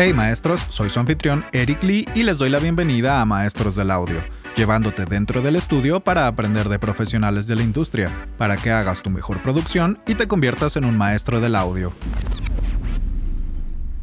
Hey 0.00 0.12
maestros, 0.12 0.64
soy 0.68 0.90
su 0.90 1.00
anfitrión 1.00 1.44
Eric 1.50 1.82
Lee 1.82 2.06
y 2.14 2.22
les 2.22 2.38
doy 2.38 2.50
la 2.50 2.60
bienvenida 2.60 3.20
a 3.20 3.24
Maestros 3.24 3.74
del 3.74 3.90
Audio, 3.90 4.20
llevándote 4.56 5.06
dentro 5.06 5.42
del 5.42 5.56
estudio 5.56 5.98
para 5.98 6.28
aprender 6.28 6.68
de 6.68 6.78
profesionales 6.78 7.48
de 7.48 7.56
la 7.56 7.64
industria, 7.64 8.08
para 8.36 8.56
que 8.56 8.70
hagas 8.70 9.02
tu 9.02 9.10
mejor 9.10 9.38
producción 9.38 9.98
y 10.06 10.14
te 10.14 10.28
conviertas 10.28 10.76
en 10.76 10.84
un 10.84 10.96
maestro 10.96 11.40
del 11.40 11.56
audio. 11.56 11.92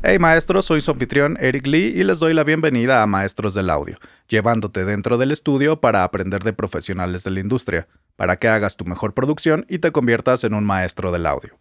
Hey 0.04 0.20
maestros, 0.20 0.66
soy 0.66 0.82
su 0.82 0.92
anfitrión 0.92 1.38
Eric 1.40 1.66
Lee 1.66 1.94
y 1.96 2.04
les 2.04 2.20
doy 2.20 2.34
la 2.34 2.44
bienvenida 2.44 3.02
a 3.02 3.08
Maestros 3.08 3.54
del 3.54 3.70
Audio, 3.70 3.98
llevándote 4.28 4.84
dentro 4.84 5.18
del 5.18 5.32
estudio 5.32 5.80
para 5.80 6.04
aprender 6.04 6.44
de 6.44 6.52
profesionales 6.52 7.24
de 7.24 7.32
la 7.32 7.40
industria, 7.40 7.88
para 8.18 8.36
que 8.36 8.50
hagas 8.50 8.76
tu 8.76 8.84
mejor 8.84 9.14
producción 9.14 9.66
y 9.70 9.80
te 9.80 9.94
conviertas 9.94 10.44
en 10.44 10.56
un 10.56 10.66
maestro 10.66 11.14
del 11.14 11.26
audio. 11.26 11.58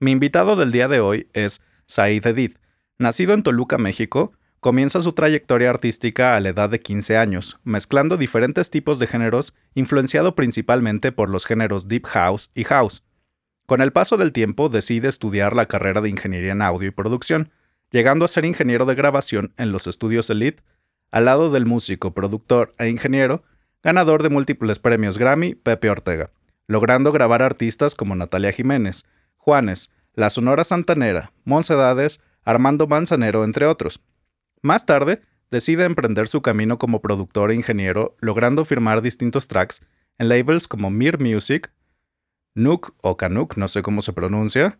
Mi 0.00 0.10
invitado 0.10 0.54
del 0.54 0.70
día 0.70 0.86
de 0.86 1.00
hoy 1.00 1.30
es 1.32 1.62
Said 1.86 2.26
Edith, 2.26 2.58
Nacido 2.98 3.34
en 3.34 3.42
Toluca, 3.42 3.76
México, 3.76 4.32
comienza 4.60 5.02
su 5.02 5.12
trayectoria 5.12 5.68
artística 5.68 6.36
a 6.36 6.40
la 6.40 6.50
edad 6.50 6.70
de 6.70 6.80
15 6.80 7.16
años, 7.16 7.58
mezclando 7.64 8.16
diferentes 8.16 8.70
tipos 8.70 9.00
de 9.00 9.08
géneros, 9.08 9.52
influenciado 9.74 10.36
principalmente 10.36 11.10
por 11.10 11.28
los 11.28 11.44
géneros 11.44 11.88
Deep 11.88 12.06
House 12.06 12.50
y 12.54 12.62
House. 12.64 13.02
Con 13.66 13.80
el 13.80 13.92
paso 13.92 14.16
del 14.16 14.32
tiempo 14.32 14.68
decide 14.68 15.08
estudiar 15.08 15.56
la 15.56 15.66
carrera 15.66 16.00
de 16.00 16.08
Ingeniería 16.08 16.52
en 16.52 16.62
Audio 16.62 16.88
y 16.88 16.92
Producción, 16.92 17.50
llegando 17.90 18.24
a 18.24 18.28
ser 18.28 18.44
ingeniero 18.44 18.86
de 18.86 18.94
grabación 18.94 19.54
en 19.56 19.72
los 19.72 19.88
estudios 19.88 20.30
Elite, 20.30 20.62
al 21.10 21.24
lado 21.24 21.50
del 21.50 21.66
músico, 21.66 22.14
productor 22.14 22.74
e 22.78 22.88
ingeniero, 22.88 23.42
ganador 23.82 24.22
de 24.22 24.30
múltiples 24.30 24.78
premios 24.78 25.18
Grammy, 25.18 25.56
Pepe 25.56 25.90
Ortega, 25.90 26.30
logrando 26.68 27.10
grabar 27.10 27.42
artistas 27.42 27.94
como 27.96 28.14
Natalia 28.14 28.52
Jiménez, 28.52 29.04
Juanes, 29.36 29.90
La 30.14 30.30
Sonora 30.30 30.64
Santanera, 30.64 31.32
Monsedades, 31.44 32.20
Armando 32.44 32.86
Manzanero, 32.86 33.44
entre 33.44 33.66
otros. 33.66 34.00
Más 34.62 34.86
tarde, 34.86 35.22
decide 35.50 35.84
emprender 35.84 36.28
su 36.28 36.42
camino 36.42 36.78
como 36.78 37.00
productor 37.00 37.50
e 37.50 37.54
ingeniero, 37.54 38.16
logrando 38.20 38.64
firmar 38.64 39.02
distintos 39.02 39.48
tracks 39.48 39.82
en 40.18 40.28
labels 40.28 40.68
como 40.68 40.90
Mir 40.90 41.20
Music, 41.20 41.72
Nook 42.54 42.94
o 43.02 43.16
Canuck, 43.16 43.56
no 43.56 43.68
sé 43.68 43.82
cómo 43.82 44.02
se 44.02 44.12
pronuncia, 44.12 44.78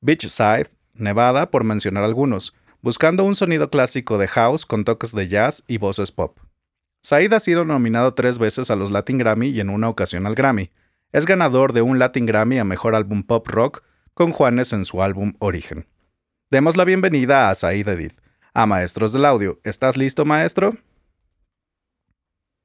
Beachside, 0.00 0.68
Nevada, 0.94 1.50
por 1.50 1.64
mencionar 1.64 2.04
algunos, 2.04 2.54
buscando 2.82 3.24
un 3.24 3.34
sonido 3.34 3.70
clásico 3.70 4.18
de 4.18 4.28
house 4.28 4.66
con 4.66 4.84
toques 4.84 5.12
de 5.12 5.28
jazz 5.28 5.62
y 5.66 5.78
voces 5.78 6.12
pop. 6.12 6.38
Said 7.02 7.32
ha 7.32 7.40
sido 7.40 7.64
nominado 7.64 8.14
tres 8.14 8.38
veces 8.38 8.70
a 8.70 8.76
los 8.76 8.90
Latin 8.90 9.18
Grammy 9.18 9.48
y 9.48 9.60
en 9.60 9.70
una 9.70 9.88
ocasión 9.88 10.26
al 10.26 10.34
Grammy. 10.34 10.70
Es 11.12 11.24
ganador 11.24 11.72
de 11.72 11.82
un 11.82 11.98
Latin 11.98 12.26
Grammy 12.26 12.58
a 12.58 12.64
Mejor 12.64 12.94
Álbum 12.94 13.22
Pop 13.22 13.46
Rock 13.46 13.82
con 14.12 14.32
Juanes 14.32 14.72
en 14.72 14.84
su 14.84 15.02
álbum 15.02 15.34
Origen. 15.38 15.86
Demos 16.48 16.76
la 16.76 16.84
bienvenida 16.84 17.50
a 17.50 17.54
Said 17.56 17.88
Edith, 17.88 18.20
a 18.54 18.66
Maestros 18.66 19.12
del 19.12 19.24
Audio. 19.24 19.58
¿Estás 19.64 19.96
listo, 19.96 20.24
maestro? 20.24 20.76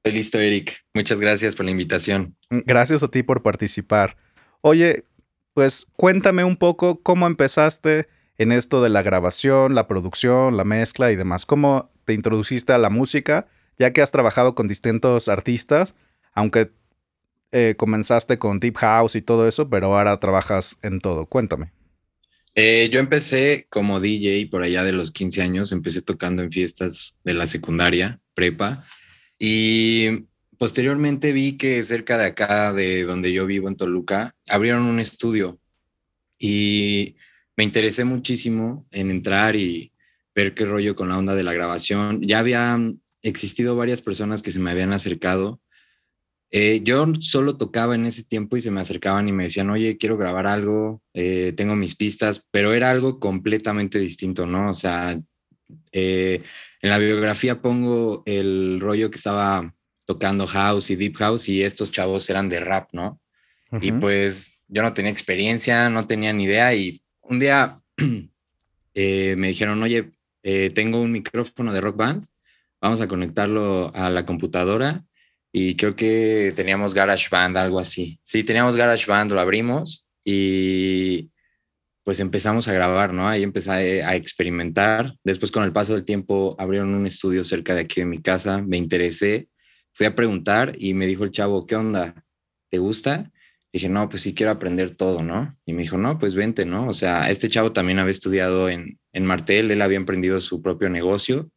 Estoy 0.04 0.20
listo, 0.20 0.38
Eric. 0.38 0.84
Muchas 0.94 1.18
gracias 1.18 1.56
por 1.56 1.64
la 1.64 1.72
invitación. 1.72 2.36
Mm, 2.50 2.60
gracias 2.64 3.02
a 3.02 3.08
ti 3.08 3.24
por 3.24 3.42
participar. 3.42 4.16
Oye, 4.60 5.06
pues 5.52 5.88
cuéntame 5.96 6.44
un 6.44 6.56
poco 6.56 7.02
cómo 7.02 7.26
empezaste 7.26 8.06
en 8.38 8.52
esto 8.52 8.84
de 8.84 8.88
la 8.88 9.02
grabación, 9.02 9.74
la 9.74 9.88
producción, 9.88 10.56
la 10.56 10.64
mezcla 10.64 11.10
y 11.10 11.16
demás. 11.16 11.44
¿Cómo 11.44 11.90
te 12.04 12.12
introduciste 12.12 12.72
a 12.72 12.78
la 12.78 12.88
música? 12.88 13.48
Ya 13.80 13.92
que 13.92 14.00
has 14.00 14.12
trabajado 14.12 14.54
con 14.54 14.68
distintos 14.68 15.26
artistas, 15.26 15.96
aunque 16.34 16.70
eh, 17.50 17.74
comenzaste 17.76 18.38
con 18.38 18.60
Deep 18.60 18.76
House 18.76 19.16
y 19.16 19.22
todo 19.22 19.48
eso, 19.48 19.68
pero 19.68 19.86
ahora 19.86 20.20
trabajas 20.20 20.78
en 20.82 21.00
todo. 21.00 21.26
Cuéntame. 21.26 21.72
Eh, 22.54 22.90
yo 22.92 23.00
empecé 23.00 23.66
como 23.70 24.00
DJ 24.00 24.48
por 24.50 24.62
allá 24.62 24.84
de 24.84 24.92
los 24.92 25.10
15 25.10 25.42
años, 25.42 25.72
empecé 25.72 26.02
tocando 26.02 26.42
en 26.42 26.52
fiestas 26.52 27.18
de 27.24 27.34
la 27.34 27.46
secundaria, 27.46 28.20
prepa, 28.34 28.84
y 29.38 30.26
posteriormente 30.58 31.32
vi 31.32 31.56
que 31.56 31.82
cerca 31.82 32.18
de 32.18 32.26
acá, 32.26 32.72
de 32.72 33.04
donde 33.04 33.32
yo 33.32 33.46
vivo 33.46 33.68
en 33.68 33.76
Toluca, 33.76 34.34
abrieron 34.48 34.82
un 34.82 35.00
estudio 35.00 35.58
y 36.38 37.16
me 37.56 37.64
interesé 37.64 38.04
muchísimo 38.04 38.86
en 38.90 39.10
entrar 39.10 39.56
y 39.56 39.92
ver 40.34 40.54
qué 40.54 40.66
rollo 40.66 40.94
con 40.94 41.08
la 41.08 41.18
onda 41.18 41.34
de 41.34 41.44
la 41.44 41.54
grabación. 41.54 42.20
Ya 42.20 42.40
habían 42.40 43.00
existido 43.22 43.76
varias 43.76 44.02
personas 44.02 44.42
que 44.42 44.52
se 44.52 44.58
me 44.58 44.70
habían 44.70 44.92
acercado 44.92 45.61
eh, 46.54 46.82
yo 46.84 47.06
solo 47.20 47.56
tocaba 47.56 47.94
en 47.94 48.04
ese 48.04 48.24
tiempo 48.24 48.58
y 48.58 48.60
se 48.60 48.70
me 48.70 48.82
acercaban 48.82 49.26
y 49.26 49.32
me 49.32 49.44
decían, 49.44 49.70
oye, 49.70 49.96
quiero 49.96 50.18
grabar 50.18 50.46
algo, 50.46 51.02
eh, 51.14 51.54
tengo 51.56 51.74
mis 51.76 51.94
pistas, 51.96 52.46
pero 52.50 52.74
era 52.74 52.90
algo 52.90 53.18
completamente 53.18 53.98
distinto, 53.98 54.46
¿no? 54.46 54.68
O 54.68 54.74
sea, 54.74 55.18
eh, 55.92 56.42
en 56.82 56.90
la 56.90 56.98
biografía 56.98 57.62
pongo 57.62 58.22
el 58.26 58.80
rollo 58.80 59.10
que 59.10 59.16
estaba 59.16 59.74
tocando 60.04 60.46
house 60.46 60.90
y 60.90 60.96
deep 60.96 61.16
house 61.16 61.48
y 61.48 61.62
estos 61.62 61.90
chavos 61.90 62.28
eran 62.28 62.50
de 62.50 62.60
rap, 62.60 62.90
¿no? 62.92 63.18
Y 63.80 63.90
pues 63.92 64.48
yo 64.68 64.82
no 64.82 64.92
tenía 64.92 65.10
experiencia, 65.10 65.88
no 65.88 66.06
tenía 66.06 66.34
ni 66.34 66.44
idea 66.44 66.74
y 66.74 67.00
un 67.22 67.38
día 67.38 67.78
me 68.94 69.48
dijeron, 69.48 69.82
oye, 69.82 70.10
tengo 70.74 71.00
un 71.00 71.12
micrófono 71.12 71.72
de 71.72 71.80
rock 71.80 71.96
band, 71.96 72.26
vamos 72.78 73.00
a 73.00 73.08
conectarlo 73.08 73.90
a 73.94 74.10
la 74.10 74.26
computadora 74.26 75.06
y 75.52 75.76
creo 75.76 75.94
que 75.94 76.52
teníamos 76.56 76.94
GarageBand, 76.94 77.56
algo 77.58 77.78
así. 77.78 78.18
Sí, 78.22 78.42
teníamos 78.42 78.76
GarageBand, 78.76 79.32
lo 79.32 79.40
abrimos 79.40 80.08
y 80.24 81.30
pues 82.04 82.18
empezamos 82.18 82.66
a 82.66 82.72
grabar, 82.72 83.12
¿no? 83.12 83.28
Ahí 83.28 83.42
empecé 83.42 84.02
a, 84.02 84.16
experimentar. 84.16 85.14
Después 85.22 85.52
con 85.52 85.62
el 85.62 85.72
paso 85.72 85.94
del 85.94 86.04
tiempo 86.04 86.56
abrieron 86.58 86.94
un 86.94 87.06
estudio 87.06 87.44
cerca 87.44 87.74
de 87.74 87.82
aquí 87.82 88.00
de 88.00 88.06
mi 88.06 88.20
casa, 88.20 88.62
me 88.62 88.76
interesé, 88.78 89.48
fui 89.92 90.06
a 90.06 90.14
preguntar 90.14 90.72
y 90.78 90.94
me 90.94 91.06
dijo 91.06 91.24
el 91.24 91.30
chavo, 91.30 91.66
¿qué 91.66 91.76
onda? 91.76 92.24
¿Te 92.70 92.78
gusta? 92.78 93.30
dije, 93.72 93.88
no, 93.88 94.08
pues 94.08 94.22
sí 94.22 94.34
quiero 94.34 94.52
aprender 94.52 94.90
todo, 94.90 95.22
¿no? 95.22 95.56
Y 95.64 95.72
me 95.72 95.82
dijo, 95.82 95.96
no, 95.96 96.18
pues 96.18 96.34
vente, 96.34 96.66
¿no? 96.66 96.88
O 96.88 96.92
sea, 96.92 97.30
este 97.30 97.48
chavo 97.48 97.72
también 97.72 97.98
había 97.98 98.10
estudiado 98.10 98.68
en, 98.68 98.98
en 99.12 99.24
Martel, 99.24 99.70
él 99.70 99.80
había 99.80 99.96
emprendido 99.96 100.40
su 100.40 100.60
propio 100.60 100.90
negocio. 100.90 101.50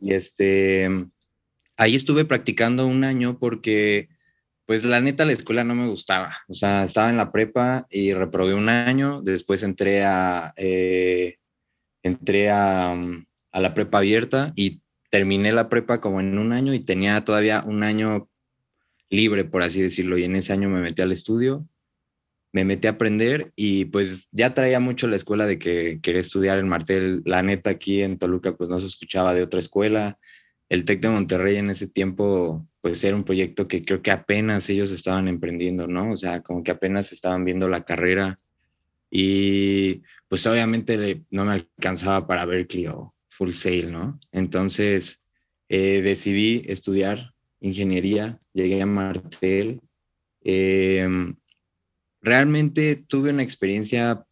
Y 0.00 0.14
este, 0.14 0.88
ahí 1.76 1.94
estuve 1.94 2.24
practicando 2.24 2.86
un 2.86 3.04
año 3.04 3.38
porque, 3.38 4.08
pues 4.66 4.84
la 4.84 5.00
neta, 5.00 5.24
la 5.24 5.32
escuela 5.32 5.64
no 5.64 5.74
me 5.74 5.88
gustaba. 5.88 6.36
O 6.48 6.52
sea, 6.52 6.84
estaba 6.84 7.10
en 7.10 7.16
la 7.16 7.32
prepa 7.32 7.86
y 7.90 8.12
reprobé 8.12 8.54
un 8.54 8.68
año. 8.68 9.22
Después 9.22 9.62
entré 9.62 10.04
a, 10.04 10.52
eh, 10.56 11.36
entré 12.02 12.50
a, 12.50 12.92
a 12.92 13.60
la 13.60 13.74
prepa 13.74 13.98
abierta 13.98 14.52
y 14.56 14.82
terminé 15.10 15.52
la 15.52 15.68
prepa 15.68 16.00
como 16.00 16.20
en 16.20 16.38
un 16.38 16.52
año 16.52 16.72
y 16.72 16.80
tenía 16.80 17.22
todavía 17.24 17.62
un 17.66 17.82
año 17.82 18.28
libre, 19.10 19.44
por 19.44 19.62
así 19.62 19.82
decirlo. 19.82 20.16
Y 20.18 20.24
en 20.24 20.36
ese 20.36 20.52
año 20.52 20.68
me 20.68 20.80
metí 20.80 21.02
al 21.02 21.12
estudio, 21.12 21.68
me 22.52 22.64
metí 22.64 22.86
a 22.86 22.92
aprender 22.92 23.52
y 23.56 23.86
pues 23.86 24.28
ya 24.32 24.54
traía 24.54 24.80
mucho 24.80 25.06
la 25.06 25.16
escuela 25.16 25.46
de 25.46 25.58
que 25.58 26.00
quería 26.02 26.20
estudiar 26.20 26.58
en 26.58 26.68
Martel. 26.68 27.22
La 27.24 27.42
neta 27.42 27.70
aquí 27.70 28.02
en 28.02 28.18
Toluca 28.18 28.56
pues 28.56 28.70
no 28.70 28.78
se 28.78 28.86
escuchaba 28.86 29.34
de 29.34 29.42
otra 29.42 29.60
escuela 29.60 30.18
el 30.72 30.86
TEC 30.86 31.02
de 31.02 31.10
Monterrey 31.10 31.56
en 31.56 31.68
ese 31.68 31.86
tiempo, 31.86 32.66
pues 32.80 33.04
era 33.04 33.14
un 33.14 33.24
proyecto 33.24 33.68
que 33.68 33.84
creo 33.84 34.00
que 34.00 34.10
apenas 34.10 34.70
ellos 34.70 34.90
estaban 34.90 35.28
emprendiendo, 35.28 35.86
¿no? 35.86 36.12
O 36.12 36.16
sea, 36.16 36.42
como 36.42 36.62
que 36.62 36.70
apenas 36.70 37.12
estaban 37.12 37.44
viendo 37.44 37.68
la 37.68 37.84
carrera 37.84 38.40
y 39.10 40.00
pues 40.28 40.46
obviamente 40.46 41.26
no 41.28 41.44
me 41.44 41.52
alcanzaba 41.52 42.26
para 42.26 42.46
Berkeley 42.46 42.86
o 42.86 43.14
Full 43.28 43.50
Sail, 43.50 43.92
¿no? 43.92 44.18
Entonces 44.32 45.22
eh, 45.68 46.00
decidí 46.00 46.62
estudiar 46.66 47.34
ingeniería, 47.60 48.40
llegué 48.54 48.80
a 48.80 48.86
Martel. 48.86 49.82
Em, 50.40 51.36
realmente 52.22 52.96
tuve 52.96 53.28
una 53.28 53.42
experiencia 53.42 54.24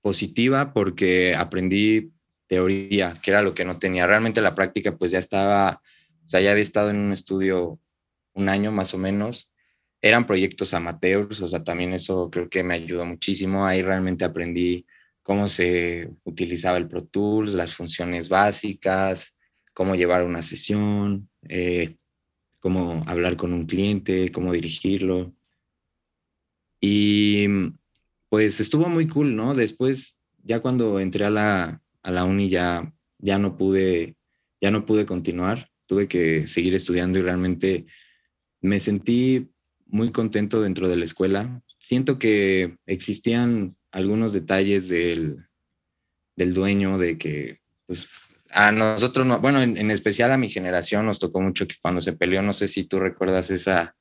positiva 0.00 0.72
porque 0.72 1.34
aprendí 1.34 2.12
teoría, 2.46 3.14
que 3.22 3.30
era 3.30 3.42
lo 3.42 3.54
que 3.54 3.64
no 3.64 3.78
tenía. 3.78 4.06
Realmente 4.06 4.40
la 4.40 4.54
práctica, 4.54 4.96
pues 4.96 5.10
ya 5.10 5.18
estaba, 5.18 5.80
o 6.24 6.28
sea, 6.28 6.40
ya 6.40 6.52
había 6.52 6.62
estado 6.62 6.90
en 6.90 6.98
un 6.98 7.12
estudio 7.12 7.80
un 8.34 8.48
año 8.48 8.72
más 8.72 8.94
o 8.94 8.98
menos. 8.98 9.50
Eran 10.02 10.26
proyectos 10.26 10.74
amateurs, 10.74 11.40
o 11.40 11.48
sea, 11.48 11.64
también 11.64 11.92
eso 11.92 12.30
creo 12.30 12.48
que 12.48 12.62
me 12.62 12.74
ayudó 12.74 13.04
muchísimo. 13.06 13.66
Ahí 13.66 13.82
realmente 13.82 14.24
aprendí 14.24 14.86
cómo 15.22 15.48
se 15.48 16.10
utilizaba 16.24 16.76
el 16.76 16.86
Pro 16.88 17.04
Tools, 17.04 17.54
las 17.54 17.74
funciones 17.74 18.28
básicas, 18.28 19.34
cómo 19.74 19.94
llevar 19.94 20.22
una 20.22 20.42
sesión, 20.42 21.28
eh, 21.48 21.96
cómo 22.60 23.02
hablar 23.06 23.36
con 23.36 23.52
un 23.52 23.66
cliente, 23.66 24.30
cómo 24.30 24.52
dirigirlo. 24.52 25.34
Y 26.80 27.46
pues 28.28 28.60
estuvo 28.60 28.88
muy 28.88 29.08
cool, 29.08 29.34
¿no? 29.34 29.54
Después, 29.54 30.18
ya 30.42 30.60
cuando 30.60 31.00
entré 31.00 31.24
a 31.24 31.30
la, 31.30 31.82
a 32.06 32.12
la 32.12 32.24
uni 32.24 32.48
ya, 32.48 32.94
ya 33.18 33.36
no 33.36 33.56
pude, 33.56 34.16
ya 34.60 34.70
no 34.70 34.86
pude 34.86 35.06
continuar, 35.06 35.70
tuve 35.86 36.06
que 36.06 36.46
seguir 36.46 36.72
estudiando 36.76 37.18
y 37.18 37.22
realmente 37.22 37.86
me 38.60 38.78
sentí 38.78 39.50
muy 39.86 40.12
contento 40.12 40.62
dentro 40.62 40.88
de 40.88 40.94
la 40.94 41.04
escuela. 41.04 41.62
Siento 41.80 42.18
que 42.20 42.76
existían 42.86 43.76
algunos 43.90 44.32
detalles 44.32 44.88
del, 44.88 45.48
del 46.36 46.54
dueño 46.54 46.96
de 46.96 47.18
que 47.18 47.58
pues 47.86 48.06
a 48.50 48.70
nosotros, 48.70 49.26
no, 49.26 49.40
bueno, 49.40 49.60
en, 49.60 49.90
especial 49.90 50.30
a 50.30 50.38
mi 50.38 50.48
generación 50.48 51.06
nos 51.06 51.18
tocó 51.18 51.40
mucho 51.40 51.66
que 51.66 51.74
cuando 51.82 52.00
se 52.00 52.12
peleó, 52.12 52.40
no 52.40 52.52
sé 52.52 52.68
si 52.68 52.84
tú 52.84 53.00
recuerdas 53.00 53.50
esa, 53.50 53.96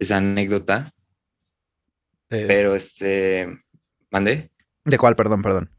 esa 0.00 0.16
anécdota, 0.16 0.92
pero 2.28 2.74
este, 2.74 3.48
¿mandé? 4.10 4.50
¿De 4.84 4.98
cuál? 4.98 5.14
Perdón, 5.14 5.42
perdón. 5.42 5.70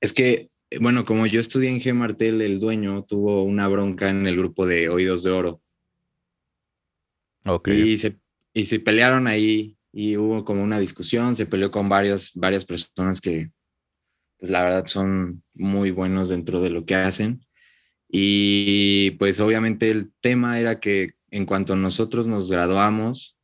Es 0.00 0.12
que, 0.12 0.50
bueno, 0.80 1.04
como 1.04 1.26
yo 1.26 1.40
estudié 1.40 1.70
en 1.70 1.80
G. 1.80 1.92
Martel, 1.94 2.40
el 2.40 2.60
dueño 2.60 3.04
tuvo 3.04 3.42
una 3.42 3.68
bronca 3.68 4.10
en 4.10 4.26
el 4.26 4.36
grupo 4.36 4.66
de 4.66 4.88
Oídos 4.88 5.22
de 5.22 5.30
Oro. 5.30 5.62
Ok. 7.44 7.68
Y 7.68 7.98
se, 7.98 8.18
y 8.52 8.64
se 8.66 8.80
pelearon 8.80 9.26
ahí 9.26 9.76
y 9.92 10.16
hubo 10.16 10.44
como 10.44 10.62
una 10.62 10.78
discusión, 10.78 11.34
se 11.34 11.46
peleó 11.46 11.70
con 11.70 11.88
varios, 11.88 12.32
varias 12.34 12.64
personas 12.64 13.20
que, 13.20 13.50
pues 14.38 14.50
la 14.50 14.62
verdad 14.62 14.86
son 14.86 15.42
muy 15.54 15.90
buenos 15.90 16.28
dentro 16.28 16.60
de 16.60 16.70
lo 16.70 16.84
que 16.84 16.94
hacen. 16.94 17.44
Y 18.08 19.12
pues 19.12 19.40
obviamente 19.40 19.90
el 19.90 20.12
tema 20.20 20.60
era 20.60 20.80
que 20.80 21.10
en 21.30 21.44
cuanto 21.44 21.76
nosotros 21.76 22.26
nos 22.26 22.50
graduamos, 22.50 23.36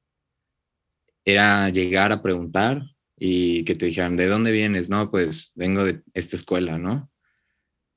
era 1.24 1.68
llegar 1.70 2.12
a 2.12 2.22
preguntar 2.22 2.82
y 3.26 3.64
que 3.64 3.74
te 3.74 3.86
dijeran, 3.86 4.16
¿de 4.16 4.26
dónde 4.26 4.52
vienes? 4.52 4.90
No, 4.90 5.10
pues 5.10 5.52
vengo 5.54 5.82
de 5.82 6.02
esta 6.12 6.36
escuela, 6.36 6.76
¿no? 6.76 7.10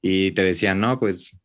Y 0.01 0.31
te 0.31 0.41
decían, 0.41 0.79
no, 0.79 1.01
pues 1.01 1.35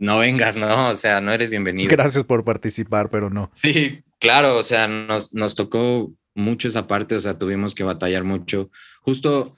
no 0.00 0.18
vengas, 0.18 0.56
¿no? 0.56 0.88
O 0.88 0.96
sea, 0.96 1.20
no 1.20 1.30
eres 1.30 1.48
bienvenido. 1.48 1.88
Gracias 1.88 2.24
por 2.24 2.44
participar, 2.44 3.08
pero 3.08 3.30
no. 3.30 3.48
Sí, 3.54 4.02
claro, 4.18 4.58
o 4.58 4.62
sea, 4.64 4.88
nos, 4.88 5.32
nos 5.32 5.54
tocó 5.54 6.12
mucho 6.34 6.66
esa 6.66 6.88
parte, 6.88 7.14
o 7.14 7.20
sea, 7.20 7.38
tuvimos 7.38 7.76
que 7.76 7.84
batallar 7.84 8.24
mucho. 8.24 8.72
Justo 9.02 9.54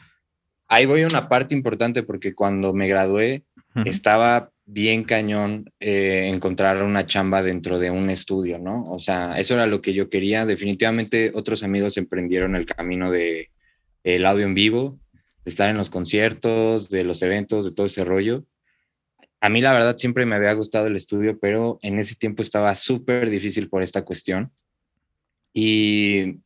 ahí 0.66 0.84
voy 0.84 1.00
a 1.00 1.06
una 1.06 1.30
parte 1.30 1.54
importante 1.54 2.02
porque 2.02 2.34
cuando 2.34 2.74
me 2.74 2.86
gradué 2.86 3.44
estaba 3.86 4.50
bien 4.70 5.02
cañón 5.04 5.72
eh, 5.80 6.30
encontrar 6.32 6.82
una 6.82 7.06
chamba 7.06 7.42
dentro 7.42 7.78
de 7.78 7.90
un 7.90 8.10
estudio, 8.10 8.58
¿no? 8.58 8.82
O 8.82 8.98
sea, 8.98 9.38
eso 9.38 9.54
era 9.54 9.66
lo 9.66 9.80
que 9.80 9.94
yo 9.94 10.10
quería. 10.10 10.44
Definitivamente 10.44 11.32
otros 11.34 11.62
amigos 11.62 11.96
emprendieron 11.96 12.54
el 12.54 12.66
camino 12.66 13.10
de 13.10 13.48
el 14.04 14.26
audio 14.26 14.44
en 14.44 14.52
vivo, 14.52 15.00
de 15.42 15.50
estar 15.50 15.70
en 15.70 15.78
los 15.78 15.88
conciertos, 15.88 16.90
de 16.90 17.02
los 17.02 17.22
eventos, 17.22 17.64
de 17.64 17.74
todo 17.74 17.86
ese 17.86 18.04
rollo. 18.04 18.44
A 19.40 19.48
mí 19.48 19.62
la 19.62 19.72
verdad 19.72 19.96
siempre 19.96 20.26
me 20.26 20.36
había 20.36 20.52
gustado 20.52 20.86
el 20.86 20.96
estudio, 20.96 21.38
pero 21.40 21.78
en 21.80 21.98
ese 21.98 22.14
tiempo 22.16 22.42
estaba 22.42 22.76
súper 22.76 23.30
difícil 23.30 23.70
por 23.70 23.82
esta 23.82 24.04
cuestión. 24.04 24.52
Y 25.54 26.40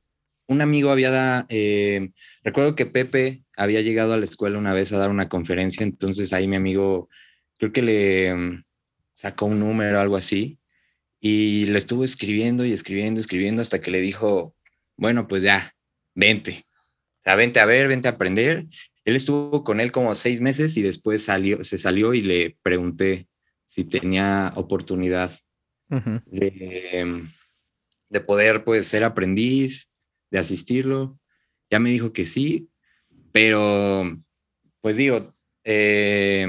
un 0.47 0.61
amigo 0.61 0.91
había, 0.91 1.45
eh, 1.49 2.11
recuerdo 2.45 2.77
que 2.77 2.87
Pepe 2.87 3.43
había 3.57 3.81
llegado 3.81 4.13
a 4.13 4.17
la 4.17 4.25
escuela 4.25 4.59
una 4.59 4.75
vez 4.75 4.93
a 4.93 4.99
dar 4.99 5.11
una 5.11 5.29
conferencia, 5.29 5.83
entonces 5.83 6.33
ahí 6.33 6.47
mi 6.47 6.57
amigo 6.57 7.09
creo 7.63 7.73
que 7.73 7.83
le 7.83 8.35
mm, 8.35 8.65
sacó 9.15 9.47
un 9.47 9.61
número 9.61 9.97
o 9.97 10.01
algo 10.01 10.17
así 10.17 10.59
y 11.21 11.67
le 11.67 11.79
estuvo 11.79 12.03
escribiendo 12.03 12.65
y 12.65 12.73
escribiendo, 12.73 13.21
escribiendo 13.21 13.63
hasta 13.63 13.81
que 13.81 13.93
le 13.93 14.01
dijo, 14.01 14.57
bueno, 14.97 15.29
pues 15.29 15.45
ya, 15.45 15.73
vente, 16.13 16.65
o 17.21 17.23
sea, 17.23 17.37
vente 17.37 17.61
a 17.61 17.65
ver, 17.65 17.87
vente 17.87 18.09
a 18.09 18.13
aprender. 18.13 18.67
Él 19.05 19.15
estuvo 19.15 19.63
con 19.63 19.79
él 19.79 19.93
como 19.93 20.13
seis 20.17 20.41
meses 20.41 20.77
y 20.77 20.83
después 20.83 21.23
salió, 21.23 21.63
se 21.63 21.79
salió 21.79 22.15
y 22.15 22.23
le 22.23 22.57
pregunté 22.63 23.29
si 23.69 23.85
tenía 23.85 24.53
oportunidad 24.57 25.31
de, 25.89 27.05
mm, 27.07 27.29
de 28.09 28.21
poder 28.23 28.65
pues 28.65 28.89
ser 28.89 29.05
aprendiz 29.05 29.93
de 30.33 30.41
asistirlo. 30.41 31.17
Ya 31.71 31.79
me 31.79 31.91
dijo 31.91 32.13
que 32.13 32.27
sí, 32.27 32.71
pero 33.31 34.03
pues 34.81 34.97
digo, 34.97 35.33
eh, 35.63 36.49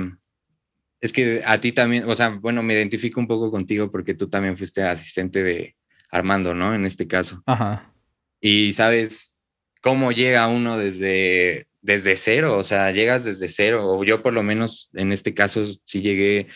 es 1.03 1.11
que 1.11 1.41
a 1.45 1.59
ti 1.59 1.73
también, 1.73 2.09
o 2.09 2.15
sea, 2.15 2.29
bueno, 2.29 2.63
me 2.63 2.75
identifico 2.75 3.19
un 3.19 3.27
poco 3.27 3.51
contigo 3.51 3.91
porque 3.91 4.13
tú 4.13 4.29
también 4.29 4.55
fuiste 4.55 4.83
asistente 4.83 5.43
de 5.43 5.75
Armando, 6.09 6.53
¿no? 6.53 6.73
En 6.73 6.85
este 6.85 7.07
caso. 7.07 7.43
Ajá. 7.45 7.93
Y 8.39 8.71
sabes 8.71 9.37
cómo 9.81 10.13
llega 10.13 10.47
uno 10.47 10.77
desde, 10.77 11.67
desde 11.81 12.15
cero, 12.15 12.57
o 12.57 12.63
sea, 12.63 12.89
llegas 12.91 13.25
desde 13.25 13.49
cero, 13.49 13.85
o 13.85 14.05
yo 14.05 14.21
por 14.21 14.31
lo 14.31 14.43
menos 14.43 14.91
en 14.93 15.11
este 15.11 15.33
caso 15.33 15.65
sí 15.65 16.01
llegué 16.01 16.47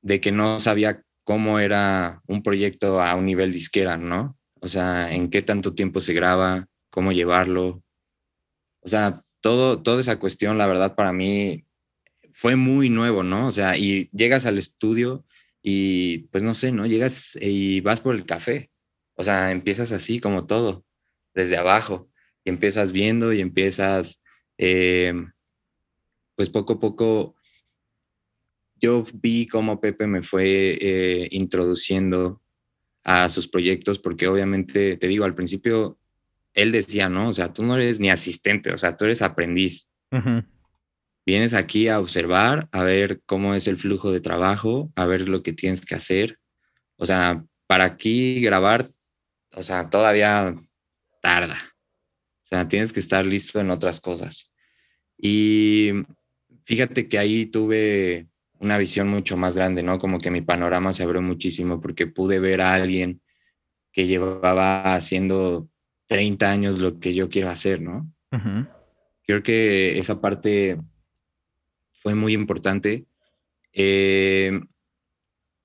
de 0.00 0.18
que 0.18 0.32
no 0.32 0.60
sabía 0.60 1.02
cómo 1.22 1.58
era 1.58 2.22
un 2.26 2.42
proyecto 2.42 3.02
a 3.02 3.16
un 3.16 3.26
nivel 3.26 3.52
disquera, 3.52 3.98
¿no? 3.98 4.38
O 4.60 4.68
sea, 4.68 5.12
en 5.12 5.28
qué 5.28 5.42
tanto 5.42 5.74
tiempo 5.74 6.00
se 6.00 6.14
graba, 6.14 6.66
cómo 6.88 7.12
llevarlo. 7.12 7.82
O 8.80 8.88
sea, 8.88 9.22
todo, 9.42 9.82
toda 9.82 10.00
esa 10.00 10.18
cuestión, 10.18 10.56
la 10.56 10.66
verdad, 10.66 10.94
para 10.94 11.12
mí 11.12 11.66
fue 12.38 12.54
muy 12.54 12.88
nuevo, 12.88 13.24
¿no? 13.24 13.48
O 13.48 13.50
sea, 13.50 13.76
y 13.76 14.08
llegas 14.12 14.46
al 14.46 14.58
estudio 14.58 15.24
y 15.60 16.18
pues 16.30 16.44
no 16.44 16.54
sé, 16.54 16.70
¿no? 16.70 16.86
Llegas 16.86 17.36
y 17.40 17.80
vas 17.80 18.00
por 18.00 18.14
el 18.14 18.26
café. 18.26 18.70
O 19.16 19.24
sea, 19.24 19.50
empiezas 19.50 19.90
así 19.90 20.20
como 20.20 20.46
todo, 20.46 20.84
desde 21.34 21.56
abajo. 21.56 22.08
Y 22.44 22.50
empiezas 22.50 22.92
viendo 22.92 23.32
y 23.32 23.40
empiezas, 23.40 24.22
eh, 24.56 25.14
pues 26.36 26.48
poco 26.48 26.74
a 26.74 26.78
poco, 26.78 27.34
yo 28.76 29.02
vi 29.14 29.48
cómo 29.48 29.80
Pepe 29.80 30.06
me 30.06 30.22
fue 30.22 30.78
eh, 30.80 31.28
introduciendo 31.32 32.40
a 33.02 33.28
sus 33.28 33.48
proyectos, 33.48 33.98
porque 33.98 34.28
obviamente, 34.28 34.96
te 34.96 35.08
digo, 35.08 35.24
al 35.24 35.34
principio 35.34 35.98
él 36.54 36.70
decía, 36.70 37.08
no, 37.08 37.30
o 37.30 37.32
sea, 37.32 37.52
tú 37.52 37.64
no 37.64 37.74
eres 37.74 37.98
ni 37.98 38.10
asistente, 38.10 38.72
o 38.72 38.78
sea, 38.78 38.96
tú 38.96 39.06
eres 39.06 39.22
aprendiz. 39.22 39.90
Vienes 41.28 41.52
aquí 41.52 41.88
a 41.88 42.00
observar, 42.00 42.70
a 42.72 42.82
ver 42.82 43.20
cómo 43.26 43.54
es 43.54 43.68
el 43.68 43.76
flujo 43.76 44.10
de 44.10 44.22
trabajo, 44.22 44.90
a 44.96 45.04
ver 45.04 45.28
lo 45.28 45.42
que 45.42 45.52
tienes 45.52 45.84
que 45.84 45.94
hacer. 45.94 46.38
O 46.96 47.04
sea, 47.04 47.44
para 47.66 47.84
aquí 47.84 48.40
grabar, 48.40 48.90
o 49.54 49.62
sea, 49.62 49.90
todavía 49.90 50.54
tarda. 51.20 51.58
O 52.42 52.46
sea, 52.46 52.66
tienes 52.66 52.94
que 52.94 53.00
estar 53.00 53.26
listo 53.26 53.60
en 53.60 53.68
otras 53.68 54.00
cosas. 54.00 54.50
Y 55.18 55.90
fíjate 56.64 57.10
que 57.10 57.18
ahí 57.18 57.44
tuve 57.44 58.28
una 58.58 58.78
visión 58.78 59.08
mucho 59.08 59.36
más 59.36 59.54
grande, 59.54 59.82
¿no? 59.82 59.98
Como 59.98 60.20
que 60.20 60.30
mi 60.30 60.40
panorama 60.40 60.94
se 60.94 61.02
abrió 61.02 61.20
muchísimo 61.20 61.78
porque 61.78 62.06
pude 62.06 62.40
ver 62.40 62.62
a 62.62 62.72
alguien 62.72 63.20
que 63.92 64.06
llevaba 64.06 64.94
haciendo 64.94 65.68
30 66.06 66.50
años 66.50 66.78
lo 66.78 66.98
que 66.98 67.12
yo 67.12 67.28
quiero 67.28 67.50
hacer, 67.50 67.82
¿no? 67.82 68.10
Creo 69.26 69.42
que 69.42 69.98
esa 69.98 70.22
parte 70.22 70.78
fue 72.00 72.14
muy 72.14 72.32
importante. 72.34 73.06
Eh, 73.72 74.60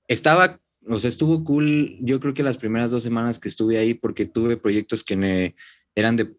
estaba, 0.08 0.60
o 0.88 1.00
sea, 1.00 1.08
estuvo 1.08 1.44
cool, 1.44 1.98
yo 2.02 2.20
creo 2.20 2.34
que 2.34 2.44
las 2.44 2.58
primeras 2.58 2.92
dos 2.92 3.04
semanas 3.04 3.40
que 3.40 3.50
estuve 3.50 3.78
ahí 3.78 3.94
porque 3.94 4.26
tuve 4.26 4.58
proyectos 4.58 5.04
que 5.04 5.18
me, 5.18 5.56
eran 5.96 6.16
de, 6.16 6.36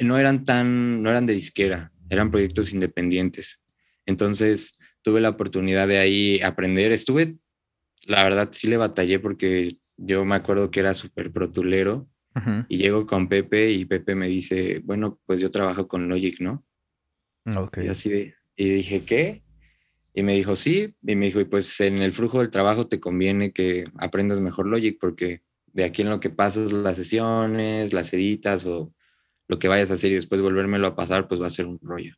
no 0.00 0.18
eran 0.18 0.44
tan, 0.44 1.02
no 1.02 1.10
eran 1.10 1.26
de 1.26 1.34
disquera, 1.34 1.92
eran 2.08 2.30
proyectos 2.30 2.72
independientes. 2.72 3.60
Entonces, 4.06 4.78
tuve 5.02 5.20
la 5.20 5.30
oportunidad 5.30 5.86
de 5.88 5.98
ahí 5.98 6.40
aprender. 6.40 6.92
Estuve, 6.92 7.36
la 8.06 8.24
verdad, 8.24 8.48
sí 8.52 8.68
le 8.68 8.76
batallé 8.76 9.18
porque 9.20 9.78
yo 9.96 10.24
me 10.24 10.34
acuerdo 10.34 10.70
que 10.70 10.80
era 10.80 10.94
súper 10.94 11.30
protulero 11.30 12.08
y 12.68 12.78
llego 12.78 13.06
con 13.06 13.28
Pepe 13.28 13.70
y 13.70 13.84
Pepe 13.84 14.16
me 14.16 14.26
dice, 14.26 14.80
bueno, 14.82 15.20
pues 15.24 15.40
yo 15.40 15.52
trabajo 15.52 15.86
con 15.86 16.08
Logic, 16.08 16.40
¿no? 16.40 16.64
Ok. 17.56 17.78
Y 17.84 17.88
así 17.88 18.32
y 18.56 18.68
dije, 18.68 19.04
¿qué? 19.04 19.42
Y 20.14 20.22
me 20.22 20.34
dijo, 20.34 20.54
sí, 20.54 20.94
y 21.02 21.16
me 21.16 21.26
dijo, 21.26 21.40
y 21.40 21.44
pues 21.44 21.80
en 21.80 21.98
el 21.98 22.12
flujo 22.12 22.38
del 22.38 22.50
trabajo 22.50 22.86
te 22.86 23.00
conviene 23.00 23.52
que 23.52 23.84
aprendas 23.96 24.40
mejor 24.40 24.66
Logic 24.66 24.96
porque 25.00 25.42
de 25.72 25.84
aquí 25.84 26.02
en 26.02 26.10
lo 26.10 26.20
que 26.20 26.30
pasas 26.30 26.72
las 26.72 26.96
sesiones, 26.96 27.92
las 27.92 28.12
editas 28.12 28.64
o 28.66 28.92
lo 29.48 29.58
que 29.58 29.68
vayas 29.68 29.90
a 29.90 29.94
hacer 29.94 30.12
y 30.12 30.14
después 30.14 30.40
volvérmelo 30.40 30.86
a 30.86 30.94
pasar, 30.94 31.26
pues 31.26 31.42
va 31.42 31.48
a 31.48 31.50
ser 31.50 31.66
un 31.66 31.80
rollo. 31.80 32.14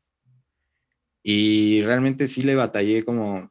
Y 1.23 1.83
realmente 1.83 2.29
sí 2.29 2.43
le 2.43 2.55
batallé 2.55 3.03
como, 3.03 3.51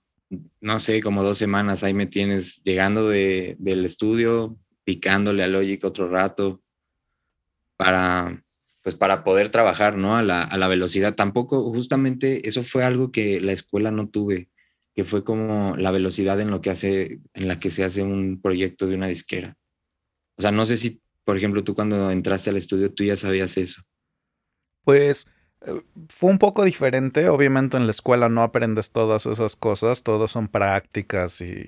no 0.61 0.79
sé, 0.79 1.01
como 1.01 1.23
dos 1.23 1.39
semanas. 1.39 1.83
Ahí 1.83 1.93
me 1.93 2.05
tienes 2.05 2.61
llegando 2.63 3.09
de, 3.09 3.55
del 3.59 3.83
estudio, 3.83 4.57
picándole 4.83 5.43
a 5.43 5.47
Logic 5.47 5.83
otro 5.83 6.07
rato 6.07 6.61
para, 7.75 8.44
pues 8.85 8.93
para 8.93 9.23
poder 9.23 9.49
trabajar, 9.49 9.97
¿no? 9.97 10.15
A 10.15 10.21
la, 10.21 10.43
a 10.43 10.59
la 10.59 10.67
velocidad. 10.67 11.15
Tampoco, 11.15 11.71
justamente 11.71 12.47
eso 12.47 12.61
fue 12.61 12.83
algo 12.83 13.11
que 13.11 13.41
la 13.41 13.51
escuela 13.51 13.89
no 13.89 14.09
tuve, 14.09 14.51
que 14.93 15.03
fue 15.03 15.23
como 15.23 15.75
la 15.75 15.89
velocidad 15.89 16.39
en 16.39 16.51
lo 16.51 16.61
que 16.61 16.69
hace, 16.69 17.19
en 17.33 17.47
la 17.47 17.59
que 17.59 17.71
se 17.71 17.83
hace 17.83 18.03
un 18.03 18.39
proyecto 18.39 18.85
de 18.85 18.95
una 18.95 19.07
disquera. 19.07 19.57
O 20.37 20.43
sea, 20.43 20.51
no 20.51 20.67
sé 20.67 20.77
si, 20.77 21.01
por 21.23 21.35
ejemplo, 21.35 21.63
tú 21.63 21.73
cuando 21.73 22.11
entraste 22.11 22.51
al 22.51 22.57
estudio, 22.57 22.93
tú 22.93 23.03
ya 23.03 23.17
sabías 23.17 23.57
eso. 23.57 23.81
Pues 24.83 25.25
fue 26.09 26.29
un 26.29 26.37
poco 26.37 26.63
diferente. 26.63 27.27
Obviamente 27.27 27.77
en 27.77 27.87
la 27.87 27.91
escuela 27.91 28.29
no 28.29 28.43
aprendes 28.43 28.91
todas 28.91 29.25
esas 29.25 29.55
cosas, 29.55 30.03
todos 30.03 30.31
son 30.31 30.47
prácticas 30.47 31.41
y 31.41 31.65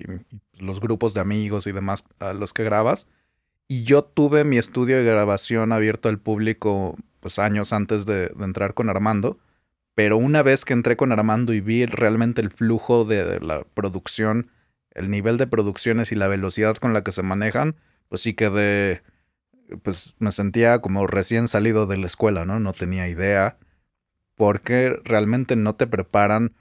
los 0.60 0.78
grupos 0.78 1.14
de 1.14 1.20
amigos 1.20 1.66
y 1.66 1.72
demás 1.72 2.04
a 2.20 2.32
los 2.32 2.52
que 2.52 2.62
grabas. 2.62 3.08
Y 3.68 3.84
yo 3.84 4.02
tuve 4.02 4.44
mi 4.44 4.56
estudio 4.56 4.96
de 4.96 5.04
grabación 5.04 5.72
abierto 5.72 6.08
al 6.08 6.18
público 6.18 6.96
pues 7.20 7.38
años 7.38 7.74
antes 7.74 8.06
de, 8.06 8.32
entrar 8.40 8.72
con 8.72 8.88
Armando, 8.88 9.38
pero 9.94 10.16
una 10.16 10.42
vez 10.42 10.64
que 10.64 10.72
entré 10.72 10.96
con 10.96 11.12
Armando 11.12 11.52
y 11.52 11.60
vi 11.60 11.84
realmente 11.84 12.40
el 12.40 12.50
flujo 12.50 13.04
de 13.04 13.40
la 13.40 13.64
producción, 13.74 14.50
el 14.92 15.10
nivel 15.10 15.36
de 15.36 15.46
producciones 15.46 16.12
y 16.12 16.14
la 16.14 16.28
velocidad 16.28 16.76
con 16.76 16.94
la 16.94 17.04
que 17.04 17.12
se 17.12 17.22
manejan, 17.22 17.76
pues 18.08 18.22
sí 18.22 18.32
quedé, 18.32 19.02
pues 19.82 20.14
me 20.18 20.32
sentía 20.32 20.78
como 20.80 21.06
recién 21.06 21.46
salido 21.46 21.86
de 21.86 21.98
la 21.98 22.06
escuela, 22.06 22.46
¿no? 22.46 22.60
No 22.60 22.72
tenía 22.72 23.08
idea, 23.08 23.58
porque 24.34 24.98
realmente 25.04 25.56
no 25.56 25.74
te 25.74 25.86
preparan 25.86 26.54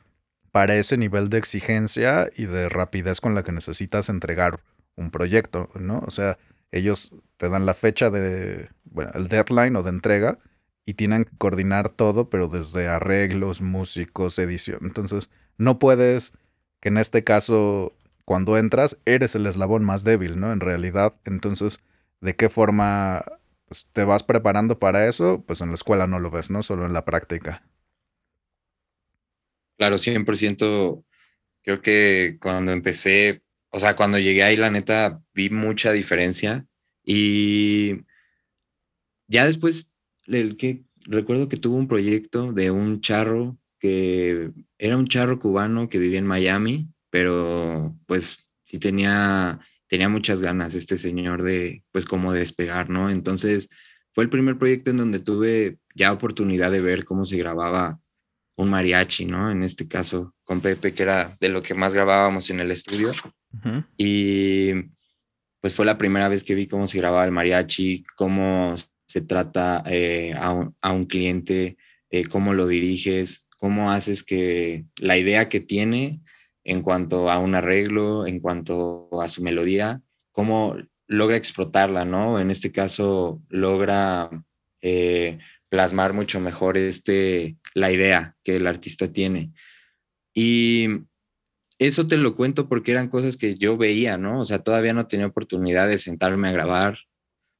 para 0.52 0.76
ese 0.76 0.98
nivel 0.98 1.30
de 1.30 1.38
exigencia 1.38 2.30
y 2.36 2.48
de 2.48 2.68
rapidez 2.68 3.22
con 3.22 3.34
la 3.34 3.44
que 3.44 3.54
necesitas 3.54 4.10
entregar 4.10 4.62
un 4.96 5.12
proyecto, 5.12 5.70
¿no? 5.76 6.04
O 6.06 6.12
sea, 6.12 6.38
ellos 6.72 7.14
te 7.38 7.50
dan 7.50 7.66
la 7.66 7.74
fecha 7.74 8.10
de, 8.10 8.70
bueno, 8.86 9.12
el 9.14 9.28
deadline 9.28 9.76
o 9.76 9.84
de 9.84 9.90
entrega 9.90 10.40
y 10.86 10.94
tienen 10.96 11.26
que 11.26 11.38
coordinar 11.38 11.90
todo, 11.90 12.30
pero 12.30 12.48
desde 12.48 12.88
arreglos, 12.88 13.62
músicos, 13.62 14.40
edición. 14.40 14.80
Entonces, 14.84 15.30
no 15.58 15.80
puedes 15.80 16.34
que 16.80 16.90
en 16.90 16.98
este 16.98 17.24
caso, 17.24 17.96
cuando 18.26 18.58
entras, 18.58 18.98
eres 19.06 19.36
el 19.36 19.46
eslabón 19.48 19.84
más 19.84 20.04
débil, 20.04 20.40
¿no? 20.40 20.52
En 20.52 20.60
realidad, 20.60 21.14
entonces, 21.26 21.80
¿de 22.22 22.36
qué 22.36 22.50
forma 22.50 23.24
pues, 23.68 23.88
te 23.92 24.04
vas 24.04 24.24
preparando 24.24 24.80
para 24.80 25.08
eso? 25.08 25.44
Pues 25.46 25.62
en 25.62 25.70
la 25.70 25.76
escuela 25.76 26.08
no 26.08 26.20
lo 26.20 26.32
ves, 26.32 26.50
¿no? 26.50 26.64
Solo 26.64 26.86
en 26.86 26.94
la 26.94 27.06
práctica. 27.06 27.64
Claro, 29.78 29.98
100%. 29.98 31.04
Creo 31.64 31.82
que 31.82 32.38
cuando 32.42 32.72
empecé, 32.72 33.44
o 33.78 33.80
sea, 33.80 33.96
cuando 33.96 34.18
llegué 34.18 34.42
ahí, 34.42 34.58
la 34.58 34.72
neta, 34.72 35.22
vi 35.36 35.52
mucha 35.52 35.92
diferencia 35.92 36.66
y 37.06 37.98
ya 39.28 39.46
después 39.46 39.94
el 40.26 40.58
que 40.58 40.84
recuerdo 41.06 41.48
que 41.48 41.58
tuvo 41.58 41.76
un 41.76 41.88
proyecto 41.88 42.54
de 42.54 42.72
un 42.72 43.02
charro 43.02 43.60
que 43.80 44.50
era 44.80 44.98
un 44.98 45.08
charro 45.08 45.40
cubano 45.40 45.90
que 45.90 46.00
vivía 46.00 46.18
en 46.18 46.26
Miami, 46.26 46.90
pero 47.12 47.96
pues 48.08 48.48
sí 48.64 48.80
tenía, 48.80 49.60
tenía 49.86 50.10
muchas 50.10 50.42
ganas 50.42 50.74
este 50.74 50.98
señor 50.98 51.44
de, 51.44 51.84
pues 51.92 52.06
como 52.06 52.34
de 52.34 52.40
despegar, 52.40 52.90
¿no? 52.90 53.12
Entonces 53.12 53.70
fue 54.12 54.24
el 54.24 54.32
primer 54.32 54.58
proyecto 54.58 54.90
en 54.90 54.98
donde 54.98 55.20
tuve 55.20 55.78
ya 55.94 56.12
oportunidad 56.12 56.72
de 56.72 56.82
ver 56.82 57.06
cómo 57.06 57.26
se 57.26 57.38
grababa 57.38 58.00
un 58.58 58.70
mariachi, 58.70 59.26
¿no? 59.26 59.50
En 59.52 59.64
este 59.64 59.88
caso 59.88 60.34
con 60.44 60.62
Pepe, 60.62 60.94
que 60.94 61.04
era 61.04 61.38
de 61.40 61.50
lo 61.50 61.62
que 61.62 61.74
más 61.74 61.94
grabábamos 61.94 62.50
en 62.50 62.60
el 62.60 62.72
estudio. 62.72 63.14
Y 63.96 64.74
pues 65.62 65.74
fue 65.74 65.86
la 65.86 65.98
primera 65.98 66.28
vez 66.28 66.44
que 66.44 66.56
vi 66.56 66.68
cómo 66.68 66.88
se 66.88 66.98
grababa 66.98 67.26
el 67.26 67.32
mariachi, 67.32 68.04
cómo 68.16 68.76
se 69.06 69.22
trata 69.22 69.84
eh, 69.86 70.34
a, 70.36 70.92
un, 70.92 71.06
cliente, 71.06 71.78
eh, 72.10 72.26
cómo 72.26 72.54
lo 72.54 72.68
diriges, 72.68 73.48
cómo 73.58 73.92
haces 73.92 74.24
que 74.24 74.86
la 74.98 75.18
idea 75.18 75.50
que 75.50 75.60
tiene 75.60 76.22
en 76.64 76.82
cuanto 76.82 77.30
a 77.30 77.40
un 77.40 77.56
arreglo, 77.56 78.26
en 78.26 78.40
cuanto 78.40 79.10
a 79.22 79.28
su 79.28 79.44
melodía, 79.44 80.02
cómo 80.32 80.76
logra 81.08 81.38
explotarla, 81.38 82.06
¿no? 82.06 82.40
En 82.40 82.52
este 82.52 82.72
caso, 82.72 83.42
logra 83.50 84.30
eh, 84.82 85.40
plasmar 85.70 86.14
mucho 86.14 86.40
mejor 86.40 86.78
este, 86.78 87.56
la 87.78 87.92
idea 87.92 88.36
que 88.44 88.56
el 88.56 88.66
artista 88.66 89.12
tiene. 89.12 89.54
Y 90.34 90.88
eso 91.78 92.08
te 92.08 92.18
lo 92.18 92.36
cuento 92.36 92.68
porque 92.68 92.92
eran 92.92 93.08
cosas 93.08 93.38
que 93.38 93.54
yo 93.54 93.78
veía, 93.78 94.18
¿no? 94.18 94.42
O 94.42 94.46
sea, 94.46 94.60
todavía 94.60 94.94
no 94.94 95.06
tenía 95.06 95.28
oportunidad 95.28 95.88
de 95.88 96.00
sentarme 96.00 96.48
a 96.48 96.54
grabar, 96.54 96.98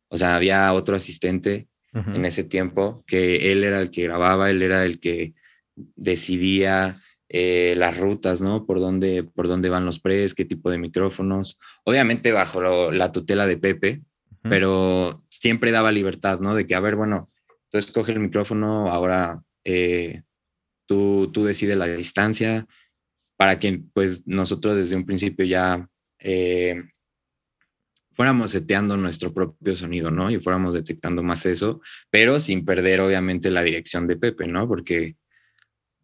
o 0.10 0.18
sea, 0.18 0.36
había 0.36 0.74
otro 0.74 0.96
asistente 0.96 1.68
en 1.94 2.26
ese 2.26 2.44
tiempo 2.44 3.04
que 3.08 3.52
él 3.52 3.64
era 3.64 3.82
el 3.82 3.90
que 3.90 4.04
grababa, 4.04 4.52
él 4.52 4.62
era 4.62 4.86
el 4.86 5.00
que 5.00 5.34
decidía 5.96 7.02
eh, 7.28 7.74
las 7.76 7.98
rutas, 7.98 8.40
¿no? 8.40 8.68
Por 8.68 8.80
dónde, 8.80 9.24
por 9.24 9.48
dónde 9.48 9.70
van 9.70 9.86
los 9.86 10.00
pres, 10.00 10.36
qué 10.36 10.46
tipo 10.46 10.70
de 10.70 10.78
micrófonos. 10.78 11.58
Obviamente 11.86 12.32
bajo 12.32 12.92
la 12.92 13.12
tutela 13.12 13.48
de 13.48 13.58
Pepe, 13.58 14.02
pero 14.44 15.24
siempre 15.28 15.72
daba 15.72 15.92
libertad, 15.92 16.40
¿no? 16.40 16.54
De 16.54 16.68
que, 16.68 16.76
a 16.76 16.80
ver, 16.80 16.96
bueno, 16.96 17.28
tú 17.70 17.80
escoges 17.80 18.16
el 18.16 18.22
micrófono, 18.22 18.92
ahora 18.92 19.42
eh, 19.70 20.22
tú, 20.86 21.30
tú 21.34 21.44
decides 21.44 21.76
la 21.76 21.88
distancia, 21.88 22.66
para 23.36 23.60
que 23.60 23.84
pues 23.94 24.26
nosotros 24.26 24.78
desde 24.78 24.96
un 24.96 25.06
principio 25.06 25.46
ya 25.46 25.88
eh, 26.20 26.82
fuéramos 28.14 28.52
seteando 28.52 28.96
nuestro 28.96 29.34
propio 29.34 29.76
sonido, 29.76 30.10
¿no? 30.10 30.32
Y 30.32 30.40
fuéramos 30.40 30.74
detectando 30.74 31.22
más 31.22 31.46
eso, 31.46 31.82
pero 32.10 32.40
sin 32.40 32.64
perder 32.64 33.02
obviamente 33.02 33.52
la 33.52 33.62
dirección 33.62 34.08
de 34.08 34.16
Pepe, 34.16 34.48
¿no? 34.48 34.70
Porque 34.70 35.18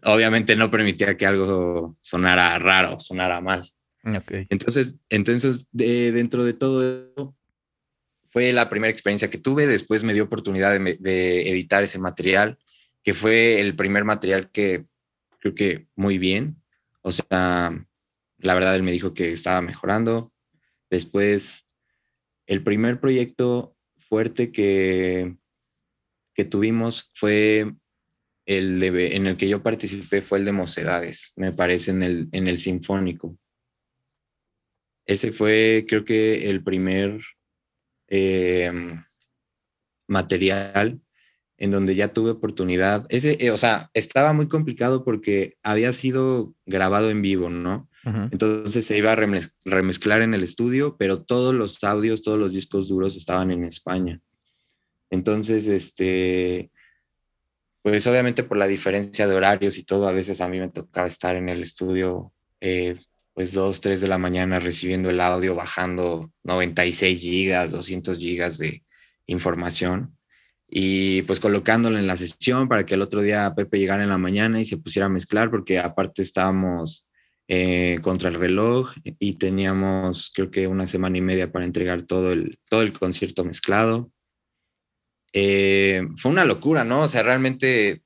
obviamente 0.03 0.57
no 0.57 0.69
permitía 0.69 1.15
que 1.15 1.25
algo 1.25 1.95
sonara 2.01 2.59
raro, 2.59 2.99
sonara 2.99 3.39
mal. 3.39 3.63
Okay. 4.03 4.45
Entonces, 4.49 4.99
entonces 5.09 5.69
dentro 5.71 6.43
de 6.43 6.53
todo 6.53 6.83
eso, 6.83 7.35
fue 8.29 8.51
la 8.51 8.67
primera 8.67 8.91
experiencia 8.91 9.29
que 9.29 9.37
tuve. 9.37 9.67
Después 9.67 10.03
me 10.03 10.13
dio 10.13 10.23
oportunidad 10.25 10.77
de, 10.77 10.97
de, 10.99 11.49
editar 11.49 11.83
ese 11.83 11.99
material, 11.99 12.57
que 13.03 13.13
fue 13.13 13.59
el 13.59 13.75
primer 13.75 14.05
material 14.05 14.49
que 14.51 14.85
creo 15.39 15.55
que 15.55 15.87
muy 15.95 16.17
bien. 16.17 16.61
O 17.01 17.11
sea, 17.11 17.85
la 18.37 18.53
verdad 18.53 18.75
él 18.75 18.83
me 18.83 18.91
dijo 18.91 19.13
que 19.13 19.31
estaba 19.31 19.61
mejorando. 19.61 20.31
Después 20.89 21.67
el 22.47 22.63
primer 22.63 22.99
proyecto 22.99 23.75
fuerte 23.97 24.51
que, 24.51 25.35
que 26.33 26.45
tuvimos 26.45 27.11
fue 27.13 27.73
el 28.45 28.79
de, 28.79 29.15
en 29.15 29.25
el 29.25 29.37
que 29.37 29.47
yo 29.47 29.63
participé 29.63 30.21
fue 30.21 30.39
el 30.39 30.45
de 30.45 30.51
Mocedades, 30.51 31.33
me 31.37 31.51
parece, 31.51 31.91
en 31.91 32.03
el, 32.03 32.29
en 32.31 32.47
el 32.47 32.57
Sinfónico. 32.57 33.37
Ese 35.05 35.31
fue, 35.31 35.85
creo 35.87 36.05
que, 36.05 36.49
el 36.49 36.63
primer 36.63 37.21
em, 38.07 39.03
material 40.07 41.01
en 41.63 41.71
donde 41.71 41.95
ya 41.95 42.11
tuve 42.11 42.31
oportunidad. 42.31 43.05
Ese, 43.07 43.37
eh, 43.39 43.49
o 43.49 43.55
sea, 43.55 43.89
estaba 43.93 44.33
muy 44.33 44.49
complicado 44.49 45.05
porque 45.05 45.55
había 45.63 45.93
sido 45.93 46.53
grabado 46.65 47.09
en 47.09 47.21
vivo, 47.21 47.49
¿no? 47.49 47.87
Entonces 48.03 48.85
se 48.85 48.97
iba 48.97 49.13
a 49.13 49.15
remezclar 49.15 50.23
en 50.23 50.33
el 50.33 50.43
estudio, 50.43 50.97
pero 50.97 51.23
todos 51.23 51.55
los 51.55 51.81
audios, 51.85 52.21
todos 52.21 52.37
los 52.37 52.51
discos 52.51 52.89
duros 52.89 53.15
estaban 53.15 53.49
en 53.49 53.63
España. 53.63 54.19
Entonces, 55.09 55.67
este, 55.67 56.69
pues 57.81 58.05
obviamente 58.07 58.43
por 58.43 58.57
la 58.57 58.67
diferencia 58.67 59.25
de 59.25 59.33
horarios 59.33 59.77
y 59.77 59.85
todo, 59.85 60.09
a 60.09 60.11
veces 60.11 60.41
a 60.41 60.49
mí 60.49 60.59
me 60.59 60.67
tocaba 60.67 61.07
estar 61.07 61.37
en 61.37 61.47
el 61.47 61.63
estudio, 61.63 62.33
eh, 62.59 62.93
pues 63.33 63.53
dos, 63.53 63.79
tres 63.79 64.01
de 64.01 64.09
la 64.09 64.17
mañana 64.17 64.59
recibiendo 64.59 65.09
el 65.09 65.21
audio, 65.21 65.55
bajando 65.55 66.29
96 66.43 67.21
gigas, 67.21 67.71
200 67.71 68.17
gigas 68.17 68.57
de 68.57 68.83
información 69.27 70.17
y 70.75 71.21
pues 71.21 71.39
colocándolo 71.39 71.99
en 71.99 72.07
la 72.07 72.17
sesión 72.17 72.67
para 72.67 72.83
que 72.83 72.95
el 72.95 73.03
otro 73.03 73.21
día 73.21 73.53
Pepe 73.55 73.77
llegara 73.77 74.01
en 74.01 74.09
la 74.09 74.17
mañana 74.17 74.59
y 74.59 74.65
se 74.65 74.77
pusiera 74.77 75.05
a 75.05 75.09
mezclar, 75.09 75.51
porque 75.51 75.77
aparte 75.77 76.23
estábamos 76.23 77.11
eh, 77.47 77.99
contra 78.01 78.29
el 78.29 78.35
reloj 78.35 78.91
y 79.03 79.35
teníamos 79.35 80.31
creo 80.33 80.49
que 80.49 80.65
una 80.65 80.87
semana 80.87 81.19
y 81.19 81.21
media 81.21 81.51
para 81.51 81.65
entregar 81.65 82.07
todo 82.07 82.31
el, 82.31 82.57
todo 82.67 82.81
el 82.81 82.91
concierto 82.91 83.45
mezclado. 83.45 84.11
Eh, 85.31 86.07
fue 86.15 86.31
una 86.31 86.43
locura, 86.43 86.83
¿no? 86.83 87.03
O 87.03 87.07
sea, 87.07 87.21
realmente 87.21 88.01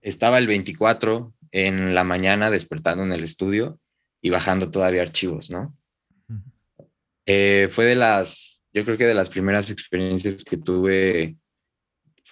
estaba 0.00 0.38
el 0.38 0.48
24 0.48 1.32
en 1.52 1.94
la 1.94 2.02
mañana 2.02 2.50
despertando 2.50 3.04
en 3.04 3.12
el 3.12 3.22
estudio 3.22 3.78
y 4.20 4.30
bajando 4.30 4.72
todavía 4.72 5.02
archivos, 5.02 5.52
¿no? 5.52 5.78
Eh, 7.26 7.68
fue 7.70 7.84
de 7.84 7.94
las, 7.94 8.64
yo 8.72 8.84
creo 8.84 8.98
que 8.98 9.06
de 9.06 9.14
las 9.14 9.30
primeras 9.30 9.70
experiencias 9.70 10.42
que 10.42 10.56
tuve 10.56 11.36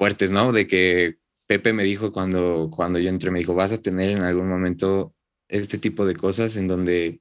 fuertes, 0.00 0.30
¿no? 0.30 0.50
De 0.50 0.66
que 0.66 1.18
Pepe 1.46 1.74
me 1.74 1.84
dijo 1.84 2.10
cuando, 2.10 2.70
cuando 2.74 2.98
yo 2.98 3.10
entré, 3.10 3.30
me 3.30 3.40
dijo, 3.40 3.54
vas 3.54 3.70
a 3.70 3.82
tener 3.82 4.08
en 4.12 4.22
algún 4.22 4.48
momento 4.48 5.14
este 5.46 5.76
tipo 5.76 6.06
de 6.06 6.16
cosas 6.16 6.56
en 6.56 6.68
donde 6.68 7.20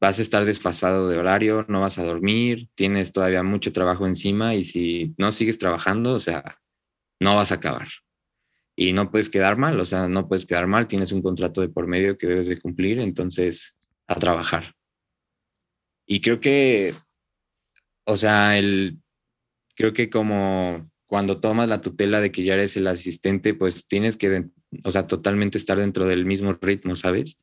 vas 0.00 0.18
a 0.18 0.22
estar 0.22 0.46
desfasado 0.46 1.10
de 1.10 1.18
horario, 1.18 1.66
no 1.68 1.82
vas 1.82 1.98
a 1.98 2.04
dormir, 2.04 2.70
tienes 2.74 3.12
todavía 3.12 3.42
mucho 3.42 3.70
trabajo 3.70 4.06
encima 4.06 4.54
y 4.54 4.64
si 4.64 5.14
no 5.18 5.30
sigues 5.30 5.58
trabajando, 5.58 6.14
o 6.14 6.18
sea, 6.18 6.58
no 7.20 7.36
vas 7.36 7.52
a 7.52 7.56
acabar. 7.56 7.88
Y 8.74 8.94
no 8.94 9.10
puedes 9.10 9.28
quedar 9.28 9.58
mal, 9.58 9.78
o 9.78 9.84
sea, 9.84 10.08
no 10.08 10.26
puedes 10.26 10.46
quedar 10.46 10.66
mal, 10.66 10.88
tienes 10.88 11.12
un 11.12 11.20
contrato 11.20 11.60
de 11.60 11.68
por 11.68 11.86
medio 11.86 12.16
que 12.16 12.28
debes 12.28 12.46
de 12.46 12.56
cumplir, 12.56 12.98
entonces 12.98 13.76
a 14.06 14.14
trabajar. 14.14 14.72
Y 16.06 16.22
creo 16.22 16.40
que, 16.40 16.94
o 18.06 18.16
sea, 18.16 18.56
el, 18.56 19.02
creo 19.76 19.92
que 19.92 20.08
como 20.08 20.93
cuando 21.14 21.38
tomas 21.38 21.68
la 21.68 21.80
tutela 21.80 22.20
de 22.20 22.32
que 22.32 22.42
ya 22.42 22.54
eres 22.54 22.76
el 22.76 22.88
asistente, 22.88 23.54
pues 23.54 23.86
tienes 23.86 24.16
que, 24.16 24.46
o 24.84 24.90
sea, 24.90 25.06
totalmente 25.06 25.58
estar 25.58 25.78
dentro 25.78 26.08
del 26.08 26.26
mismo 26.26 26.54
ritmo, 26.54 26.96
¿sabes? 26.96 27.36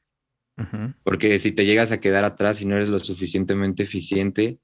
Porque 1.06 1.40
si 1.40 1.54
te 1.54 1.66
llegas 1.66 1.94
a 1.94 2.01
quedar 2.01 2.25
atrás 2.25 2.62
y 2.62 2.66
no 2.66 2.75
eres 2.75 2.90
lo 2.90 3.00
suficientemente 3.00 3.84
eficiente, 3.84 4.60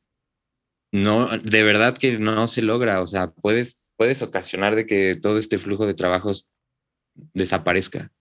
no, 0.91 1.29
de 1.37 1.63
verdad 1.63 1.97
que 1.97 2.19
no 2.19 2.47
se 2.47 2.61
logra, 2.61 2.99
o 2.99 3.07
sea, 3.07 3.31
puedes, 3.31 3.89
puedes 3.95 4.21
ocasionar 4.23 4.75
de 4.75 4.85
que 4.85 5.15
todo 5.15 5.37
este 5.37 5.57
flujo 5.57 5.85
de 5.85 5.93
trabajos 5.93 6.49
desaparezca. 7.33 8.11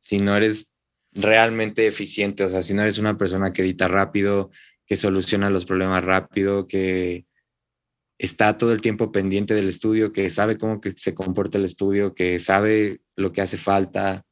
si 0.00 0.18
no 0.18 0.36
eres 0.36 0.70
realmente 1.12 1.86
eficiente, 1.86 2.44
o 2.44 2.48
sea, 2.50 2.62
si 2.62 2.74
no 2.74 2.82
eres 2.82 2.98
una 2.98 3.16
persona 3.16 3.54
que 3.54 3.62
edita 3.62 3.88
rápido, 3.88 4.50
que 4.84 4.98
soluciona 4.98 5.48
los 5.48 5.64
problemas 5.64 6.04
rápido, 6.04 6.66
que 6.66 7.24
está 8.18 8.58
todo 8.58 8.72
el 8.72 8.80
tiempo 8.80 9.12
pendiente 9.12 9.54
del 9.54 9.68
estudio, 9.68 10.12
que 10.12 10.28
sabe 10.28 10.58
cómo 10.58 10.80
que 10.80 10.92
se 10.96 11.14
comporta 11.14 11.58
el 11.58 11.64
estudio, 11.64 12.14
que 12.14 12.40
sabe 12.40 13.00
lo 13.16 13.32
que 13.32 13.40
hace 13.40 13.56
falta, 13.56 14.24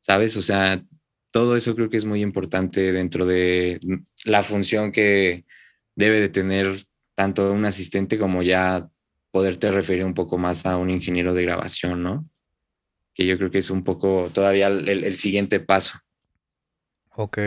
¿sabes? 0.00 0.36
O 0.36 0.42
sea, 0.42 0.84
todo 1.32 1.56
eso 1.56 1.74
creo 1.74 1.90
que 1.90 1.96
es 1.96 2.04
muy 2.04 2.22
importante 2.22 2.92
dentro 2.92 3.26
de 3.26 3.80
la 4.24 4.42
función 4.42 4.92
que 4.92 5.44
debe 5.96 6.20
de 6.20 6.28
tener 6.28 6.86
tanto 7.16 7.52
un 7.52 7.64
asistente 7.64 8.18
como 8.18 8.42
ya 8.42 8.88
poderte 9.32 9.70
referir 9.72 10.04
un 10.04 10.14
poco 10.14 10.38
más 10.38 10.64
a 10.64 10.76
un 10.76 10.88
ingeniero 10.88 11.34
de 11.34 11.42
grabación, 11.42 12.02
¿no? 12.02 12.28
Que 13.14 13.26
yo 13.26 13.36
creo 13.36 13.50
que 13.50 13.58
es 13.58 13.70
un 13.70 13.82
poco 13.82 14.30
todavía 14.32 14.68
el, 14.68 15.12
siguiente 15.14 15.58
paso. 15.58 15.98
Ok, 17.10 17.38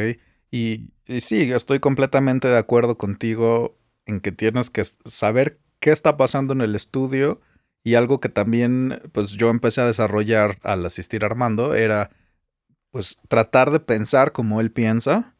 y, 0.51 0.89
y 1.07 1.21
sí, 1.21 1.49
estoy 1.53 1.79
completamente 1.79 2.49
de 2.49 2.57
acuerdo 2.57 2.97
contigo 2.97 3.80
en 4.05 4.19
que 4.19 4.31
tienes 4.31 4.69
que 4.69 4.83
saber 4.83 5.59
qué 5.79 5.91
está 5.91 6.17
pasando 6.17 6.53
en 6.53 6.61
el 6.61 6.75
estudio 6.75 7.41
y 7.83 7.95
algo 7.95 8.19
que 8.19 8.29
también 8.29 9.01
pues 9.11 9.31
yo 9.31 9.49
empecé 9.49 9.81
a 9.81 9.87
desarrollar 9.87 10.59
al 10.63 10.85
asistir 10.85 11.23
a 11.23 11.27
Armando 11.27 11.73
era 11.73 12.11
pues 12.91 13.17
tratar 13.27 13.71
de 13.71 13.79
pensar 13.79 14.31
como 14.31 14.61
él 14.61 14.71
piensa 14.71 15.33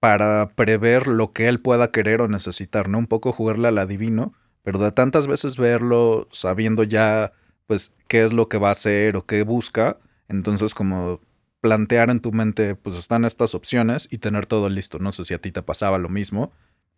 para 0.00 0.50
prever 0.54 1.06
lo 1.06 1.30
que 1.32 1.48
él 1.48 1.60
pueda 1.60 1.92
querer 1.92 2.20
o 2.20 2.28
necesitar, 2.28 2.88
¿no? 2.88 2.98
Un 2.98 3.06
poco 3.06 3.32
jugarle 3.32 3.68
al 3.68 3.78
adivino, 3.78 4.32
pero 4.62 4.78
de 4.78 4.92
tantas 4.92 5.26
veces 5.26 5.56
verlo 5.56 6.28
sabiendo 6.32 6.82
ya 6.82 7.32
pues 7.66 7.94
qué 8.08 8.24
es 8.24 8.32
lo 8.32 8.48
que 8.48 8.58
va 8.58 8.68
a 8.68 8.72
hacer 8.72 9.16
o 9.16 9.26
qué 9.26 9.42
busca, 9.42 9.98
entonces 10.28 10.74
como 10.74 11.20
plantear 11.60 12.10
en 12.10 12.20
tu 12.20 12.32
mente 12.32 12.74
pues 12.74 12.96
están 12.96 13.24
estas 13.24 13.54
opciones 13.54 14.08
y 14.10 14.18
tener 14.18 14.46
todo 14.46 14.68
listo, 14.68 14.98
no 14.98 15.12
sé 15.12 15.24
si 15.24 15.34
a 15.34 15.40
ti 15.40 15.52
te 15.52 15.62
pasaba 15.62 15.98
lo 15.98 16.08
mismo, 16.08 16.52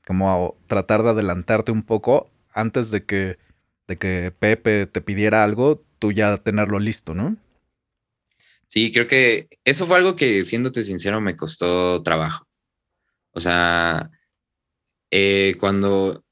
como 0.06 0.56
tratar 0.66 1.02
de 1.02 1.10
adelantarte 1.10 1.72
un 1.72 1.82
poco 1.82 2.30
antes 2.52 2.90
de 2.90 3.04
que, 3.04 3.38
de 3.88 3.98
que 3.98 4.32
Pepe 4.36 4.86
te 4.86 5.00
pidiera 5.00 5.44
algo, 5.44 5.84
tú 5.98 6.12
ya 6.12 6.36
tenerlo 6.38 6.78
listo, 6.78 7.14
¿no? 7.14 7.36
Sí, 8.66 8.90
creo 8.90 9.06
que 9.06 9.48
eso 9.64 9.86
fue 9.86 9.98
algo 9.98 10.16
que, 10.16 10.44
siéndote 10.44 10.82
sincero, 10.84 11.20
me 11.20 11.36
costó 11.36 12.02
trabajo. 12.02 12.46
O 13.32 13.40
sea, 13.40 14.10
eh, 15.10 15.54
cuando 15.60 16.24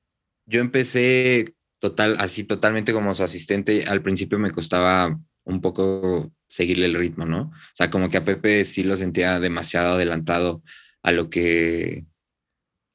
yo 0.47 0.61
empecé 0.61 1.55
total, 1.79 2.17
así 2.19 2.45
totalmente 2.45 2.93
como 2.93 3.15
su 3.15 3.23
asistente, 3.23 3.85
al 3.87 4.03
principio 4.03 4.39
me 4.39 4.51
costaba 4.51 5.19
un 5.45 5.61
poco 5.61 6.33
seguirle 6.47 6.87
el 6.87 6.95
ritmo, 6.95 7.27
¿no? 7.27 7.43
O 7.43 7.75
sea, 7.75 7.91
como 7.91 8.09
que 8.11 8.19
a 8.19 8.25
Pepe 8.25 8.65
sí 8.65 8.83
lo 8.83 8.97
sentía 8.97 9.39
demasiado 9.39 9.95
adelantado 9.95 10.63
a 11.03 11.13
lo 11.13 11.31
que 11.31 12.07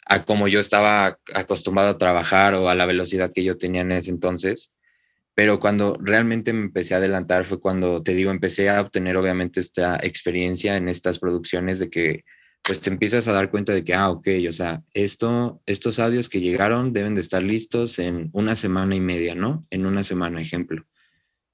a 0.05 0.23
como 0.23 0.47
yo 0.47 0.59
estaba 0.59 1.19
acostumbrado 1.33 1.89
a 1.89 1.97
trabajar 1.97 2.53
o 2.53 2.69
a 2.69 2.75
la 2.75 2.85
velocidad 2.85 3.31
que 3.33 3.43
yo 3.43 3.57
tenía 3.57 3.81
en 3.81 3.91
ese 3.91 4.11
entonces. 4.11 4.73
Pero 5.33 5.59
cuando 5.59 5.97
realmente 5.99 6.53
me 6.53 6.61
empecé 6.61 6.93
a 6.93 6.97
adelantar 6.97 7.45
fue 7.45 7.59
cuando, 7.59 8.01
te 8.01 8.13
digo, 8.13 8.31
empecé 8.31 8.69
a 8.69 8.81
obtener 8.81 9.17
obviamente 9.17 9.59
esta 9.59 9.97
experiencia 10.01 10.77
en 10.77 10.87
estas 10.87 11.19
producciones 11.19 11.79
de 11.79 11.89
que 11.89 12.23
pues 12.63 12.79
te 12.81 12.89
empiezas 12.89 13.27
a 13.27 13.31
dar 13.31 13.51
cuenta 13.51 13.73
de 13.73 13.83
que, 13.83 13.93
ah, 13.93 14.09
ok, 14.09 14.27
o 14.49 14.51
sea, 14.51 14.83
esto, 14.93 15.61
estos 15.67 15.99
audios 15.99 16.29
que 16.29 16.41
llegaron 16.41 16.93
deben 16.93 17.13
de 17.13 17.21
estar 17.21 17.43
listos 17.43 17.99
en 17.99 18.29
una 18.33 18.55
semana 18.55 18.95
y 18.95 19.01
media, 19.01 19.35
¿no? 19.35 19.67
En 19.69 19.85
una 19.85 20.03
semana, 20.03 20.41
ejemplo. 20.41 20.83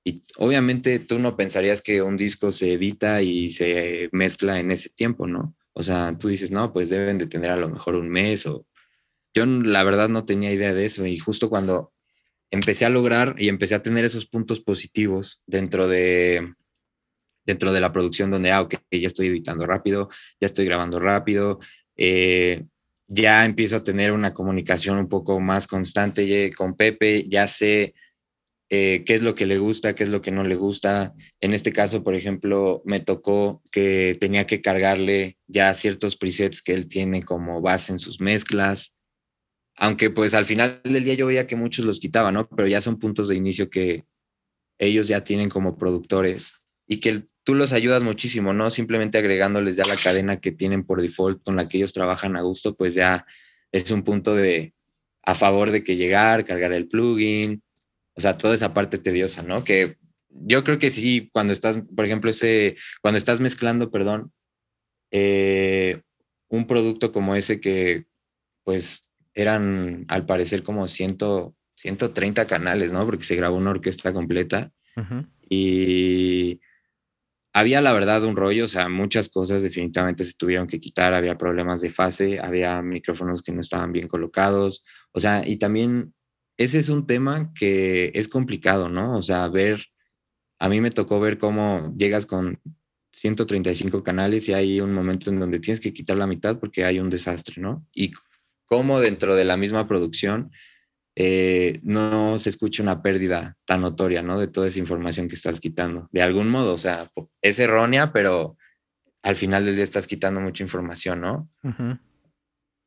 Y 0.06 0.24
obviamente 0.38 1.00
tú 1.00 1.20
no 1.20 1.36
pensarías 1.36 1.82
que 1.82 2.02
un 2.02 2.16
disco 2.16 2.52
se 2.54 2.74
edita 2.74 3.22
y 3.22 3.50
se 3.50 4.10
mezcla 4.14 4.60
en 4.60 4.72
ese 4.72 4.90
tiempo, 4.90 5.28
¿no? 5.28 5.54
O 5.74 5.84
sea, 5.84 6.16
tú 6.18 6.28
dices, 6.28 6.52
no, 6.52 6.74
pues 6.74 6.90
deben 6.90 7.18
de 7.18 7.28
tener 7.28 7.52
a 7.52 7.58
lo 7.58 7.70
mejor 7.70 7.96
un 7.96 8.10
mes 8.10 8.46
o... 8.46 8.66
Yo 9.34 9.46
la 9.46 9.84
verdad 9.84 10.10
no 10.10 10.26
tenía 10.26 10.52
idea 10.52 10.74
de 10.74 10.86
eso 10.86 11.06
y 11.06 11.18
justo 11.18 11.50
cuando 11.50 11.94
empecé 12.52 12.84
a 12.84 12.90
lograr 12.90 13.36
y 13.38 13.48
empecé 13.48 13.76
a 13.76 13.82
tener 13.82 14.04
esos 14.04 14.26
puntos 14.26 14.60
positivos 14.60 15.42
dentro 15.48 15.88
de, 15.88 16.54
dentro 17.46 17.72
de 17.72 17.80
la 17.80 17.94
producción 17.94 18.30
donde, 18.30 18.52
ah, 18.52 18.62
ok, 18.62 18.76
ya 18.92 19.08
estoy 19.08 19.28
editando 19.28 19.66
rápido, 19.66 20.10
ya 20.40 20.48
estoy 20.48 20.66
grabando 20.66 21.00
rápido, 21.00 21.60
eh, 21.96 22.66
ya 23.08 23.46
empiezo 23.46 23.78
a 23.78 23.84
tener 23.84 24.12
una 24.12 24.34
comunicación 24.34 24.98
un 24.98 25.08
poco 25.08 25.40
más 25.40 25.68
constante 25.68 26.52
con 26.52 26.76
Pepe, 26.76 27.28
ya 27.30 27.48
sé 27.48 27.94
eh, 28.74 29.04
qué 29.06 29.16
es 29.16 29.22
lo 29.22 29.36
que 29.36 29.46
le 29.46 29.58
gusta, 29.58 29.96
qué 29.96 30.04
es 30.04 30.10
lo 30.10 30.22
que 30.22 30.32
no 30.32 30.46
le 30.46 30.56
gusta. 30.56 31.14
En 31.42 31.54
este 31.54 31.74
caso, 31.74 32.06
por 32.06 32.16
ejemplo, 32.16 32.82
me 32.86 33.02
tocó 33.02 33.62
que 33.70 34.16
tenía 34.18 34.48
que 34.48 34.62
cargarle 34.62 35.38
ya 35.46 35.74
ciertos 35.74 36.16
presets 36.16 36.62
que 36.62 36.72
él 36.72 36.88
tiene 36.88 37.22
como 37.22 37.60
base 37.60 37.92
en 37.92 38.00
sus 38.00 38.22
mezclas. 38.22 38.96
Aunque 39.76 40.10
pues 40.10 40.34
al 40.34 40.46
final 40.46 40.80
del 40.86 41.04
día 41.04 41.16
yo 41.16 41.26
veía 41.26 41.48
que 41.48 41.58
muchos 41.58 41.84
los 41.84 42.00
quitaban, 42.00 42.34
¿no? 42.34 42.48
Pero 42.48 42.66
ya 42.66 42.80
son 42.80 42.98
puntos 42.98 43.28
de 43.28 43.36
inicio 43.36 43.70
que 43.70 44.06
ellos 44.80 45.10
ya 45.10 45.22
tienen 45.22 45.50
como 45.50 45.78
productores 45.78 46.54
y 46.88 47.02
que 47.02 47.26
tú 47.44 47.56
los 47.56 47.74
ayudas 47.74 48.04
muchísimo, 48.04 48.54
¿no? 48.54 48.72
Simplemente 48.72 49.18
agregándoles 49.18 49.76
ya 49.76 49.84
la 49.84 49.98
cadena 50.02 50.40
que 50.40 50.54
tienen 50.54 50.86
por 50.86 51.02
default 51.02 51.44
con 51.44 51.58
la 51.58 51.68
que 51.68 51.78
ellos 51.78 51.92
trabajan 51.92 52.38
a 52.38 52.42
gusto, 52.42 52.74
pues 52.74 52.94
ya 52.94 53.26
es 53.74 53.92
un 53.92 54.04
punto 54.04 54.34
de 54.34 54.74
a 55.24 55.36
favor 55.36 55.72
de 55.72 55.84
que 55.84 55.98
llegar, 55.98 56.46
cargar 56.46 56.72
el 56.72 56.88
plugin, 56.88 57.62
o 58.22 58.24
sea, 58.24 58.38
toda 58.38 58.54
esa 58.54 58.74
parte 58.74 59.00
tediosa, 59.00 59.42
¿no? 59.42 59.64
Que 59.64 59.98
yo 60.30 60.64
creo 60.64 60.78
que 60.78 60.92
sí, 60.92 61.30
cuando 61.34 61.54
estás, 61.54 61.80
por 61.96 62.06
ejemplo, 62.06 62.30
ese, 62.30 62.78
cuando 63.02 63.18
estás 63.18 63.40
mezclando, 63.40 63.90
perdón, 63.90 64.32
eh, 65.10 66.02
un 66.50 66.68
producto 66.68 67.12
como 67.12 67.36
ese 67.36 67.60
que, 67.60 68.06
pues, 68.64 69.10
eran 69.34 70.06
al 70.08 70.28
parecer 70.28 70.62
como 70.62 70.88
100, 70.88 71.18
130 71.76 72.46
canales, 72.46 72.92
¿no? 72.92 73.06
Porque 73.06 73.26
se 73.26 73.36
grabó 73.36 73.58
una 73.58 73.72
orquesta 73.72 74.14
completa. 74.14 74.72
Y 75.50 76.60
había 77.54 77.82
la 77.82 77.92
verdad 77.92 78.24
un 78.24 78.36
rollo, 78.36 78.66
o 78.66 78.68
sea, 78.68 78.88
muchas 78.88 79.30
cosas 79.30 79.64
definitivamente 79.64 80.24
se 80.24 80.34
tuvieron 80.34 80.68
que 80.68 80.80
quitar, 80.80 81.14
había 81.14 81.38
problemas 81.38 81.82
de 81.82 81.90
fase, 81.90 82.40
había 82.40 82.82
micrófonos 82.84 83.42
que 83.42 83.52
no 83.52 83.62
estaban 83.62 83.92
bien 83.92 84.08
colocados, 84.08 84.86
o 85.12 85.20
sea, 85.20 85.46
y 85.46 85.58
también 85.58 86.14
ese 86.64 86.78
es 86.80 86.90
un 86.90 87.08
tema 87.08 87.52
que 87.54 88.12
es 88.14 88.28
complicado, 88.28 88.88
¿no? 88.88 89.18
O 89.18 89.22
sea, 89.22 89.48
ver, 89.48 89.84
a 90.60 90.70
mí 90.70 90.80
me 90.80 90.92
tocó 90.92 91.20
ver 91.20 91.38
cómo 91.38 91.94
llegas 91.98 92.26
con 92.26 92.60
135 93.14 94.04
canales 94.04 94.48
y 94.48 94.54
hay 94.54 94.80
un 94.80 94.94
momento 94.94 95.30
en 95.30 95.40
donde 95.40 95.60
tienes 95.60 95.82
que 95.82 95.94
quitar 95.94 96.18
la 96.18 96.28
mitad 96.28 96.60
porque 96.60 96.86
hay 96.86 97.00
un 97.00 97.10
desastre, 97.10 97.62
¿no? 97.62 97.86
Y 97.94 98.12
cómo 98.66 99.02
dentro 99.02 99.36
de 99.36 99.44
la 99.44 99.58
misma 99.58 99.88
producción 99.88 100.52
eh, 101.16 101.80
no 101.84 102.38
se 102.38 102.50
escucha 102.50 102.84
una 102.84 103.02
pérdida 103.02 103.58
tan 103.66 103.82
notoria, 103.82 104.22
¿no? 104.22 104.40
De 104.40 104.48
toda 104.48 104.68
esa 104.68 104.80
información 104.80 105.28
que 105.28 105.36
estás 105.36 105.60
quitando. 105.60 106.10
De 106.12 106.22
algún 106.22 106.48
modo, 106.48 106.76
o 106.76 106.78
sea, 106.78 107.10
es 107.42 107.60
errónea, 107.60 108.14
pero 108.14 108.56
al 109.24 109.36
final 109.36 109.66
del 109.66 109.76
día 109.76 109.84
estás 109.84 110.06
quitando 110.08 110.40
mucha 110.40 110.64
información, 110.64 111.22
¿no? 111.22 111.50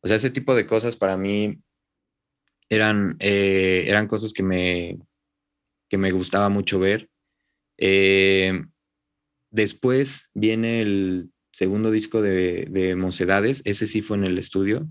O 0.00 0.06
sea, 0.06 0.16
ese 0.16 0.30
tipo 0.30 0.54
de 0.54 0.66
cosas 0.66 0.96
para 0.96 1.16
mí 1.16 1.60
eran, 2.68 3.16
eh, 3.20 3.84
eran 3.86 4.08
cosas 4.08 4.32
que 4.32 4.42
me, 4.42 4.98
que 5.88 5.98
me 5.98 6.10
gustaba 6.10 6.48
mucho 6.48 6.78
ver. 6.78 7.10
Eh, 7.78 8.62
después 9.50 10.30
viene 10.34 10.80
el 10.80 11.30
segundo 11.52 11.90
disco 11.90 12.20
de, 12.22 12.66
de 12.70 12.96
Mocedades, 12.96 13.62
ese 13.64 13.86
sí 13.86 14.02
fue 14.02 14.16
en 14.16 14.24
el 14.24 14.38
estudio 14.38 14.88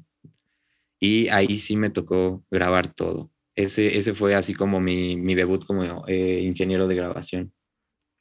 y 1.04 1.28
ahí 1.28 1.60
sí 1.60 1.76
me 1.76 1.90
tocó 1.90 2.46
grabar 2.50 2.88
todo. 2.88 3.30
Ese, 3.56 3.98
ese 3.98 4.14
fue 4.14 4.36
así 4.36 4.54
como 4.54 4.80
mi, 4.80 5.18
mi 5.18 5.36
debut 5.36 5.66
como 5.66 6.08
eh, 6.08 6.42
ingeniero 6.42 6.88
de 6.88 6.96
grabación. 6.96 7.54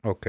Ok. 0.03 0.27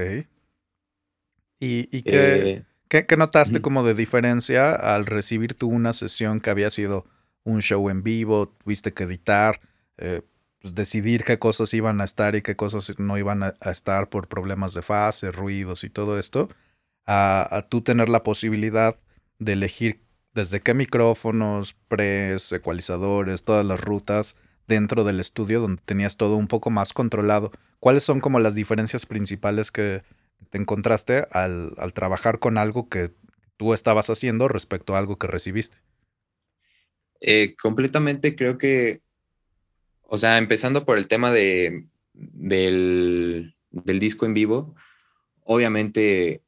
¿Y, 1.59 1.89
y 1.91 2.03
qué, 2.03 2.63
qué, 2.88 3.17
notaste 3.17 3.59
como 3.62 3.83
de 3.83 3.95
diferencia 3.95 4.75
al 4.75 5.07
recibir 5.07 5.55
tú 5.55 5.67
una 5.67 5.93
sesión 5.93 6.41
que 6.41 6.51
había 6.51 6.69
sido 6.69 7.07
un 7.43 7.62
show 7.62 7.89
en 7.89 8.03
vivo, 8.03 8.49
tuviste 8.63 8.93
que 8.93 9.03
editar, 9.03 9.60
eh, 9.97 10.21
pues, 10.63 10.75
decidir 10.75 11.23
qué 11.25 11.39
cosas 11.39 11.73
iban 11.73 12.01
a 12.01 12.06
estar 12.06 12.36
y 12.36 12.41
qué 12.41 12.56
cosas 12.56 12.97
no 12.97 13.17
iban 13.17 13.43
a, 13.43 13.56
estar 13.69 14.10
por 14.10 14.27
problemas 14.27 14.73
de 14.73 14.82
fase, 14.82 15.32
ruidos 15.32 15.84
y 15.84 15.89
todo 15.89 16.17
esto, 16.17 16.49
a, 17.06 17.67
tú 17.69 17.82
tener 17.82 18.10
la 18.10 18.23
posibilidad 18.23 18.97
de 19.39 19.53
elegir 19.53 20.01
desde 20.34 20.62
qué 20.62 20.73
micrófonos, 20.73 21.75
pres, 21.89 22.51
ecualizadores, 22.53 23.43
todas 23.43 23.65
las 23.65 23.79
rutas 23.82 24.38
dentro 24.67 25.03
del 25.03 25.19
estudio 25.19 25.60
donde 25.60 25.82
tenías 25.84 26.15
todo 26.17 26.38
un 26.38 26.47
poco 26.47 26.69
más 26.69 26.93
controlado. 26.93 27.51
¿Cuáles 27.79 28.03
son 28.03 28.21
como 28.21 28.39
las 28.39 28.56
diferencias 28.56 29.06
principales 29.06 29.69
que 29.69 30.03
te 30.49 30.58
encontraste 30.58 31.27
al, 31.32 31.73
al 31.77 31.93
trabajar 31.93 32.39
con 32.39 32.58
algo 32.58 32.88
que 32.88 33.12
tú 33.58 33.73
estabas 33.73 34.10
haciendo 34.10 34.47
respecto 34.47 34.95
a 34.95 34.99
algo 34.99 35.17
que 35.17 35.27
recibiste? 35.27 35.77
Eh, 37.25 37.55
completamente 37.55 38.36
creo 38.36 38.57
que, 38.57 39.01
o 40.01 40.17
sea, 40.17 40.38
empezando 40.38 40.86
por 40.86 40.97
el 40.97 41.07
tema 41.07 41.31
de, 41.31 41.88
del, 42.13 43.55
disco 43.71 44.25
en 44.25 44.33
vivo, 44.33 44.75
obviamente 45.45 46.41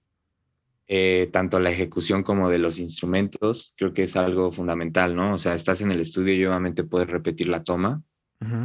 eh, 0.87 1.29
tanto 1.31 1.61
la 1.61 1.71
ejecución 1.71 2.23
como 2.23 2.49
de 2.49 2.59
los 2.59 2.77
instrumentos, 2.77 3.73
creo 3.77 3.93
que 3.93 4.03
es 4.03 4.17
algo 4.17 4.51
fundamental, 4.51 5.15
¿no? 5.15 5.35
O 5.35 5.37
sea, 5.37 5.53
estás 5.53 5.79
en 5.79 5.91
el 5.91 6.01
estudio 6.01 6.33
y 6.33 6.45
obviamente 6.45 6.83
puedes 6.83 7.09
repetir 7.09 7.47
la 7.47 7.63
toma. 7.63 8.03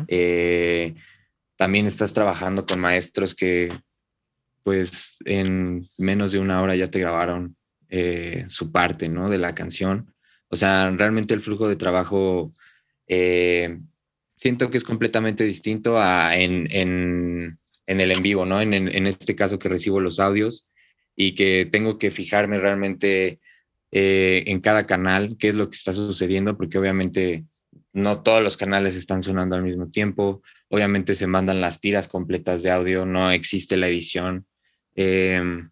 Eh, 0.09 0.97
también 1.55 1.87
estás 1.87 2.13
trabajando 2.13 2.67
con 2.67 2.81
maestros 2.81 3.37
que, 3.37 3.73
pues, 4.65 5.19
en 5.27 5.89
menos 5.97 6.33
de 6.33 6.41
una 6.41 6.61
hora 6.61 6.75
ya 6.75 6.89
te 6.89 6.99
grabaron 6.99 7.57
eh, 7.89 8.45
su 8.49 8.73
parte, 8.73 9.09
¿no? 9.09 9.31
De 9.31 9.39
la 9.39 9.55
canción. 9.55 10.13
O 10.51 10.57
sea, 10.57 10.91
realmente 10.91 11.33
el 11.33 11.41
flujo 11.41 11.69
de 11.69 11.77
trabajo 11.77 12.53
siento 14.41 14.71
que 14.71 14.79
es 14.79 14.85
completamente 14.85 15.45
distinto 15.45 16.01
a 16.01 16.35
en, 16.37 16.67
en, 16.71 17.59
en 17.87 18.01
el 18.01 18.17
en 18.17 18.23
vivo, 18.23 18.47
¿no? 18.47 18.63
En, 18.63 18.73
en, 18.73 19.07
este 19.07 19.37
caso 19.37 19.59
que 19.59 19.69
recibo 19.69 20.01
los 20.01 20.19
audios 20.19 20.67
y 21.15 21.35
que 21.35 21.69
tengo 21.71 21.99
que 21.99 22.11
fijarme 22.11 22.59
realmente 22.59 23.39
eh, 23.93 24.45
en 24.47 24.61
cada 24.61 24.87
canal 24.87 25.37
qué 25.39 25.49
es 25.49 25.57
lo 25.57 25.69
que 25.69 25.77
está 25.77 25.93
sucediendo, 25.93 26.57
porque 26.57 26.79
obviamente 26.79 27.45
no 27.93 28.23
todos 28.23 28.43
los 28.43 28.57
canales 28.57 28.97
están 28.97 29.21
sonando 29.21 29.57
al 29.57 29.63
mismo 29.63 29.91
tiempo, 29.91 30.43
obviamente 30.69 31.15
se 31.15 31.27
mandan 31.27 31.61
las 31.61 31.79
tiras 31.79 32.09
completas 32.09 32.63
de 32.63 32.71
audio, 32.71 33.05
no 33.05 33.31
existe 33.33 33.77
la 33.77 33.89
edición. 33.89 34.47
Em, 34.95 35.69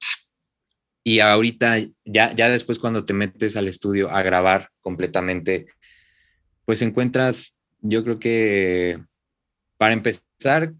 y 1.08 1.20
ahorita, 1.20 1.78
ya, 2.04 2.34
ya 2.34 2.50
después 2.50 2.78
cuando 2.78 3.06
te 3.06 3.14
metes 3.14 3.56
al 3.56 3.66
estudio 3.66 4.10
a 4.10 4.22
grabar 4.22 4.68
completamente, 4.82 5.64
pues 6.66 6.82
encuentras, 6.82 7.56
yo 7.80 8.04
creo 8.04 8.18
que 8.18 9.00
para 9.78 9.94
empezar, 9.94 10.74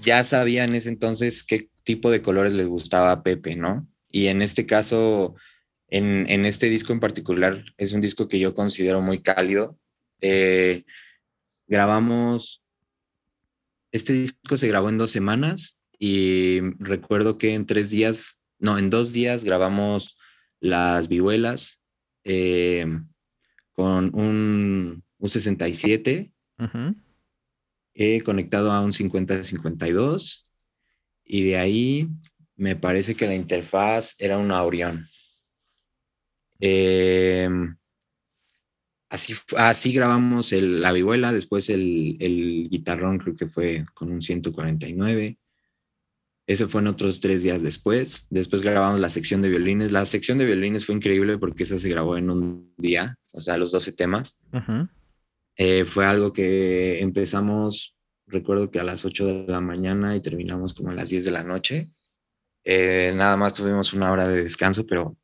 ya 0.00 0.22
sabía 0.22 0.62
en 0.62 0.76
ese 0.76 0.88
entonces 0.88 1.42
qué 1.42 1.68
tipo 1.82 2.12
de 2.12 2.22
colores 2.22 2.52
le 2.52 2.64
gustaba 2.64 3.10
a 3.10 3.24
Pepe, 3.24 3.56
¿no? 3.56 3.84
Y 4.06 4.28
en 4.28 4.42
este 4.42 4.66
caso, 4.66 5.34
en, 5.88 6.30
en, 6.30 6.46
este 6.46 6.70
disco 6.70 6.92
en 6.92 7.00
particular, 7.00 7.64
es 7.76 7.92
un 7.92 8.00
disco 8.00 8.28
que 8.28 8.38
yo 8.38 8.54
considero 8.54 9.02
muy 9.02 9.20
cálido. 9.20 9.76
Eh, 10.20 10.84
grabamos, 11.66 12.62
este 13.90 14.12
disco 14.12 14.56
se 14.56 14.68
grabó 14.68 14.90
en 14.90 14.98
dos 14.98 15.10
semanas 15.10 15.80
y 15.98 16.60
recuerdo 16.78 17.36
que 17.36 17.54
en 17.54 17.66
tres 17.66 17.90
días, 17.90 18.38
no, 18.62 18.78
en 18.78 18.90
dos 18.90 19.12
días 19.12 19.42
grabamos 19.42 20.16
las 20.60 21.08
vihuelas 21.08 21.82
eh, 22.22 22.86
con 23.72 24.14
un, 24.14 25.04
un 25.18 25.28
67 25.28 26.32
conectado 28.24 28.70
a 28.70 28.80
un 28.80 28.92
50-52 28.92 30.44
y 31.24 31.42
de 31.42 31.56
ahí 31.56 32.08
me 32.54 32.76
parece 32.76 33.16
que 33.16 33.26
la 33.26 33.34
interfaz 33.34 34.14
era 34.18 34.38
una 34.38 34.62
Orion. 34.62 35.08
Em, 36.60 37.76
así, 39.08 39.34
así 39.56 39.92
grabamos 39.92 40.52
la 40.52 40.92
vihuela, 40.92 41.32
después 41.32 41.68
el, 41.68 42.16
el, 42.20 42.68
guitarrón 42.68 43.18
creo 43.18 43.34
que 43.34 43.48
fue 43.48 43.84
con 43.92 44.12
un 44.12 44.22
149. 44.22 45.38
Eso 46.46 46.68
fue 46.68 46.80
en 46.80 46.88
otros 46.88 47.20
tres 47.20 47.42
días 47.42 47.62
después. 47.62 48.26
Después 48.30 48.62
grabamos 48.62 49.00
la 49.00 49.08
sección 49.08 49.42
de 49.42 49.48
violines. 49.48 49.92
La 49.92 50.04
sección 50.06 50.38
de 50.38 50.44
violines 50.44 50.84
fue 50.84 50.94
increíble 50.94 51.38
porque 51.38 51.62
esa 51.62 51.78
se 51.78 51.88
grabó 51.88 52.16
en 52.16 52.30
un 52.30 52.74
día, 52.76 53.16
o 53.32 53.40
sea, 53.40 53.56
los 53.56 53.70
12 53.70 53.92
temas. 53.92 54.40
Eh, 55.56 55.84
fue 55.84 56.04
algo 56.04 56.32
que 56.32 57.00
empezamos, 57.00 57.96
recuerdo 58.26 58.70
que 58.70 58.80
a 58.80 58.84
las 58.84 59.04
8 59.04 59.26
de 59.26 59.44
la 59.46 59.60
mañana 59.60 60.16
y 60.16 60.20
terminamos 60.20 60.74
como 60.74 60.90
a 60.90 60.94
las 60.94 61.10
10 61.10 61.24
de 61.24 61.30
la 61.30 61.44
noche. 61.44 61.90
Eh, 62.64 63.12
nada 63.14 63.36
más 63.36 63.54
tuvimos 63.54 63.92
una 63.92 64.10
hora 64.10 64.26
de 64.28 64.44
descanso, 64.44 64.86
pero 64.86 65.16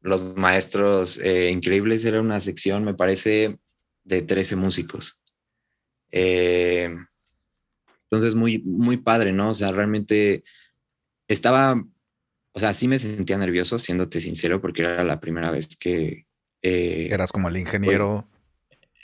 los 0.00 0.36
maestros 0.36 1.18
eh, 1.18 1.50
increíbles 1.50 2.04
era 2.04 2.20
una 2.20 2.40
sección, 2.40 2.84
me 2.84 2.94
parece, 2.94 3.58
de 4.04 4.22
13 4.22 4.56
músicos. 4.56 5.20
Eh, 6.10 6.94
entonces, 8.02 8.34
muy, 8.34 8.58
muy 8.58 8.98
padre, 8.98 9.32
¿no? 9.32 9.50
O 9.50 9.54
sea, 9.54 9.68
realmente 9.68 10.44
estaba, 11.28 11.82
o 12.52 12.58
sea, 12.58 12.74
sí 12.74 12.88
me 12.88 12.98
sentía 12.98 13.38
nervioso, 13.38 13.78
siéndote 13.78 14.20
sincero, 14.20 14.60
porque 14.60 14.82
era 14.82 15.04
la 15.04 15.20
primera 15.20 15.50
vez 15.50 15.76
que... 15.76 16.26
Eras 16.62 17.30
como 17.30 17.48
el 17.48 17.58
ingeniero. 17.58 18.28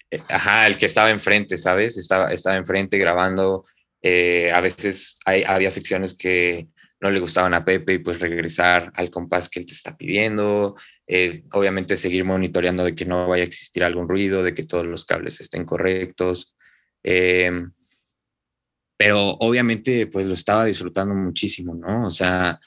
Pues, 0.08 0.22
ajá, 0.28 0.66
el 0.66 0.78
que 0.78 0.86
estaba 0.86 1.10
enfrente, 1.10 1.58
¿sabes? 1.58 1.96
Estaba, 1.96 2.32
estaba 2.32 2.56
enfrente 2.56 2.98
grabando. 2.98 3.62
a 4.02 4.60
veces 4.60 5.16
hay, 5.26 5.42
había 5.42 5.70
secciones 5.70 6.14
que 6.14 6.68
no 7.00 7.10
le 7.10 7.20
gustaban 7.20 7.54
a 7.54 7.64
Pepe 7.64 7.94
y 7.94 7.98
pues 7.98 8.20
regresar 8.20 8.92
al 8.94 9.10
compás 9.10 9.48
que 9.48 9.60
él 9.60 9.66
te 9.66 9.72
está 9.72 9.96
pidiendo, 9.96 10.76
eh, 11.06 11.44
obviamente 11.52 11.96
seguir 11.96 12.24
monitoreando 12.24 12.84
de 12.84 12.94
que 12.94 13.06
no 13.06 13.26
vaya 13.26 13.42
a 13.42 13.46
existir 13.46 13.82
algún 13.82 14.08
ruido, 14.08 14.42
de 14.42 14.54
que 14.54 14.64
todos 14.64 14.86
los 14.86 15.04
cables 15.04 15.40
estén 15.40 15.64
correctos. 15.64 16.56
Em, 17.02 17.72
pero 19.00 19.30
obviamente 19.40 20.06
pues 20.08 20.26
lo 20.26 20.34
estaba 20.34 20.66
disfrutando 20.66 21.14
muchísimo, 21.14 21.74
¿no? 21.74 22.06
O 22.06 22.10
sea, 22.10 22.60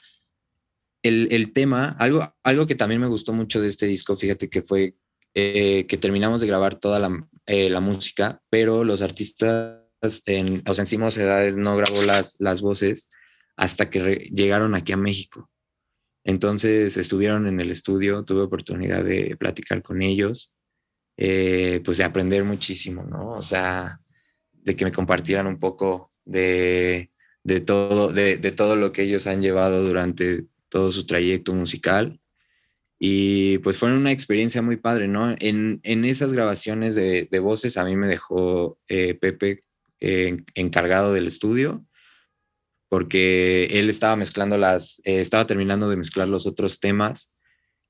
el, 1.00 1.52
tema, 1.52 1.94
algo, 1.96 2.34
algo 2.42 2.66
que 2.66 2.74
también 2.74 3.00
me 3.00 3.06
gustó 3.06 3.32
mucho 3.32 3.60
de 3.60 3.68
este 3.68 3.86
disco, 3.86 4.16
fíjate 4.16 4.50
que 4.50 4.60
fue 4.60 4.96
eh, 5.32 5.86
que 5.86 5.96
terminamos 5.96 6.40
de 6.40 6.48
grabar 6.48 6.74
toda 6.74 6.98
la, 6.98 7.28
eh, 7.46 7.70
la 7.70 7.78
música, 7.78 8.42
pero 8.50 8.82
los 8.82 9.00
artistas 9.00 9.78
en, 10.26 10.64
o 10.66 10.74
sea, 10.74 10.84
en 10.90 11.02
Edades 11.04 11.56
no 11.56 11.76
grabó 11.76 12.02
las, 12.02 12.34
las 12.40 12.62
voces, 12.62 13.10
hasta 13.54 13.88
que 13.88 14.28
llegaron 14.34 14.74
aquí 14.74 14.92
a 14.92 14.96
México. 14.96 15.48
Entonces 16.24 16.96
estuvieron 16.96 17.46
en 17.46 17.60
el 17.60 17.70
estudio, 17.70 18.24
tuve 18.24 18.42
oportunidad 18.42 19.04
de 19.04 19.36
platicar 19.38 19.84
con 19.84 20.02
ellos, 20.02 20.52
eh, 21.16 21.80
pues 21.84 21.98
de 21.98 22.04
aprender 22.04 22.42
muchísimo, 22.42 23.04
¿no? 23.04 23.34
O 23.34 23.42
sea, 23.42 24.00
de 24.50 24.74
que 24.74 24.84
me 24.84 24.90
compartieran 24.90 25.46
un 25.46 25.60
poco 25.60 26.10
de, 26.24 27.10
de 27.42 27.60
todo, 27.60 28.12
de, 28.12 28.36
de, 28.36 28.50
todo 28.52 28.76
lo 28.76 28.92
que 28.92 29.02
ellos 29.02 29.26
han 29.26 29.42
llevado 29.42 29.82
durante 29.82 30.44
todo 30.68 30.90
su 30.90 31.06
trayecto 31.06 31.54
musical. 31.54 32.20
Y 32.98 33.58
pues 33.58 33.78
fue 33.78 33.92
una 33.92 34.12
experiencia 34.12 34.62
muy 34.62 34.76
padre, 34.76 35.08
¿no? 35.08 35.34
En, 35.38 35.80
en 35.82 36.04
esas 36.04 36.32
grabaciones 36.32 36.94
de, 36.94 37.28
de, 37.30 37.38
voces 37.38 37.76
a 37.76 37.84
mí 37.84 37.96
me 37.96 38.06
dejó 38.06 38.78
eh, 38.88 39.14
Pepe 39.14 39.64
eh, 40.00 40.38
encargado 40.54 41.12
del 41.12 41.26
estudio 41.26 41.84
porque 42.94 43.66
él 43.72 43.90
estaba 43.90 44.14
mezclando 44.14 44.56
las, 44.56 45.00
eh, 45.04 45.20
estaba 45.20 45.48
terminando 45.48 45.88
de 45.88 45.96
mezclar 45.96 46.28
los 46.28 46.46
otros 46.46 46.78
temas 46.78 47.34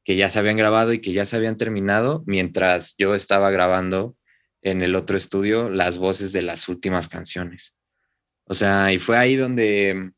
que 0.02 0.16
ya 0.16 0.30
se 0.30 0.38
habían 0.38 0.56
grabado 0.56 0.94
y 0.94 1.00
que 1.00 1.12
ya 1.12 1.26
se 1.26 1.36
habían 1.36 1.58
terminado, 1.58 2.24
mientras 2.26 2.94
yo 2.96 3.14
estaba 3.14 3.50
grabando 3.50 4.16
en 4.62 4.80
el 4.80 4.96
otro 4.96 5.16
estudio 5.16 5.68
las 5.68 5.98
voces 5.98 6.32
de 6.32 6.40
las 6.40 6.70
últimas 6.70 7.10
canciones. 7.10 7.76
O 8.46 8.54
sea, 8.54 8.92
y 8.92 8.98
fue 8.98 9.16
ahí 9.18 9.36
donde 9.36 10.10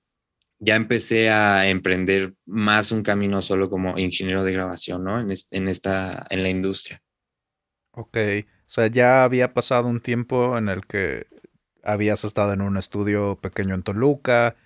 ya 0.58 0.76
empecé 0.76 1.30
a 1.30 1.68
emprender 1.68 2.34
más 2.46 2.92
un 2.92 3.02
camino 3.02 3.42
solo 3.42 3.70
como 3.70 3.98
ingeniero 3.98 4.44
de 4.44 4.52
grabación, 4.52 5.04
¿no? 5.04 5.20
En, 5.20 5.32
en 5.52 5.68
esta, 5.68 6.26
en 6.30 6.42
la 6.42 6.50
industria. 6.50 7.02
Ok, 7.92 8.16
o 8.18 8.68
sea, 8.68 8.88
ya 8.88 9.24
había 9.24 9.54
pasado 9.54 9.88
un 9.88 10.00
tiempo 10.00 10.58
en 10.58 10.68
el 10.68 10.86
que 10.86 11.26
habías 11.82 12.24
estado 12.24 12.52
en 12.52 12.60
un 12.60 12.76
estudio 12.76 13.40
pequeño 13.40 13.74
en 13.74 13.82
Toluca, 13.82 14.56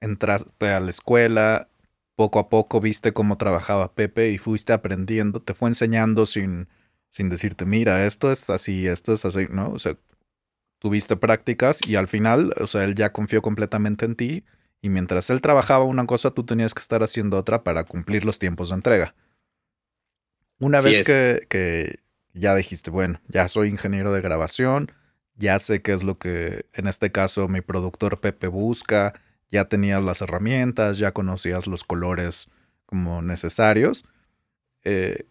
entraste 0.00 0.68
a 0.68 0.80
la 0.80 0.90
escuela, 0.90 1.68
poco 2.16 2.38
a 2.40 2.48
poco 2.48 2.80
viste 2.80 3.12
cómo 3.12 3.38
trabajaba 3.38 3.94
Pepe 3.94 4.30
y 4.30 4.38
fuiste 4.38 4.72
aprendiendo, 4.72 5.40
te 5.42 5.54
fue 5.54 5.68
enseñando 5.68 6.26
sin, 6.26 6.68
sin 7.10 7.28
decirte, 7.28 7.64
mira, 7.64 8.06
esto 8.06 8.32
es 8.32 8.50
así, 8.50 8.88
esto 8.88 9.14
es 9.14 9.24
así, 9.24 9.46
¿no? 9.50 9.70
O 9.70 9.78
sea, 9.78 9.96
tuviste 10.80 11.14
prácticas 11.16 11.78
y 11.86 11.94
al 11.94 12.08
final, 12.08 12.52
o 12.58 12.66
sea, 12.66 12.84
él 12.84 12.96
ya 12.96 13.12
confió 13.12 13.42
completamente 13.42 14.06
en 14.06 14.16
ti 14.16 14.44
y 14.82 14.88
mientras 14.88 15.30
él 15.30 15.40
trabajaba 15.40 15.84
una 15.84 16.06
cosa, 16.06 16.32
tú 16.32 16.44
tenías 16.44 16.74
que 16.74 16.80
estar 16.80 17.02
haciendo 17.02 17.38
otra 17.38 17.62
para 17.62 17.84
cumplir 17.84 18.24
los 18.24 18.38
tiempos 18.38 18.70
de 18.70 18.76
entrega. 18.76 19.14
Una 20.58 20.80
vez 20.80 21.06
que, 21.06 21.46
que 21.48 22.00
ya 22.32 22.54
dijiste, 22.54 22.90
bueno, 22.90 23.20
ya 23.28 23.48
soy 23.48 23.68
ingeniero 23.68 24.12
de 24.12 24.20
grabación, 24.20 24.92
ya 25.36 25.58
sé 25.58 25.82
qué 25.82 25.92
es 25.92 26.02
lo 26.02 26.18
que 26.18 26.66
en 26.72 26.86
este 26.88 27.12
caso 27.12 27.48
mi 27.48 27.60
productor 27.60 28.20
Pepe 28.20 28.46
busca, 28.46 29.14
ya 29.48 29.66
tenías 29.66 30.02
las 30.02 30.20
herramientas, 30.22 30.98
ya 30.98 31.12
conocías 31.12 31.66
los 31.66 31.84
colores 31.84 32.48
como 32.86 33.22
necesarios. 33.22 34.04
Eh, 34.84 35.26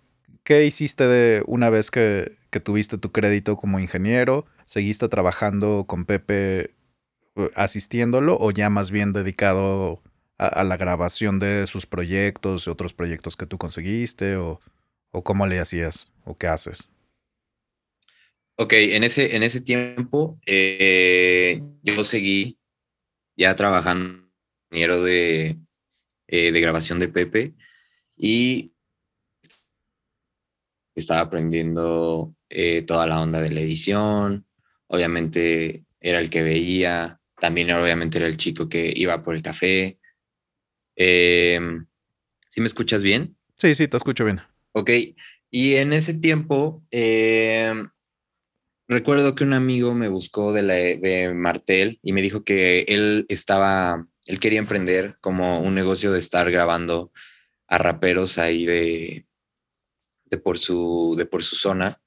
¿Qué 0.50 0.66
hiciste 0.66 1.04
de 1.04 1.44
una 1.46 1.70
vez 1.70 1.92
que, 1.92 2.40
tuviste 2.64 2.98
tu 2.98 3.12
crédito 3.12 3.56
como 3.56 3.80
ingeniero? 3.80 4.48
¿Seguiste 4.66 5.08
trabajando 5.08 5.86
con 5.88 6.06
Pepe 6.06 6.72
eh, 7.36 7.52
asistiéndolo 7.54 8.36
o 8.40 8.50
ya 8.50 8.72
más 8.72 8.90
bien 8.90 9.14
dedicado 9.14 10.02
a, 10.40 10.64
la 10.64 10.76
grabación 10.76 11.38
de 11.38 11.68
sus 11.68 11.86
proyectos 11.86 12.66
y 12.66 12.72
otros 12.72 12.94
proyectos 12.94 13.38
que 13.38 13.46
tú 13.46 13.60
conseguiste? 13.60 14.38
¿O, 14.38 14.60
cómo 15.12 15.46
le 15.46 15.60
hacías 15.60 16.12
o 16.26 16.36
qué 16.36 16.48
haces? 16.48 16.90
Ok, 18.56 18.74
en 18.74 19.04
ese, 19.04 19.36
en 19.36 19.44
ese 19.44 19.62
tiempo 19.62 20.40
eh, 20.48 21.62
yo 21.84 22.04
seguí 22.04 22.58
ya 23.38 23.54
trabajando 23.54 24.24
de, 24.72 25.60
eh, 26.26 26.52
de 26.52 26.60
grabación 26.60 26.98
de 26.98 27.08
Pepe 27.08 27.54
y 28.18 28.69
estaba 31.00 31.22
aprendiendo 31.22 32.36
eh, 32.50 32.84
toda 32.84 33.08
la 33.08 33.22
onda 33.22 33.42
de 33.42 33.52
la 33.52 33.62
edición, 33.62 34.46
obviamente 34.88 35.86
era 36.00 36.20
el 36.20 36.30
que 36.30 36.42
veía, 36.42 37.20
también 37.40 37.72
obviamente 37.72 38.18
era 38.18 38.28
el 38.28 38.38
chico 38.38 38.70
que 38.70 38.92
iba 38.96 39.24
por 39.24 39.36
el 39.36 39.42
café. 39.42 40.00
Em, 40.96 41.86
¿Sí 42.50 42.62
me 42.62 42.68
escuchas 42.68 43.04
bien? 43.04 43.38
Sí, 43.56 43.76
sí, 43.76 43.88
te 43.88 43.98
escucho 43.98 44.26
bien. 44.26 44.42
Ok, 44.74 44.92
y 45.52 45.76
en 45.76 45.94
ese 45.94 46.14
tiempo, 46.14 46.84
em, 46.92 47.90
recuerdo 48.88 49.36
que 49.36 49.44
un 49.44 49.54
amigo 49.54 49.94
me 49.94 50.08
buscó 50.08 50.54
de, 50.54 50.64
la, 50.64 50.74
de 50.76 51.34
Martel 51.34 52.00
y 52.04 52.14
me 52.14 52.22
dijo 52.22 52.44
que 52.44 52.82
él 52.88 53.26
estaba, 53.30 54.08
él 54.28 54.40
quería 54.40 54.60
emprender 54.60 55.18
como 55.22 55.60
un 55.60 55.76
negocio 55.76 56.12
de 56.12 56.20
estar 56.20 56.50
grabando 56.52 57.12
a 57.68 57.78
raperos 57.78 58.38
ahí 58.38 58.66
de, 58.66 59.26
por, 60.38 60.58
su, 60.58 61.16
de 61.18 61.26
por 61.26 61.44
su 61.44 61.56
zona. 61.56 62.02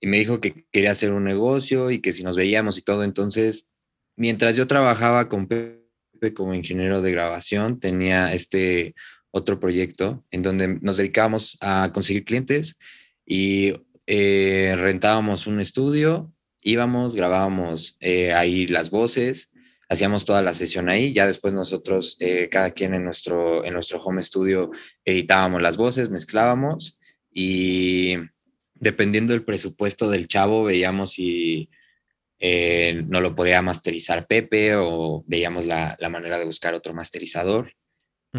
Y 0.00 0.06
me 0.06 0.18
dijo 0.18 0.40
que 0.40 0.66
quería 0.70 0.90
hacer 0.90 1.12
un 1.12 1.24
negocio 1.24 1.90
y 1.90 2.00
que 2.00 2.12
si 2.12 2.22
nos 2.22 2.36
veíamos 2.36 2.78
y 2.78 2.82
todo. 2.82 3.04
Entonces, 3.04 3.72
mientras 4.16 4.56
yo 4.56 4.66
trabajaba 4.66 5.28
con 5.28 5.48
Pepe 5.48 6.34
como 6.34 6.54
ingeniero 6.54 7.02
de 7.02 7.10
grabación, 7.10 7.80
tenía 7.80 8.32
este 8.32 8.94
otro 9.30 9.58
proyecto 9.58 10.24
en 10.30 10.42
donde 10.42 10.78
nos 10.80 10.96
dedicábamos 10.96 11.58
a 11.60 11.90
conseguir 11.92 12.24
clientes 12.24 12.78
y 13.26 13.72
eh, 14.06 14.74
rentábamos 14.76 15.48
un 15.48 15.60
estudio, 15.60 16.32
íbamos, 16.60 17.16
grabábamos 17.16 17.96
eh, 18.00 18.32
ahí 18.32 18.68
las 18.68 18.90
voces, 18.90 19.50
hacíamos 19.88 20.24
toda 20.24 20.40
la 20.40 20.54
sesión 20.54 20.88
ahí, 20.88 21.12
ya 21.12 21.26
después 21.26 21.52
nosotros, 21.52 22.16
eh, 22.20 22.48
cada 22.48 22.70
quien 22.70 22.94
en 22.94 23.04
nuestro, 23.04 23.64
en 23.64 23.74
nuestro 23.74 24.00
home 24.02 24.22
studio, 24.22 24.70
editábamos 25.04 25.60
las 25.60 25.76
voces, 25.76 26.10
mezclábamos 26.10 26.98
y 27.34 28.14
dependiendo 28.74 29.32
del 29.32 29.44
presupuesto 29.44 30.08
del 30.08 30.28
chavo, 30.28 30.64
veíamos 30.64 31.12
si 31.12 31.68
no 33.06 33.20
lo 33.22 33.34
podía 33.34 33.62
masterizar 33.62 34.26
Pepe 34.26 34.76
o 34.76 35.24
veíamos 35.26 35.64
la, 35.64 35.96
la 35.98 36.10
manera 36.10 36.38
de 36.38 36.44
buscar 36.44 36.74
otro 36.74 36.92
masterizador 36.94 37.72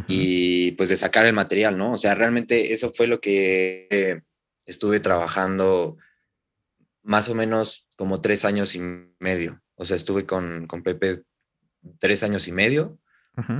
y 0.07 0.71
pues 0.73 0.89
de 0.89 0.97
sacar 0.97 1.25
el 1.25 1.33
material, 1.33 1.77
¿no? 1.77 1.93
O 1.93 1.97
sea, 1.97 2.15
realmente 2.15 2.73
eso 2.73 2.91
fue 2.91 3.07
lo 3.07 3.21
que 3.21 4.21
estuve 4.65 4.99
trabajando 4.99 5.97
más 7.01 7.29
o 7.29 7.35
menos 7.35 7.87
como 7.95 8.19
tres 8.19 8.43
años 8.43 8.75
y 8.75 8.81
medio. 9.19 9.61
O 9.75 9.85
sea, 9.85 9.95
estuve 9.95 10.25
con, 10.25 10.67
con 10.67 10.83
Pepe 10.83 11.23
tres 11.99 12.23
años 12.23 12.47
y 12.47 12.51
medio 12.51 12.99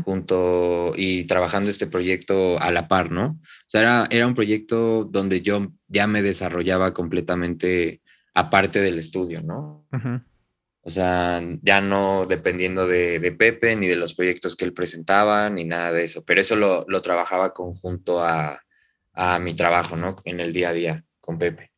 junto 0.04 0.94
y 0.96 1.26
trabajando 1.26 1.70
este 1.70 1.88
proyecto 1.88 2.60
a 2.62 2.72
la 2.72 2.88
par, 2.88 3.12
¿no? 3.12 3.40
O 3.42 3.68
sea, 3.68 3.82
era, 3.82 4.08
era 4.10 4.28
un 4.28 4.36
proyecto 4.36 5.04
donde 5.06 5.42
yo 5.42 5.72
ya 5.88 6.08
me 6.08 6.22
desarrollaba 6.22 6.94
completamente 6.94 8.02
aparte 8.36 8.80
del 8.80 9.00
estudio, 9.00 9.42
¿no? 9.42 9.88
O 10.82 10.90
sea, 10.92 11.42
ya 11.64 11.82
no 11.82 12.28
dependiendo 12.28 12.86
de, 12.86 13.36
Pepe 13.40 13.76
ni 13.76 13.88
de 13.88 13.96
los 13.96 14.14
proyectos 14.14 14.56
que 14.56 14.66
él 14.66 14.74
presentaba 14.74 15.50
ni 15.50 15.64
nada 15.64 15.92
de 15.92 16.04
eso, 16.04 16.24
pero 16.24 16.42
eso 16.42 16.56
lo, 16.56 17.02
trabajaba 17.02 17.54
conjunto 17.54 18.24
a, 18.24 18.62
mi 19.42 19.56
trabajo, 19.56 19.96
¿no? 19.96 20.18
En 20.26 20.42
el 20.42 20.54
día 20.54 20.70
a 20.70 20.74
día 20.74 21.06
con 21.22 21.40
Pepe. 21.40 21.72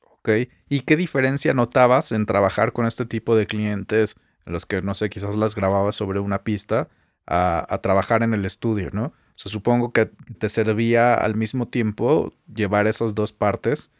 Ok, 0.00 0.30
¿y 0.68 0.80
qué 0.80 0.96
diferencia 0.96 1.52
notabas 1.54 2.10
en 2.10 2.26
trabajar 2.26 2.72
con 2.72 2.86
este 2.86 3.04
tipo 3.04 3.36
de 3.36 3.46
clientes 3.46 4.16
en 4.46 4.54
los 4.54 4.64
que, 4.64 4.80
no 4.80 4.94
sé, 4.94 5.10
quizás 5.10 5.36
las 5.36 5.54
grababas 5.54 5.94
sobre 5.94 6.18
una 6.18 6.42
pista 6.42 6.88
a, 7.26 7.80
trabajar 7.82 8.22
en 8.22 8.34
el 8.34 8.44
estudio, 8.44 8.90
¿no? 8.92 9.12
O 9.44 9.48
supongo 9.48 9.92
que 9.92 10.06
te 10.38 10.48
servía 10.48 11.14
al 11.14 11.34
mismo 11.34 11.68
tiempo 11.68 12.32
llevar 12.52 12.86
esas 12.86 13.14
dos 13.14 13.32
partes 13.32 13.90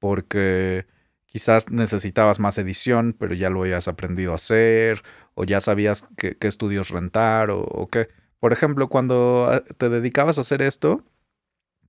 porque 0.00 0.86
quizás 1.26 1.70
necesitabas 1.70 2.40
más 2.40 2.58
edición, 2.58 3.14
pero 3.18 3.34
ya 3.34 3.50
lo 3.50 3.60
habías 3.62 3.86
aprendido 3.86 4.32
a 4.32 4.36
hacer, 4.36 5.02
o 5.34 5.44
ya 5.44 5.60
sabías 5.60 6.08
qué, 6.16 6.36
estudios 6.40 6.90
rentar, 6.90 7.50
o, 7.50 7.88
qué. 7.90 8.08
Por 8.40 8.52
ejemplo, 8.52 8.88
cuando 8.88 9.46
ah, 9.48 9.62
te 9.78 9.88
dedicabas 9.88 10.38
a 10.38 10.40
hacer 10.40 10.62
esto, 10.62 11.04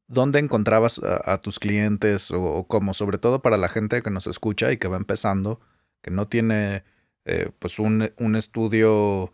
¿dónde 0.07 0.39
encontrabas 0.39 0.99
a, 1.03 1.39
tus 1.41 1.59
clientes 1.59 2.29
o, 2.31 2.65
cómo? 2.67 2.93
Sobre 2.93 3.17
todo 3.17 3.41
para 3.41 3.57
la 3.57 3.69
gente 3.69 4.01
que 4.01 4.11
nos 4.11 4.27
escucha 4.27 4.71
y 4.71 4.77
que 4.77 4.87
va 4.87 4.97
empezando, 4.97 5.59
que 6.01 6.11
no 6.11 6.27
tiene 6.27 6.83
eh, 7.25 7.51
pues 7.59 7.79
un, 7.79 8.11
estudio 8.35 9.33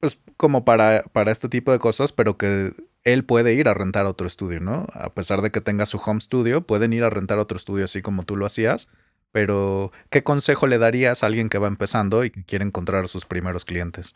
pues 0.00 0.18
como 0.36 0.64
para, 0.64 1.04
para 1.12 1.32
este 1.32 1.48
tipo 1.48 1.72
de 1.72 1.78
cosas, 1.78 2.12
pero 2.12 2.36
que 2.36 2.72
él 3.04 3.24
puede 3.24 3.54
ir 3.54 3.68
a 3.68 3.74
rentar 3.74 4.06
otro 4.06 4.26
estudio, 4.26 4.60
¿no? 4.60 4.86
A 4.92 5.14
pesar 5.14 5.40
de 5.40 5.50
que 5.50 5.60
tenga 5.60 5.86
su 5.86 5.98
home 5.98 6.20
studio, 6.20 6.66
pueden 6.66 6.92
ir 6.92 7.04
a 7.04 7.10
rentar 7.10 7.38
otro 7.38 7.56
estudio 7.56 7.84
así 7.84 8.02
como 8.02 8.24
tú 8.24 8.36
lo 8.36 8.46
hacías. 8.46 8.88
Pero, 9.32 9.92
¿qué 10.10 10.22
consejo 10.22 10.66
le 10.66 10.78
darías 10.78 11.22
a 11.22 11.26
alguien 11.26 11.48
que 11.48 11.58
va 11.58 11.68
empezando 11.68 12.24
y 12.24 12.30
que 12.30 12.44
quiere 12.44 12.64
encontrar 12.64 13.08
sus 13.08 13.26
primeros 13.26 13.64
clientes? 13.64 14.14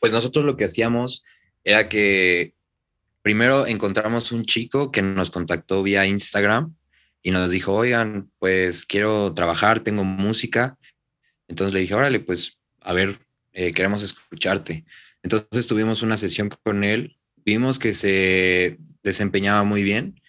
Pues 0.00 0.12
nosotros 0.12 0.44
lo 0.44 0.56
que 0.56 0.64
hacíamos 0.64 1.24
era 1.64 1.88
que 1.88 2.54
primero 3.22 3.66
encontramos 3.66 4.32
un 4.32 4.44
chico 4.44 4.90
que 4.90 5.02
nos 5.02 5.30
contactó 5.30 5.82
vía 5.82 6.06
Instagram 6.06 6.74
y 7.22 7.30
nos 7.30 7.50
dijo, 7.50 7.74
oigan, 7.74 8.30
pues 8.38 8.86
quiero 8.86 9.34
trabajar, 9.34 9.80
tengo 9.80 10.04
música. 10.04 10.78
Entonces 11.48 11.74
le 11.74 11.80
dije, 11.80 11.94
órale, 11.94 12.20
pues 12.20 12.58
a 12.80 12.92
ver, 12.92 13.18
eh, 13.58 13.72
queremos 13.72 14.04
escucharte. 14.04 14.84
Entonces 15.24 15.66
tuvimos 15.66 16.02
una 16.02 16.16
sesión 16.16 16.48
con 16.48 16.84
él, 16.84 17.16
vimos 17.44 17.80
que 17.80 17.92
se 17.92 18.78
desempeñaba 19.02 19.64
muy 19.64 19.82
bien 19.82 20.22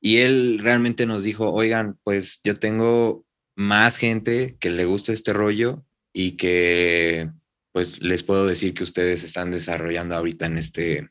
y 0.00 0.18
él 0.18 0.60
realmente 0.62 1.04
nos 1.04 1.24
dijo, 1.24 1.52
oigan, 1.52 1.98
pues 2.04 2.40
yo 2.44 2.60
tengo 2.60 3.26
más 3.56 3.96
gente 3.96 4.56
que 4.60 4.70
le 4.70 4.84
gusta 4.84 5.12
este 5.12 5.32
rollo 5.32 5.84
y 6.12 6.36
que 6.36 7.28
pues 7.72 8.00
les 8.02 8.22
puedo 8.22 8.46
decir 8.46 8.72
que 8.72 8.84
ustedes 8.84 9.24
están 9.24 9.50
desarrollando 9.50 10.14
ahorita 10.14 10.46
en 10.46 10.56
este 10.56 11.10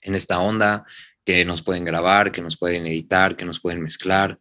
en 0.00 0.16
esta 0.16 0.40
onda 0.40 0.84
que 1.24 1.44
nos 1.44 1.62
pueden 1.62 1.84
grabar, 1.84 2.32
que 2.32 2.42
nos 2.42 2.56
pueden 2.56 2.84
editar, 2.88 3.36
que 3.36 3.44
nos 3.44 3.60
pueden 3.60 3.80
mezclar, 3.80 4.40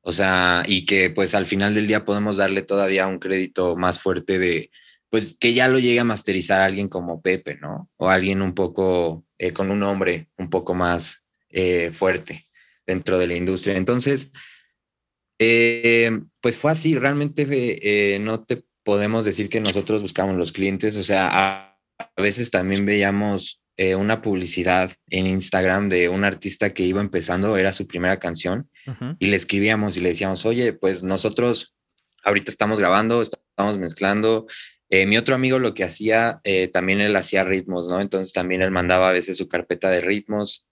o 0.00 0.12
sea, 0.12 0.62
y 0.66 0.86
que 0.86 1.10
pues 1.10 1.34
al 1.34 1.44
final 1.44 1.74
del 1.74 1.86
día 1.86 2.06
podemos 2.06 2.38
darle 2.38 2.62
todavía 2.62 3.06
un 3.06 3.18
crédito 3.18 3.76
más 3.76 4.00
fuerte 4.00 4.38
de 4.38 4.70
pues 5.14 5.36
que 5.38 5.54
ya 5.54 5.68
lo 5.68 5.78
llegue 5.78 6.00
a 6.00 6.04
masterizar 6.04 6.60
alguien 6.60 6.88
como 6.88 7.22
Pepe, 7.22 7.54
¿no? 7.54 7.88
O 7.98 8.10
alguien 8.10 8.42
un 8.42 8.52
poco, 8.52 9.24
eh, 9.38 9.52
con 9.52 9.70
un 9.70 9.78
nombre 9.78 10.26
un 10.38 10.50
poco 10.50 10.74
más 10.74 11.24
eh, 11.50 11.92
fuerte 11.94 12.48
dentro 12.84 13.16
de 13.16 13.28
la 13.28 13.36
industria. 13.36 13.76
Entonces, 13.76 14.32
eh, 15.38 16.18
pues 16.40 16.56
fue 16.56 16.72
así, 16.72 16.96
realmente 16.96 18.18
no 18.18 18.42
te 18.42 18.64
podemos 18.82 19.24
decir 19.24 19.48
que 19.48 19.60
nosotros 19.60 20.02
buscamos 20.02 20.36
los 20.36 20.50
clientes, 20.50 20.96
o 20.96 21.04
sea, 21.04 21.28
a, 21.30 21.78
veces 22.16 22.50
también 22.50 22.84
veíamos 22.84 23.62
una 23.96 24.20
publicidad 24.20 24.90
en 25.10 25.28
Instagram 25.28 25.90
de 25.90 26.08
un 26.08 26.24
artista 26.24 26.74
que 26.74 26.82
iba 26.82 27.00
empezando, 27.00 27.56
era 27.56 27.72
su 27.72 27.86
primera 27.86 28.18
canción, 28.18 28.68
y 29.20 29.28
le 29.28 29.36
escribíamos 29.36 29.96
y 29.96 30.00
le 30.00 30.08
decíamos, 30.08 30.44
oye, 30.44 30.72
pues 30.72 31.04
nosotros 31.04 31.76
ahorita 32.24 32.50
estamos 32.50 32.80
grabando, 32.80 33.22
estamos 33.22 33.78
mezclando, 33.78 34.46
eh, 34.90 35.06
mi 35.06 35.16
otro 35.16 35.34
amigo 35.34 35.58
lo 35.58 35.74
que 35.74 35.84
hacía, 35.84 36.40
eh, 36.44 36.68
también 36.68 37.00
él 37.00 37.16
hacía 37.16 37.42
ritmos, 37.42 37.88
¿no? 37.88 38.00
Entonces 38.00 38.32
también 38.32 38.62
él 38.62 38.70
mandaba 38.70 39.08
a 39.08 39.12
veces 39.12 39.36
su 39.36 39.48
carpeta 39.48 39.90
de 39.90 40.00
ritmos 40.00 40.66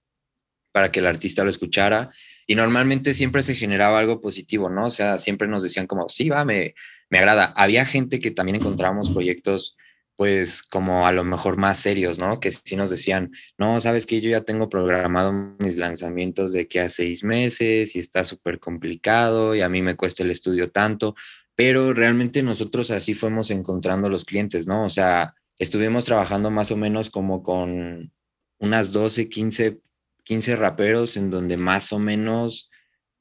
para 0.73 0.91
que 0.91 1.01
el 1.01 1.07
artista 1.07 1.45
lo 1.45 1.51
escuchara 1.51 2.11
y 2.47 2.55
normalmente 2.55 3.15
siempre 3.15 3.43
se 3.43 3.55
generaba 3.55 3.99
algo 3.99 4.21
positivo, 4.21 4.69
¿no? 4.69 4.87
O 4.87 4.91
sea, 4.91 5.19
siempre 5.19 5.49
nos 5.49 5.63
decían 5.63 5.87
como, 5.87 6.09
sí, 6.09 6.29
va, 6.29 6.45
me, 6.45 6.75
me 7.11 7.19
agrada. 7.19 7.53
Había 7.57 7.85
gente 7.85 8.19
que 8.19 8.31
también 8.31 8.57
encontrábamos 8.57 9.11
proyectos 9.11 9.77
pues 10.17 10.63
como 10.63 11.07
a 11.07 11.13
lo 11.13 11.25
mejor 11.25 11.57
más 11.57 11.79
serios, 11.79 12.19
¿no? 12.19 12.39
Que 12.39 12.53
sí 12.53 12.77
nos 12.77 12.91
decían, 12.91 13.33
no, 13.59 13.81
sabes 13.81 14.07
que 14.07 14.21
yo 14.21 14.31
ya 14.31 14.43
tengo 14.43 14.69
programado 14.69 15.33
mis 15.59 15.79
lanzamientos 15.79 16.53
de 16.53 16.69
que 16.69 16.81
a 16.81 16.89
seis 16.89 17.25
meses 17.25 17.97
y 17.97 17.99
está 17.99 18.25
súper 18.25 18.61
complicado 18.61 19.55
y 19.55 19.63
a 19.63 19.69
mí 19.69 19.83
me 19.83 19.97
cuesta 19.97 20.23
el 20.23 20.31
estudio 20.31 20.71
tanto, 20.71 21.17
pero 21.55 21.93
realmente 21.93 22.43
nosotros 22.43 22.91
así 22.91 23.15
fuimos 23.15 23.51
encontrando 23.51 24.09
los 24.09 24.25
clientes, 24.25 24.67
¿no? 24.67 24.85
O 24.85 24.91
sea, 24.91 25.35
estuvimos 25.59 26.05
trabajando 26.05 26.51
más 26.51 26.71
o 26.71 26.77
menos 26.77 27.11
como 27.11 27.43
con 27.43 28.13
unas 28.59 28.93
12, 28.93 29.29
15, 29.29 29.81
15 30.25 30.57
raperos 30.57 31.17
en 31.17 31.31
donde 31.31 31.57
más 31.57 31.93
o 31.93 31.99
menos 31.99 32.71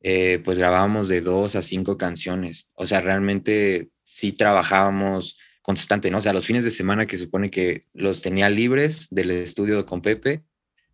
eh, 0.01 0.41
pues 0.43 0.57
grabábamos 0.57 1.07
de 1.07 1.21
dos 1.21 1.55
a 1.55 1.61
cinco 1.61 1.97
canciones. 1.97 2.69
O 2.73 2.85
sea, 2.85 3.01
realmente 3.01 3.89
sí 4.03 4.31
trabajábamos 4.33 5.37
constante, 5.61 6.09
¿no? 6.09 6.17
O 6.17 6.21
sea, 6.21 6.33
los 6.33 6.45
fines 6.45 6.65
de 6.65 6.71
semana 6.71 7.05
que 7.05 7.17
supone 7.17 7.51
que 7.51 7.81
los 7.93 8.21
tenía 8.21 8.49
libres 8.49 9.07
del 9.11 9.31
estudio 9.31 9.85
con 9.85 10.01
Pepe, 10.01 10.43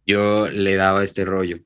yo 0.05 0.49
le 0.49 0.75
daba 0.75 1.03
este 1.03 1.23
rollo. 1.23 1.59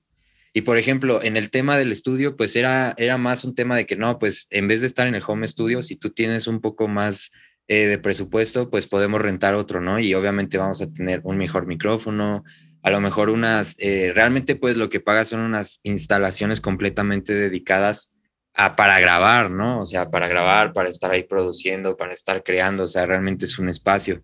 Y 0.53 0.61
por 0.61 0.77
ejemplo, 0.77 1.23
en 1.23 1.37
el 1.37 1.49
tema 1.49 1.77
del 1.77 1.91
estudio, 1.91 2.35
pues 2.35 2.55
era, 2.55 2.93
era 2.97 3.17
más 3.17 3.45
un 3.45 3.55
tema 3.55 3.75
de 3.75 3.85
que 3.85 3.95
no, 3.95 4.19
pues 4.19 4.47
en 4.49 4.67
vez 4.67 4.81
de 4.81 4.87
estar 4.87 5.07
en 5.07 5.15
el 5.15 5.23
home 5.25 5.47
studio, 5.47 5.81
si 5.81 5.95
tú 5.95 6.09
tienes 6.09 6.47
un 6.47 6.59
poco 6.59 6.87
más 6.87 7.31
eh, 7.67 7.87
de 7.87 7.97
presupuesto, 7.97 8.69
pues 8.69 8.87
podemos 8.87 9.21
rentar 9.21 9.55
otro, 9.55 9.79
¿no? 9.79 9.97
Y 9.99 10.13
obviamente 10.13 10.57
vamos 10.57 10.81
a 10.81 10.91
tener 10.91 11.21
un 11.23 11.37
mejor 11.37 11.67
micrófono, 11.67 12.43
a 12.83 12.89
lo 12.89 12.99
mejor 12.99 13.29
unas, 13.29 13.75
eh, 13.77 14.11
realmente 14.13 14.55
pues 14.55 14.75
lo 14.75 14.89
que 14.89 14.99
pagas 14.99 15.29
son 15.29 15.39
unas 15.39 15.79
instalaciones 15.83 16.59
completamente 16.59 17.33
dedicadas 17.33 18.11
a, 18.53 18.75
para 18.75 18.99
grabar, 18.99 19.51
¿no? 19.51 19.79
O 19.79 19.85
sea, 19.85 20.09
para 20.09 20.27
grabar, 20.27 20.73
para 20.73 20.89
estar 20.89 21.11
ahí 21.11 21.23
produciendo, 21.23 21.95
para 21.95 22.13
estar 22.13 22.43
creando, 22.43 22.83
o 22.83 22.87
sea, 22.87 23.05
realmente 23.05 23.45
es 23.45 23.57
un 23.57 23.69
espacio. 23.69 24.23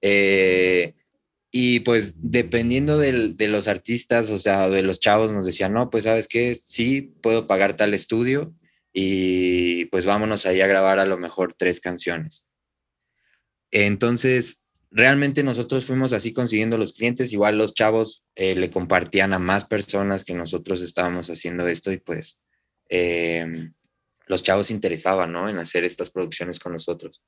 Eh, 0.00 0.94
y 1.52 1.80
pues 1.80 2.14
dependiendo 2.16 2.98
de 2.98 3.48
los 3.48 3.66
artistas, 3.66 4.30
o 4.30 4.38
sea, 4.38 4.68
de 4.68 4.82
los 4.82 5.00
chavos, 5.00 5.32
nos 5.32 5.46
decían, 5.46 5.72
no, 5.72 5.90
pues 5.90 6.04
sabes 6.04 6.28
qué, 6.28 6.54
sí, 6.54 7.14
puedo 7.22 7.46
pagar 7.46 7.76
tal 7.76 7.92
estudio 7.92 8.54
y 8.92 9.86
pues 9.86 10.06
vámonos 10.06 10.46
ahí 10.46 10.60
a 10.60 10.68
grabar 10.68 11.00
a 11.00 11.06
lo 11.06 11.18
mejor 11.18 11.54
tres 11.58 11.80
canciones. 11.80 12.46
Entonces, 13.72 14.62
realmente 14.92 15.42
nosotros 15.42 15.84
fuimos 15.84 16.12
así 16.12 16.32
consiguiendo 16.32 16.78
los 16.78 16.92
clientes, 16.92 17.32
igual 17.32 17.58
los 17.58 17.74
chavos 17.74 18.24
eh, 18.36 18.54
le 18.54 18.70
compartían 18.70 19.32
a 19.32 19.38
más 19.38 19.64
personas 19.64 20.24
que 20.24 20.34
nosotros 20.34 20.80
estábamos 20.82 21.30
haciendo 21.30 21.66
esto 21.66 21.90
y 21.90 21.98
pues 21.98 22.42
eh, 22.88 23.70
los 24.26 24.42
chavos 24.44 24.70
interesaban, 24.70 25.32
¿no? 25.32 25.48
En 25.48 25.58
hacer 25.58 25.84
estas 25.84 26.10
producciones 26.10 26.60
con 26.60 26.72
nosotros. 26.72 27.20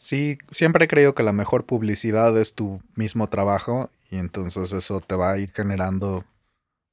Sí, 0.00 0.38
siempre 0.50 0.86
he 0.86 0.88
creído 0.88 1.14
que 1.14 1.22
la 1.22 1.34
mejor 1.34 1.66
publicidad 1.66 2.34
es 2.38 2.54
tu 2.54 2.80
mismo 2.94 3.28
trabajo 3.28 3.90
y 4.10 4.16
entonces 4.16 4.72
eso 4.72 5.02
te 5.02 5.14
va 5.14 5.32
a 5.32 5.38
ir 5.38 5.52
generando 5.52 6.24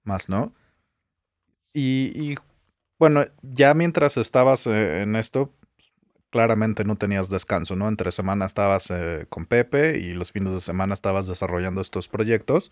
más, 0.04 0.28
¿no? 0.28 0.52
Y, 1.72 2.12
y 2.14 2.36
bueno, 3.00 3.26
ya 3.42 3.74
mientras 3.74 4.18
estabas 4.18 4.68
eh, 4.68 5.04
en 5.04 5.16
esto, 5.16 5.54
claramente 6.32 6.84
no 6.84 6.98
tenías 6.98 7.30
descanso, 7.30 7.78
¿no? 7.78 7.88
Entre 7.88 8.12
semana 8.12 8.46
estabas 8.46 8.92
eh, 8.92 9.26
con 9.30 9.46
Pepe 9.46 10.00
y 10.00 10.12
los 10.12 10.34
fines 10.34 10.52
de 10.52 10.60
semana 10.60 10.94
estabas 10.94 11.28
desarrollando 11.28 11.80
estos 11.80 12.10
proyectos. 12.10 12.72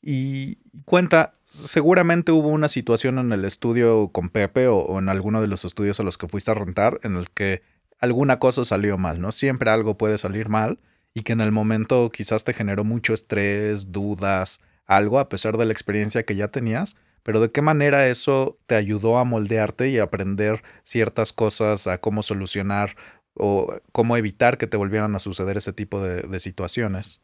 Y 0.00 0.60
cuenta, 0.86 1.34
seguramente 1.44 2.32
hubo 2.32 2.48
una 2.48 2.70
situación 2.70 3.18
en 3.18 3.32
el 3.32 3.44
estudio 3.44 4.08
con 4.08 4.30
Pepe 4.30 4.66
o, 4.68 4.98
en 4.98 5.10
alguno 5.10 5.42
de 5.42 5.48
los 5.48 5.66
estudios 5.66 6.00
a 6.00 6.04
los 6.04 6.16
que 6.16 6.26
fuiste 6.26 6.50
a 6.52 6.54
rentar 6.54 7.00
en 7.02 7.16
el 7.16 7.28
que 7.28 7.75
alguna 7.98 8.38
cosa 8.38 8.64
salió 8.64 8.98
mal, 8.98 9.20
¿no? 9.20 9.32
Siempre 9.32 9.70
algo 9.70 9.96
puede 9.96 10.18
salir 10.18 10.48
mal 10.48 10.78
y 11.14 11.22
que 11.22 11.32
en 11.32 11.40
el 11.40 11.52
momento 11.52 12.10
quizás 12.10 12.44
te 12.44 12.52
generó 12.52 12.84
mucho 12.84 13.14
estrés, 13.14 13.92
dudas, 13.92 14.60
algo 14.86 15.18
a 15.18 15.28
pesar 15.28 15.56
de 15.56 15.66
la 15.66 15.72
experiencia 15.72 16.24
que 16.24 16.36
ya 16.36 16.48
tenías 16.48 16.96
pero 17.26 17.40
de 17.40 17.50
qué 17.50 17.60
manera 17.60 18.08
eso 18.08 18.56
te 18.68 18.76
ayudó 18.76 19.18
a 19.18 19.24
moldearte 19.24 19.88
y 19.88 19.98
aprender 19.98 20.62
ciertas 20.84 21.32
cosas, 21.32 21.88
a 21.88 21.98
cómo 21.98 22.22
solucionar 22.22 22.94
o 23.34 23.80
cómo 23.90 24.16
evitar 24.16 24.58
que 24.58 24.68
te 24.68 24.76
volvieran 24.76 25.12
a 25.16 25.18
suceder 25.18 25.56
ese 25.56 25.72
tipo 25.72 26.00
de, 26.00 26.38
situaciones. 26.38 27.20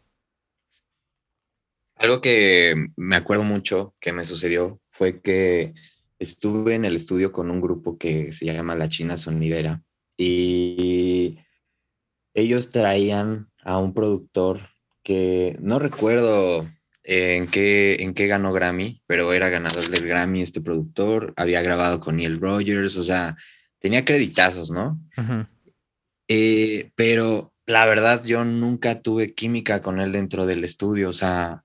Algo 1.95 2.21
que 2.21 2.75
me 2.97 3.15
acuerdo 3.15 3.45
mucho 3.45 3.95
que 4.01 4.13
me 4.13 4.25
sucedió 4.25 4.81
fue 4.91 5.21
que 5.21 5.73
estuve 6.19 6.75
en 6.75 6.85
el 6.85 6.97
estudio 6.97 7.31
con 7.31 7.49
un 7.49 7.61
grupo 7.61 7.97
que 7.97 8.33
se 8.33 8.47
llama 8.47 8.75
La 8.75 8.89
China 8.89 9.17
Sonidera 9.17 9.85
y 10.17 11.39
ellos 12.35 12.71
traían 12.71 13.51
a 13.63 13.79
un 13.79 13.95
productor 13.95 14.69
que 15.03 15.57
no 15.61 15.79
recuerdo 15.79 16.67
en 17.05 17.47
qué, 17.49 17.97
en 18.01 18.15
qué 18.15 18.27
ganó 18.27 18.53
Grammy, 18.53 19.03
pero 19.07 19.33
era 19.33 19.49
ganador 19.49 19.89
del 19.89 20.07
Grammy 20.07 20.43
este 20.43 20.61
productor, 20.61 21.33
había 21.37 21.63
grabado 21.63 22.01
con 22.01 22.17
Neil 22.17 22.41
Rogers, 22.41 22.97
o 22.97 23.03
sea, 23.03 23.37
tenía 23.79 24.05
creditazos, 24.05 24.71
¿no? 24.71 25.01
Eh, 26.29 26.91
pero 26.95 27.53
la 27.67 27.85
verdad 27.87 28.23
yo 28.25 28.45
nunca 28.45 29.01
tuve 29.01 29.35
química 29.35 29.83
con 29.83 30.01
él 30.01 30.13
dentro 30.13 30.47
del 30.47 30.65
estudio, 30.65 31.09
o 31.09 31.13
sea, 31.13 31.65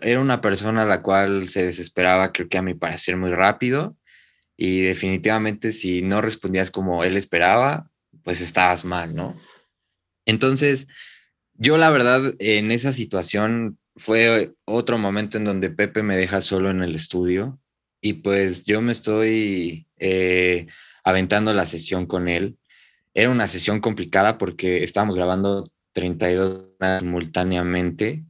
era 0.00 0.20
una 0.20 0.40
persona 0.40 0.82
a 0.82 0.86
la 0.86 1.02
cual 1.02 1.48
se 1.48 1.64
desesperaba, 1.64 2.32
creo 2.32 2.48
que 2.48 2.58
a 2.58 2.62
mi 2.62 2.74
parecer, 2.74 3.16
muy 3.16 3.30
rápido, 3.30 3.96
y 4.56 4.82
definitivamente 4.82 5.72
si 5.72 6.02
no 6.02 6.20
respondías 6.20 6.70
como 6.70 7.04
él 7.04 7.16
esperaba, 7.16 7.90
pues 8.22 8.40
estabas 8.40 8.84
mal, 8.84 9.14
¿no? 9.14 9.38
Entonces, 10.26 10.88
yo 11.54 11.78
la 11.78 11.90
verdad 11.90 12.34
en 12.38 12.70
esa 12.70 12.92
situación 12.92 13.78
fue 13.96 14.54
otro 14.64 14.98
momento 14.98 15.38
en 15.38 15.44
donde 15.44 15.70
Pepe 15.70 16.02
me 16.02 16.16
deja 16.16 16.40
solo 16.40 16.70
en 16.70 16.82
el 16.82 16.94
estudio 16.94 17.60
y 18.00 18.14
pues 18.14 18.64
yo 18.64 18.80
me 18.80 18.92
estoy 18.92 19.86
eh, 19.98 20.66
aventando 21.04 21.52
la 21.54 21.66
sesión 21.66 22.06
con 22.06 22.28
él. 22.28 22.58
Era 23.14 23.30
una 23.30 23.46
sesión 23.46 23.80
complicada 23.80 24.38
porque 24.38 24.82
estábamos 24.82 25.16
grabando 25.16 25.64
32 25.92 26.64
simultáneamente 27.00 28.24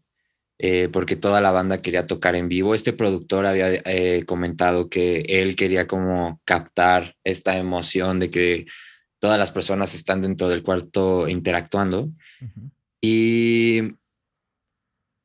eh, 0.67 0.89
porque 0.89 1.15
toda 1.15 1.43
la 1.43 1.51
banda 1.51 1.83
quería 1.83 2.07
tocar 2.07 2.35
en 2.37 2.49
vivo. 2.49 2.75
Este 2.75 2.95
productor 2.95 3.45
había 3.45 3.83
eh, 3.85 4.25
comentado 4.25 4.89
que 4.89 5.21
él 5.29 5.57
quería 5.57 5.87
como 5.87 6.41
captar 6.47 7.17
esta 7.23 7.59
emoción 7.59 8.19
de 8.19 8.31
que 8.31 8.65
todas 9.19 9.39
las 9.39 9.51
personas 9.53 9.95
están 9.95 10.23
dentro 10.23 10.49
del 10.49 10.63
cuarto 10.63 11.29
interactuando. 11.29 12.09
Y 13.03 13.77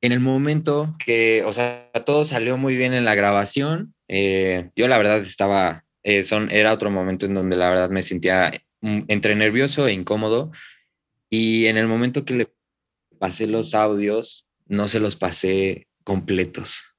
en 0.01 0.11
el 0.11 0.19
momento 0.19 0.93
que, 1.05 1.45
o 1.45 1.53
sea, 1.53 1.89
todo 2.05 2.25
salió 2.25 2.57
muy 2.57 2.75
bien 2.75 2.93
en 2.93 3.05
la 3.05 3.15
grabación, 3.15 3.95
eh, 4.09 4.71
yo 4.75 4.89
la 4.89 4.97
verdad 4.97 5.19
estaba, 5.19 5.85
son, 6.25 6.51
era 6.51 6.73
otro 6.73 6.91
momento 6.91 7.27
en 7.27 7.35
donde 7.35 7.55
la 7.55 7.69
verdad 7.69 7.91
me 7.91 8.03
sentía 8.03 8.51
mm, 8.81 9.03
entre 9.07 9.37
nervioso 9.37 9.87
e 9.87 9.93
incómodo. 9.93 10.51
Y 11.29 11.67
en 11.67 11.77
el 11.77 11.87
momento 11.87 12.25
que 12.25 12.33
le 12.33 12.53
pasé 13.19 13.47
los 13.47 13.73
audios, 13.73 14.48
no 14.69 14.87
se 14.87 15.01
los 15.01 15.17
pasé 15.17 15.87
completos. 16.05 16.95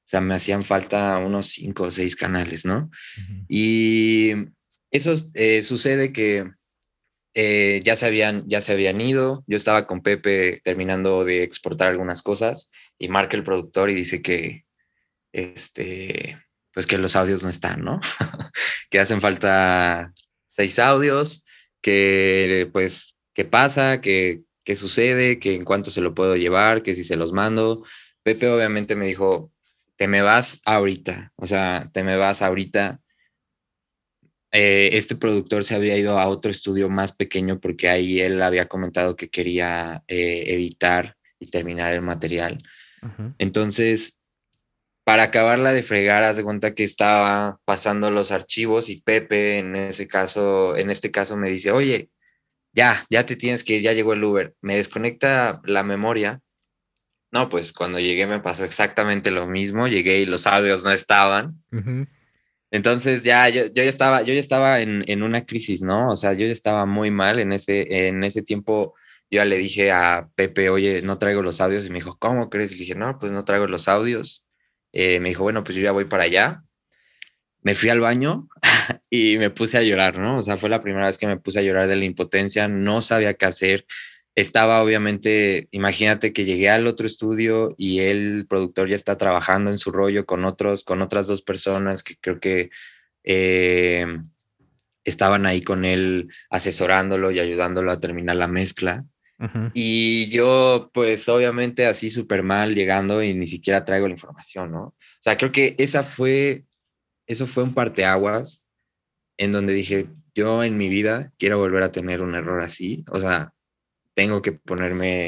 O 0.00 0.08
sea, 0.12 0.20
me 0.20 0.34
hacían 0.34 0.62
falta 0.62 1.16
unos 1.18 1.46
cinco 1.46 1.84
o 1.84 1.90
seis 1.90 2.16
canales, 2.16 2.66
¿no? 2.66 2.90
Y 3.48 4.32
eso 4.90 5.14
eh, 5.34 5.62
sucede 5.62 6.12
que 6.12 6.50
eh, 7.34 7.80
ya, 7.82 7.96
se 7.96 8.06
habían, 8.06 8.46
ya 8.46 8.60
se 8.60 8.72
habían 8.72 9.00
ido. 9.00 9.42
Yo 9.46 9.56
estaba 9.56 9.86
con 9.86 10.02
Pepe 10.02 10.60
terminando 10.64 11.24
de 11.24 11.44
exportar 11.44 11.88
algunas 11.88 12.20
cosas 12.22 12.70
y 12.98 13.08
marca 13.08 13.36
el 13.36 13.44
productor 13.44 13.88
y 13.88 13.94
dice 13.94 14.20
que, 14.20 14.64
este, 15.32 16.38
pues 16.74 16.86
que 16.86 16.98
los 16.98 17.16
audios 17.16 17.42
no 17.42 17.48
están, 17.48 17.82
¿no? 17.82 18.00
que 18.90 19.00
hacen 19.00 19.20
falta 19.20 20.12
seis 20.46 20.78
audios, 20.78 21.44
que 21.80 22.68
pues, 22.72 23.16
¿qué 23.34 23.44
pasa? 23.44 24.00
¿Qué, 24.00 24.42
¿Qué 24.64 24.76
sucede? 24.76 25.38
¿Que 25.38 25.54
en 25.54 25.64
cuánto 25.64 25.90
se 25.90 26.00
lo 26.00 26.14
puedo 26.14 26.36
llevar? 26.36 26.82
¿Que 26.82 26.94
si 26.94 27.04
se 27.04 27.16
los 27.16 27.32
mando? 27.32 27.84
Pepe 28.22 28.48
obviamente 28.48 28.94
me 28.94 29.06
dijo, 29.06 29.52
te 29.96 30.08
me 30.08 30.22
vas 30.22 30.60
ahorita, 30.64 31.32
o 31.36 31.46
sea, 31.46 31.90
te 31.92 32.04
me 32.04 32.16
vas 32.16 32.42
ahorita 32.42 33.02
eh, 34.54 34.90
este 34.92 35.16
productor 35.16 35.64
se 35.64 35.74
había 35.74 35.96
ido 35.96 36.18
a 36.18 36.28
otro 36.28 36.50
estudio 36.50 36.90
más 36.90 37.12
pequeño 37.12 37.58
porque 37.58 37.88
ahí 37.88 38.20
él 38.20 38.42
había 38.42 38.68
comentado 38.68 39.16
que 39.16 39.30
quería 39.30 40.04
eh, 40.06 40.44
editar 40.46 41.16
y 41.40 41.46
terminar 41.46 41.92
el 41.94 42.02
material. 42.02 42.58
Entonces, 43.38 44.16
para 45.04 45.24
acabarla 45.24 45.72
de 45.72 45.82
fregar, 45.82 46.22
haz 46.22 46.36
de 46.36 46.44
cuenta 46.44 46.74
que 46.74 46.84
estaba 46.84 47.58
pasando 47.64 48.12
los 48.12 48.30
archivos 48.30 48.90
y 48.90 49.00
Pepe 49.00 49.58
en 49.58 49.74
ese 49.74 50.06
caso, 50.06 50.76
en 50.76 50.90
este 50.90 51.10
caso 51.10 51.36
me 51.36 51.50
dice, 51.50 51.72
oye, 51.72 52.10
ya, 52.72 53.04
ya 53.10 53.26
te 53.26 53.36
tienes 53.36 53.64
que 53.64 53.74
ir, 53.74 53.82
ya 53.82 53.92
llegó 53.92 54.12
el 54.12 54.24
Uber, 54.24 54.54
me 54.60 54.76
desconecta 54.76 55.60
la 55.64 55.82
memoria. 55.82 56.40
No, 57.30 57.48
pues 57.48 57.72
cuando 57.72 57.98
llegué 57.98 58.26
me 58.26 58.40
pasó 58.40 58.64
exactamente 58.64 59.30
lo 59.30 59.46
mismo, 59.46 59.88
llegué 59.88 60.20
y 60.20 60.26
los 60.26 60.46
audios 60.46 60.84
no 60.84 60.90
estaban. 60.90 61.62
Entonces 62.70 63.22
ya 63.22 63.48
yo, 63.50 63.66
ya 63.74 63.82
estaba, 63.84 64.22
yo 64.22 64.34
ya 64.34 64.40
estaba 64.40 64.80
en, 64.80 65.04
en, 65.06 65.22
una 65.22 65.44
crisis, 65.44 65.82
¿no? 65.82 66.10
O 66.10 66.16
sea, 66.16 66.32
yo 66.32 66.46
ya 66.46 66.52
estaba 66.52 66.86
muy 66.86 67.10
mal 67.10 67.38
en 67.38 67.52
ese, 67.52 68.08
en 68.08 68.24
ese 68.24 68.42
tiempo. 68.42 68.94
Yo 69.30 69.36
ya 69.36 69.44
le 69.44 69.58
dije 69.58 69.90
a 69.92 70.28
Pepe, 70.34 70.70
oye, 70.70 71.02
no 71.02 71.18
traigo 71.18 71.42
los 71.42 71.60
audios. 71.60 71.86
Y 71.86 71.90
me 71.90 71.96
dijo, 71.96 72.16
¿cómo 72.18 72.48
crees? 72.48 72.72
Y 72.72 72.74
le 72.74 72.80
dije, 72.80 72.94
no, 72.94 73.18
pues 73.18 73.30
no 73.30 73.44
traigo 73.44 73.66
los 73.66 73.88
audios. 73.88 74.46
Eh, 74.92 75.20
me 75.20 75.30
dijo, 75.30 75.42
bueno, 75.42 75.64
pues 75.64 75.76
yo 75.76 75.82
ya 75.82 75.92
voy 75.92 76.06
para 76.06 76.24
allá. 76.24 76.62
Me 77.62 77.74
fui 77.74 77.88
al 77.88 78.00
baño 78.00 78.48
y 79.10 79.36
me 79.38 79.50
puse 79.50 79.78
a 79.78 79.82
llorar, 79.82 80.18
¿no? 80.18 80.38
O 80.38 80.42
sea, 80.42 80.56
fue 80.56 80.68
la 80.68 80.80
primera 80.80 81.06
vez 81.06 81.18
que 81.18 81.26
me 81.26 81.38
puse 81.38 81.58
a 81.58 81.62
llorar 81.62 81.86
de 81.88 81.96
la 81.96 82.04
impotencia. 82.04 82.68
No 82.68 83.02
sabía 83.02 83.34
qué 83.34 83.46
hacer 83.46 83.86
estaba 84.34 84.82
obviamente, 84.82 85.68
imagínate 85.72 86.32
que 86.32 86.44
llegué 86.44 86.70
al 86.70 86.86
otro 86.86 87.06
estudio 87.06 87.74
y 87.76 88.00
el 88.00 88.46
productor 88.48 88.88
ya 88.88 88.96
está 88.96 89.16
trabajando 89.16 89.70
en 89.70 89.78
su 89.78 89.92
rollo 89.92 90.24
con 90.24 90.44
otros, 90.44 90.84
con 90.84 91.02
otras 91.02 91.26
dos 91.26 91.42
personas 91.42 92.02
que 92.02 92.16
creo 92.18 92.40
que 92.40 92.70
eh, 93.24 94.06
estaban 95.04 95.44
ahí 95.44 95.60
con 95.60 95.84
él 95.84 96.30
asesorándolo 96.48 97.30
y 97.30 97.40
ayudándolo 97.40 97.92
a 97.92 97.98
terminar 97.98 98.36
la 98.36 98.48
mezcla. 98.48 99.04
Y 99.74 100.28
yo, 100.28 100.92
pues 100.94 101.28
obviamente 101.28 101.86
así 101.86 102.10
súper 102.10 102.44
mal 102.44 102.76
llegando 102.76 103.24
y 103.24 103.34
ni 103.34 103.48
siquiera 103.48 103.84
traigo 103.84 104.06
la 104.06 104.14
información, 104.14 104.70
¿no? 104.70 104.82
O 104.84 104.96
sea, 105.18 105.36
creo 105.36 105.50
que 105.50 105.74
esa 105.78 106.04
fue, 106.04 106.64
eso 107.26 107.46
fue 107.46 107.62
un 107.62 107.74
parteaguas 107.74 108.66
en 109.38 109.52
donde 109.52 109.74
dije, 109.74 110.08
yo 110.34 110.62
en 110.62 110.76
mi 110.76 110.88
vida 110.88 111.32
quiero 111.38 111.58
volver 111.58 111.82
a 111.82 111.92
tener 111.92 112.22
un 112.22 112.34
error 112.34 112.62
así. 112.62 113.04
O 113.10 113.18
sea, 113.18 113.52
tengo 114.14 114.42
que 114.42 114.52
ponerme 114.52 115.26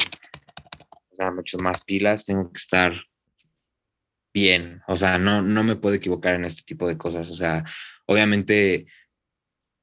o 1.12 1.16
sea, 1.16 1.58
más 1.60 1.84
pilas, 1.84 2.24
tengo 2.24 2.50
que 2.52 2.58
estar 2.58 2.92
bien, 4.32 4.82
o 4.88 4.96
sea, 4.96 5.16
no, 5.16 5.42
no 5.42 5.62
me 5.62 5.76
puedo 5.76 5.94
equivocar 5.94 6.34
en 6.34 6.44
este 6.44 6.62
tipo 6.62 6.88
de 6.88 6.98
cosas, 6.98 7.30
o 7.30 7.34
sea, 7.34 7.64
obviamente 8.06 8.86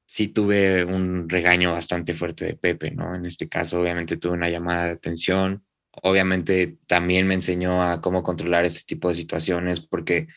sí 0.06 0.28
tuve 0.28 0.84
un 0.84 1.26
regaño 1.28 1.72
bastante 1.72 2.12
fuerte 2.12 2.44
de 2.44 2.56
Pepe, 2.56 2.90
¿no? 2.90 3.14
En 3.14 3.24
este 3.24 3.48
caso, 3.48 3.80
obviamente 3.80 4.18
tuve 4.18 4.34
una 4.34 4.50
llamada 4.50 4.84
de 4.86 4.92
atención, 4.92 5.64
obviamente 6.02 6.76
también 6.86 7.26
me 7.26 7.34
enseñó 7.34 7.82
a 7.82 8.02
cómo 8.02 8.22
controlar 8.22 8.66
este 8.66 8.82
tipo 8.86 9.08
de 9.08 9.14
situaciones, 9.14 9.80
porque 9.80 10.28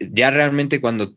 ya 0.00 0.30
realmente 0.30 0.80
cuando 0.80 1.16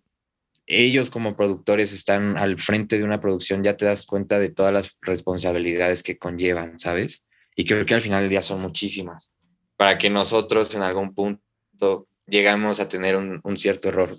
ellos 0.65 1.09
como 1.09 1.35
productores 1.35 1.91
están 1.91 2.37
al 2.37 2.57
frente 2.57 2.97
de 2.97 3.03
una 3.03 3.19
producción, 3.19 3.63
ya 3.63 3.75
te 3.75 3.85
das 3.85 4.05
cuenta 4.05 4.39
de 4.39 4.49
todas 4.49 4.73
las 4.73 4.97
responsabilidades 5.01 6.03
que 6.03 6.17
conllevan, 6.17 6.79
¿sabes? 6.79 7.25
Y 7.55 7.65
creo 7.65 7.85
que 7.85 7.93
al 7.93 8.01
final 8.01 8.21
del 8.21 8.29
día 8.29 8.41
son 8.41 8.61
muchísimas, 8.61 9.33
para 9.75 9.97
que 9.97 10.09
nosotros 10.09 10.73
en 10.73 10.81
algún 10.81 11.13
punto 11.13 12.07
llegamos 12.25 12.79
a 12.79 12.87
tener 12.87 13.15
un, 13.15 13.57
cierto 13.57 13.89
error. 13.89 14.17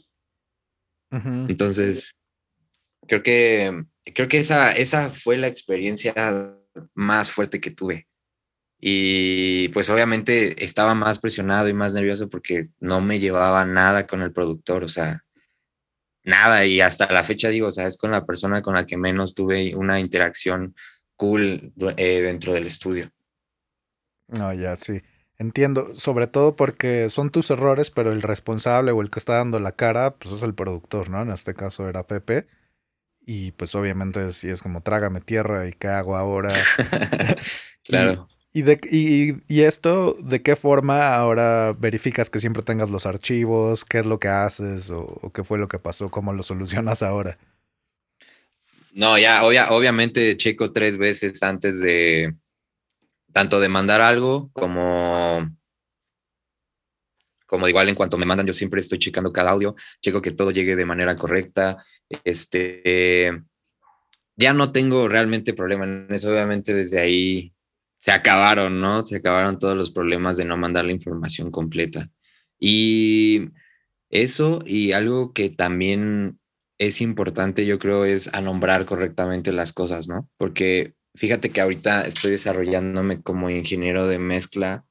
Entonces, 1.11 2.17
creo 3.07 3.23
que, 3.23 3.85
creo 4.15 4.27
que 4.27 4.39
esa, 4.39 4.73
esa 4.73 5.11
fue 5.11 5.37
la 5.37 5.47
experiencia 5.47 6.13
más 6.93 7.31
fuerte 7.31 7.61
que 7.61 7.71
tuve. 7.71 8.09
Y 8.87 9.69
pues 9.69 9.89
obviamente 9.89 10.63
estaba 10.63 10.95
más 10.95 11.19
presionado 11.19 11.71
y 11.71 11.73
más 11.73 11.95
nervioso 11.95 12.29
porque 12.29 12.69
no 12.81 13.01
me 13.01 13.19
llevaba 13.19 13.65
nada 13.65 14.07
con 14.07 14.21
el 14.21 14.31
productor, 14.31 14.85
o 14.85 14.89
sea, 14.89 15.25
nada. 16.23 16.67
Y 16.67 16.83
hasta 16.83 17.11
la 17.11 17.25
fecha 17.25 17.49
digo, 17.49 17.69
o 17.69 17.71
sea, 17.71 17.87
es 17.87 17.97
con 17.97 18.11
la 18.11 18.27
persona 18.27 18.61
con 18.61 18.75
la 18.75 18.85
que 18.85 18.99
menos 18.99 19.33
tuve 19.33 19.75
una 19.75 20.01
interacción 20.01 20.75
cool 21.17 21.73
eh, 21.97 22.21
dentro 22.21 22.53
del 22.53 22.67
estudio. 22.67 23.11
No, 24.29 24.53
ya 24.53 24.77
sí. 24.77 25.01
Entiendo, 25.39 25.95
sobre 25.95 26.27
todo 26.27 26.55
porque 26.55 27.09
son 27.09 27.31
tus 27.31 27.51
errores, 27.51 27.91
pero 27.91 28.13
el 28.13 28.21
responsable 28.21 28.91
o 28.91 29.01
el 29.01 29.09
que 29.09 29.19
está 29.19 29.37
dando 29.37 29.61
la 29.61 29.73
cara, 29.73 30.17
pues 30.17 30.35
es 30.35 30.43
el 30.43 30.55
productor, 30.55 31.09
¿no? 31.09 31.23
En 31.23 31.31
este 31.31 31.55
caso 31.55 31.89
era 31.89 32.07
Pepe. 32.07 32.49
Y 33.25 33.53
pues 33.53 33.75
obviamente 33.75 34.31
si 34.33 34.51
es 34.51 34.61
como 34.61 34.83
trágame 34.83 35.23
tierra 35.23 35.67
y 35.67 35.73
qué 35.73 35.89
hago 35.89 36.17
ahora. 36.17 36.53
claro. 37.83 38.29
Y, 38.57 38.63
de, 38.63 38.79
y, 39.49 39.61
esto, 39.63 40.17
¿de 40.21 40.41
qué 40.41 40.55
forma 40.55 41.17
ahora 41.17 41.73
verificas 41.73 42.31
que 42.31 42.39
siempre 42.39 42.63
tengas 42.63 42.89
los 42.89 43.05
archivos? 43.05 43.85
¿Qué 43.85 43.99
es 43.99 44.07
lo 44.07 44.21
que 44.21 44.29
haces? 44.29 44.91
¿O, 44.91 45.33
qué 45.35 45.43
fue 45.43 45.59
lo 45.59 45.67
que 45.67 45.81
pasó? 45.81 46.09
¿Cómo 46.09 46.33
lo 46.33 46.45
solucionas 46.45 47.03
ahora? 47.03 47.37
No, 48.93 49.19
ya 49.19 49.43
obviamente 49.43 50.37
checo 50.37 50.73
tres 50.73 50.97
veces 50.97 51.43
antes 51.43 51.81
de 51.81 52.33
tanto 53.33 53.59
de 53.59 53.69
mandar 53.69 54.01
algo 54.01 54.51
como 54.53 55.51
como 57.47 57.69
igual 57.69 57.89
en 57.89 57.97
cuanto 57.97 58.17
me 58.19 58.27
mandan, 58.27 58.47
yo 58.47 58.53
siempre 58.53 58.81
estoy 58.81 59.01
checando 59.01 59.33
cada 59.33 59.51
audio, 59.51 59.75
checo 60.01 60.23
que 60.23 60.31
todo 60.31 60.53
llegue 60.53 60.77
de 60.77 60.87
manera 60.87 61.17
correcta. 61.17 61.77
Este, 62.23 63.43
ya 64.37 64.55
no 64.55 64.71
tengo 64.71 65.09
realmente 65.09 65.55
problema 65.55 65.85
en 65.85 66.07
eso, 66.11 66.31
obviamente 66.31 66.73
desde 66.73 67.01
ahí 67.01 67.55
se 68.05 68.13
acabaron, 68.13 68.83
¿no? 68.83 69.03
Se 69.07 69.17
acabaron 69.17 69.59
todos 69.59 69.75
los 69.75 69.91
problemas 69.91 70.37
de 70.37 70.45
no 70.45 70.59
mandar 70.59 70.85
la 70.85 70.93
información 70.93 71.51
completa. 71.51 72.11
Y 72.61 73.49
eso 74.11 74.63
y 74.67 74.93
algo 74.93 75.33
que 75.33 75.49
también 75.49 76.39
es 76.77 77.01
importante, 77.01 77.65
yo 77.65 77.79
creo, 77.79 78.05
es 78.05 78.29
a 78.35 78.43
nombrar 78.43 78.85
correctamente 78.85 79.55
las 79.55 79.73
cosas, 79.73 80.07
¿no? 80.07 80.29
Porque 80.37 80.93
fíjate 81.15 81.49
que 81.49 81.63
ahorita 81.63 82.03
estoy 82.03 82.33
desarrollándome 82.33 83.23
como 83.23 83.49
ingeniero 83.49 84.07
de 84.07 84.19
mezcla 84.19 84.85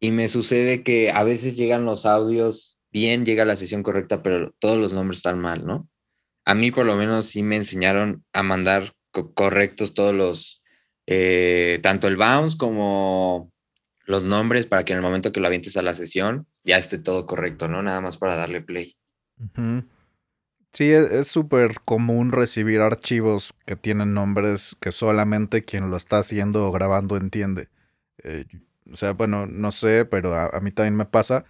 y 0.00 0.10
me 0.10 0.26
sucede 0.26 0.82
que 0.82 1.12
a 1.12 1.22
veces 1.22 1.54
llegan 1.54 1.84
los 1.84 2.04
audios 2.04 2.80
bien, 2.90 3.24
llega 3.24 3.44
la 3.44 3.54
sesión 3.54 3.84
correcta, 3.84 4.24
pero 4.24 4.52
todos 4.58 4.76
los 4.76 4.92
nombres 4.92 5.18
están 5.18 5.38
mal, 5.38 5.64
¿no? 5.64 5.88
A 6.44 6.56
mí 6.56 6.72
por 6.72 6.84
lo 6.84 6.96
menos 6.96 7.26
sí 7.26 7.44
me 7.44 7.54
enseñaron 7.54 8.24
a 8.32 8.42
mandar 8.42 8.92
correctos 9.36 9.94
todos 9.94 10.12
los, 10.12 10.63
eh, 11.06 11.80
tanto 11.82 12.08
el 12.08 12.16
bounce 12.16 12.56
como 12.56 13.52
los 14.06 14.24
nombres 14.24 14.66
para 14.66 14.84
que 14.84 14.92
en 14.92 14.98
el 14.98 15.02
momento 15.02 15.32
que 15.32 15.40
lo 15.40 15.46
avientes 15.46 15.76
a 15.76 15.82
la 15.82 15.94
sesión 15.94 16.46
ya 16.64 16.78
esté 16.78 16.98
todo 16.98 17.26
correcto, 17.26 17.68
¿no? 17.68 17.82
Nada 17.82 18.00
más 18.00 18.16
para 18.16 18.36
darle 18.36 18.60
play. 18.60 18.96
Sí, 20.72 20.90
e, 20.90 21.20
es 21.20 21.28
súper 21.28 21.80
común 21.84 22.32
recibir 22.32 22.80
archivos 22.80 23.54
que 23.66 23.76
tienen 23.76 24.14
nombres 24.14 24.76
que 24.80 24.92
solamente 24.92 25.64
quien 25.64 25.90
lo 25.90 25.96
está 25.96 26.18
haciendo 26.18 26.66
o 26.66 26.72
grabando 26.72 27.16
entiende. 27.16 27.68
Eh, 28.22 28.46
o 28.92 28.96
sea, 28.96 29.12
bueno, 29.12 29.46
no 29.46 29.72
sé, 29.72 30.04
pero 30.04 30.34
a, 30.34 30.60
mí 30.60 30.70
también 30.70 30.96
me 30.96 31.06
pasa 31.06 31.44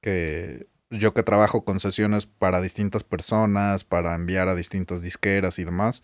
que 0.00 0.68
yo 0.90 1.14
que 1.14 1.22
trabajo 1.22 1.64
con 1.64 1.80
sesiones 1.80 2.26
para 2.26 2.60
distintas 2.60 3.04
personas, 3.04 3.84
para 3.84 4.14
enviar 4.14 4.48
a 4.48 4.54
distintas 4.54 5.02
disqueras 5.02 5.58
y 5.58 5.64
demás, 5.64 6.02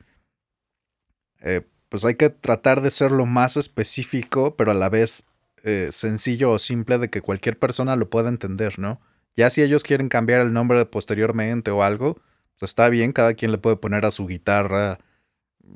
eh, 1.41 1.63
pues 1.95 2.05
hay 2.05 2.17
que 2.17 2.29
tratar 2.29 2.81
de 2.81 2.91
ser 2.91 3.13
lo 3.13 3.25
más 3.25 3.57
específico, 3.57 4.57
pero 4.57 4.73
a 4.73 4.75
la 4.75 4.89
vez 4.89 5.23
eh, 5.63 5.91
sencillo 5.93 6.51
o 6.51 6.59
simple 6.59 6.99
de 6.99 7.09
que 7.09 7.23
cualquier 7.23 7.57
persona 7.57 7.95
lo 7.95 8.11
pueda 8.11 8.31
entender, 8.31 8.81
¿no? 8.81 9.01
Ya 9.37 9.49
si 9.49 9.63
ellos 9.63 9.85
quieren 9.85 10.09
cambiar 10.09 10.41
el 10.41 10.53
nombre 10.53 10.85
posteriormente 10.87 11.71
o 11.71 11.85
algo, 11.85 12.15
pues 12.59 12.71
está 12.71 12.89
bien, 12.89 13.13
cada 13.13 13.35
quien 13.35 13.53
le 13.53 13.59
puede 13.59 13.77
poner 13.77 14.07
a 14.07 14.11
su 14.11 14.27
guitarra 14.27 14.99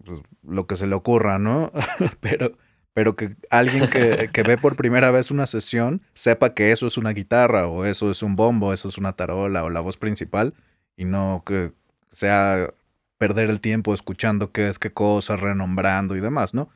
pues, 0.04 0.22
lo 0.42 0.66
que 0.66 0.74
se 0.74 0.88
le 0.88 0.96
ocurra, 0.96 1.38
¿no? 1.38 1.70
pero 2.20 2.50
pero 2.94 3.14
que 3.14 3.36
alguien 3.48 3.86
que, 3.86 4.42
ve 4.42 4.58
por 4.58 4.74
primera 4.74 5.12
vez 5.12 5.30
una 5.30 5.46
sesión 5.46 6.02
sepa 6.14 6.52
que 6.52 6.72
eso 6.72 6.88
es 6.88 6.96
una 6.96 7.10
guitarra 7.10 7.68
o 7.68 7.84
eso 7.84 8.10
es 8.10 8.24
un 8.24 8.34
bombo, 8.34 8.72
eso 8.72 8.88
es 8.88 8.98
una 8.98 9.12
tarola 9.12 9.62
o 9.62 9.70
la 9.70 9.78
voz 9.78 9.96
principal 9.96 10.54
y 10.96 11.04
no 11.04 11.44
que 11.46 11.70
sea 12.10 12.74
perder 13.18 13.50
el 13.50 13.60
tiempo 13.60 13.94
escuchando 13.94 14.52
qué 14.52 14.68
es 14.68 14.78
qué 14.78 14.92
cosa, 14.92 15.36
renombrando 15.36 16.16
y 16.16 16.20
demás, 16.20 16.54
¿no? 16.54 16.70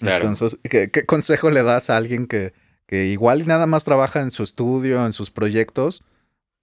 Entonces, 0.00 0.58
¿qué, 0.62 0.90
consejo 1.06 1.50
le 1.50 1.62
das 1.62 1.90
a 1.90 1.96
alguien 1.96 2.26
que, 2.26 2.54
que 2.86 3.06
igual 3.06 3.46
nada 3.46 3.66
más 3.66 3.84
trabaja 3.84 4.20
en 4.20 4.30
su 4.30 4.44
estudio, 4.44 5.04
en 5.04 5.12
sus 5.12 5.30
proyectos, 5.30 6.04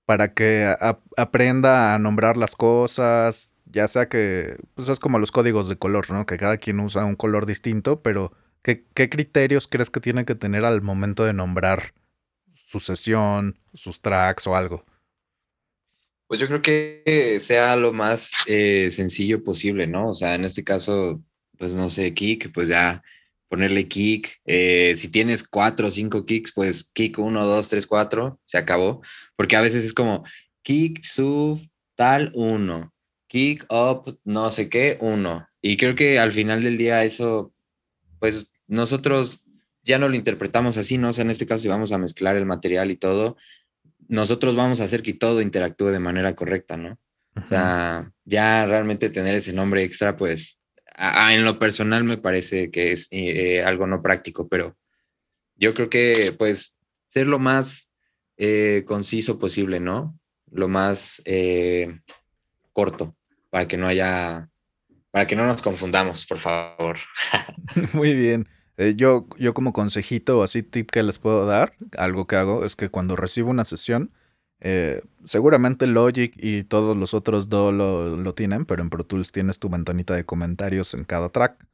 para 0.06 0.34
que 0.34 0.74
aprenda 1.18 1.94
a 1.94 2.00
nombrar 2.00 2.38
las 2.38 2.56
cosas, 2.56 3.56
ya 3.66 3.88
sea 3.88 4.08
que, 4.08 4.58
pues 4.76 4.88
es 4.88 5.00
como 5.00 5.20
los 5.20 5.32
códigos 5.32 5.68
de 5.68 5.78
color, 5.78 6.10
¿no? 6.12 6.26
Que 6.26 6.38
cada 6.38 6.58
quien 6.58 6.80
usa 6.80 7.06
un 7.06 7.16
color 7.16 7.46
distinto, 7.46 8.02
pero 8.02 8.32
¿qué, 8.62 8.86
criterios 9.10 9.68
crees 9.68 9.90
que 9.90 10.00
tiene 10.00 10.26
que 10.26 10.36
tener 10.36 10.64
al 10.64 10.82
momento 10.82 11.26
de 11.26 11.34
nombrar 11.34 11.94
su 12.54 12.80
sesión, 12.80 13.60
sus 13.74 14.02
tracks 14.02 14.48
o 14.48 14.56
algo? 14.56 14.86
Pues 16.28 16.40
yo 16.40 16.48
creo 16.48 16.62
que 16.62 17.38
sea 17.40 17.76
lo 17.76 17.94
más 17.94 18.32
eh, 18.48 18.90
sencillo 18.92 19.44
posible, 19.44 19.88
¿no? 19.88 20.10
O 20.10 20.14
sea, 20.14 20.36
en 20.36 20.46
este 20.46 20.64
caso, 20.64 21.24
pues 21.58 21.74
no 21.74 21.90
sé, 21.90 22.14
kick, 22.14 22.52
pues 22.52 22.68
ya 22.68 23.04
ponerle 23.48 23.86
kick. 23.86 24.42
Eh, 24.46 24.96
si 24.96 25.10
tienes 25.10 25.48
cuatro 25.48 25.88
o 25.88 25.92
cinco 25.92 26.26
kicks, 26.26 26.52
pues 26.52 26.92
kick 26.94 27.20
uno, 27.20 27.46
dos, 27.46 27.70
tres, 27.70 27.88
cuatro, 27.88 28.40
se 28.46 28.58
acabó. 28.58 29.02
Porque 29.36 29.56
a 29.56 29.62
veces 29.62 29.86
es 29.86 29.94
como 29.94 30.24
kick, 30.64 31.04
sub, 31.04 31.62
tal, 31.96 32.32
uno 32.34 32.96
kick 33.36 33.66
up, 33.70 34.18
no 34.24 34.50
sé 34.50 34.70
qué, 34.70 34.98
uno. 35.02 35.46
Y 35.62 35.76
creo 35.76 35.96
que 35.96 36.20
al 36.20 36.32
final 36.32 36.64
del 36.64 36.78
día 36.78 37.04
eso, 37.04 37.54
pues 38.20 38.48
nosotros 38.68 39.42
ya 39.84 40.00
no 40.00 40.08
lo 40.08 40.16
interpretamos 40.16 40.78
así, 40.78 40.98
¿no? 40.98 41.10
O 41.10 41.14
sea, 41.14 41.24
en 41.24 41.32
este 41.32 41.46
caso 41.46 41.64
si 41.64 41.68
vamos 41.68 41.92
a 41.92 41.98
mezclar 41.98 42.38
el 42.38 42.46
material 42.46 42.92
y 42.92 42.96
todo, 42.96 43.36
nosotros 44.08 44.56
vamos 44.56 44.80
a 44.80 44.86
hacer 44.86 45.02
que 45.02 45.14
todo 45.14 45.42
interactúe 45.42 45.88
de 45.88 46.00
manera 46.00 46.36
correcta, 46.36 46.78
¿no? 46.78 47.00
O 47.36 47.48
sea, 47.48 48.12
ya 48.24 48.66
realmente 48.66 49.10
tener 49.10 49.36
ese 49.36 49.52
nombre 49.52 49.84
extra, 49.84 50.16
pues, 50.16 50.58
en 50.98 51.44
lo 51.44 51.60
personal 51.60 52.06
me 52.06 52.18
parece 52.18 52.72
que 52.72 52.94
es 52.94 53.10
eh, 53.12 53.62
algo 53.62 53.88
no 53.88 54.02
práctico, 54.02 54.48
pero 54.48 54.78
yo 55.58 55.74
creo 55.74 55.90
que, 55.90 56.34
pues, 56.38 56.78
ser 57.08 57.28
lo 57.28 57.40
más 57.40 57.92
eh, 58.38 58.84
conciso 58.86 59.38
posible, 59.38 59.80
¿no? 59.80 60.18
Lo 60.52 60.70
más 60.70 61.22
eh, 61.26 62.00
corto 62.72 63.16
para 63.50 63.68
que 63.68 63.78
no 63.78 63.88
haya, 63.88 64.50
para 65.12 65.28
que 65.28 65.36
no 65.36 65.46
nos 65.46 65.62
confundamos, 65.62 66.26
por 66.26 66.38
favor. 66.38 66.98
Muy 67.94 68.14
bien. 68.14 68.48
Eh, 68.78 68.96
yo, 68.96 69.28
yo 69.38 69.54
como 69.54 69.74
consejito 69.74 70.40
o 70.40 70.44
así 70.44 70.64
tip 70.64 70.90
que 70.92 71.04
les 71.04 71.18
puedo 71.20 71.46
dar, 71.46 71.74
algo 71.98 72.28
que 72.28 72.36
hago 72.36 72.66
es 72.66 72.76
que 72.76 72.90
cuando 72.90 73.16
recibo 73.16 73.50
una 73.50 73.66
sesión, 73.66 74.12
eh, 74.60 75.02
seguramente 75.24 75.88
Logic 75.88 76.34
y 76.38 76.64
todos 76.64 76.98
los 76.98 77.14
otros 77.14 77.50
dos 77.50 77.74
lo, 77.74 78.18
lo, 78.18 78.34
tienen, 78.34 78.66
pero 78.66 78.82
en 78.82 78.90
Pro 78.90 79.06
Tools 79.06 79.32
tienes 79.32 79.60
tu 79.60 79.70
ventanita 79.70 80.16
de 80.16 80.26
comentarios 80.26 80.94
en 80.94 81.04
cada 81.06 81.30
track. 81.30 81.66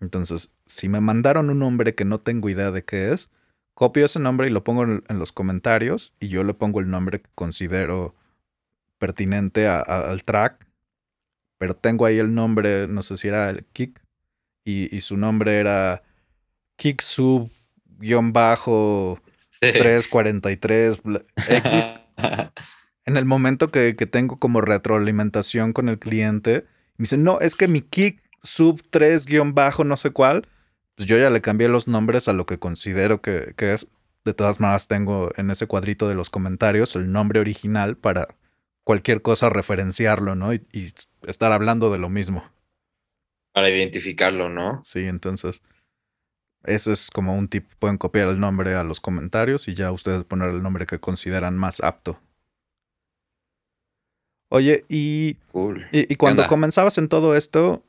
Entonces, 0.00 0.52
si 0.66 0.88
me 0.88 1.00
mandaron 1.00 1.50
un 1.50 1.58
nombre 1.60 1.94
que 1.94 2.04
no 2.04 2.20
tengo 2.20 2.48
idea 2.50 2.70
de 2.70 2.84
qué 2.84 3.12
es, 3.12 3.30
copio 3.74 4.06
ese 4.06 4.18
nombre 4.20 4.46
y 4.48 4.50
lo 4.50 4.64
pongo 4.64 4.84
en, 4.84 5.02
los 5.18 5.32
comentarios 5.32 6.12
y 6.20 6.28
yo 6.28 6.44
le 6.44 6.54
pongo 6.54 6.80
el 6.80 6.90
nombre 6.90 7.22
que 7.22 7.30
considero 7.34 8.14
pertinente 8.98 9.68
al 9.68 10.24
track 10.24 10.66
pero 11.58 11.74
tengo 11.74 12.06
ahí 12.06 12.18
el 12.18 12.34
nombre, 12.34 12.88
no 12.88 13.02
sé 13.02 13.16
si 13.16 13.28
era 13.28 13.50
el 13.50 13.64
Kick, 13.66 14.02
y, 14.64 15.00
su 15.00 15.16
nombre 15.16 15.60
era 15.60 16.02
kick 16.76 17.00
sub 17.00 17.50
guion 17.98 18.32
bajo 18.32 19.20
343 19.60 21.00
X. 21.48 21.90
en 23.04 23.16
el 23.16 23.24
momento 23.24 23.70
que, 23.70 23.94
tengo 23.94 24.38
como 24.38 24.60
retroalimentación 24.60 25.72
con 25.72 25.88
el 25.88 25.98
cliente, 25.98 26.66
me 26.96 27.04
dice, 27.04 27.16
no, 27.16 27.40
es 27.40 27.56
que 27.56 27.68
mi 27.68 27.80
kick 27.80 28.22
sub 28.42 28.82
3 28.90 29.24
guion 29.24 29.54
bajo 29.54 29.84
no 29.84 29.96
sé 29.96 30.10
cuál, 30.10 30.48
pues 30.94 31.08
yo 31.08 31.18
ya 31.18 31.30
le 31.30 31.40
cambié 31.40 31.68
los 31.68 31.88
nombres 31.88 32.28
a 32.28 32.32
lo 32.32 32.46
que 32.46 32.58
considero 32.58 33.20
que, 33.20 33.54
que 33.56 33.74
es. 33.74 33.86
De 34.24 34.34
todas 34.34 34.58
maneras, 34.58 34.88
tengo 34.88 35.30
en 35.36 35.52
ese 35.52 35.68
cuadrito 35.68 36.08
de 36.08 36.16
los 36.16 36.30
comentarios 36.30 36.96
el 36.96 37.12
nombre 37.12 37.38
original 37.38 37.96
para 37.96 38.26
cualquier 38.82 39.22
cosa 39.22 39.50
referenciarlo, 39.50 40.34
¿no? 40.34 40.52
y 40.52 40.92
estar 41.28 41.52
hablando 41.52 41.92
de 41.92 41.98
lo 41.98 42.08
mismo. 42.08 42.44
Para 43.52 43.70
identificarlo, 43.70 44.48
¿no? 44.48 44.82
Sí, 44.84 45.06
entonces 45.06 45.62
eso 46.66 46.92
es 46.92 47.10
como 47.10 47.34
un 47.34 47.48
tip. 47.48 47.66
Pueden 47.78 47.98
copiar 47.98 48.28
el 48.28 48.40
nombre 48.40 48.74
a 48.74 48.84
los 48.84 49.00
comentarios 49.00 49.68
y 49.68 49.74
ya 49.74 49.92
ustedes 49.92 50.24
poner 50.24 50.50
el 50.50 50.62
nombre 50.62 50.86
que 50.86 50.98
consideran 50.98 51.56
más 51.56 51.80
apto. 51.80 52.20
Oye, 54.48 54.84
y, 54.88 55.38
y, 55.90 56.16
cuando 56.16 56.46
comenzabas 56.46 56.98
en 56.98 57.08
todo 57.08 57.34
esto, 57.34 57.82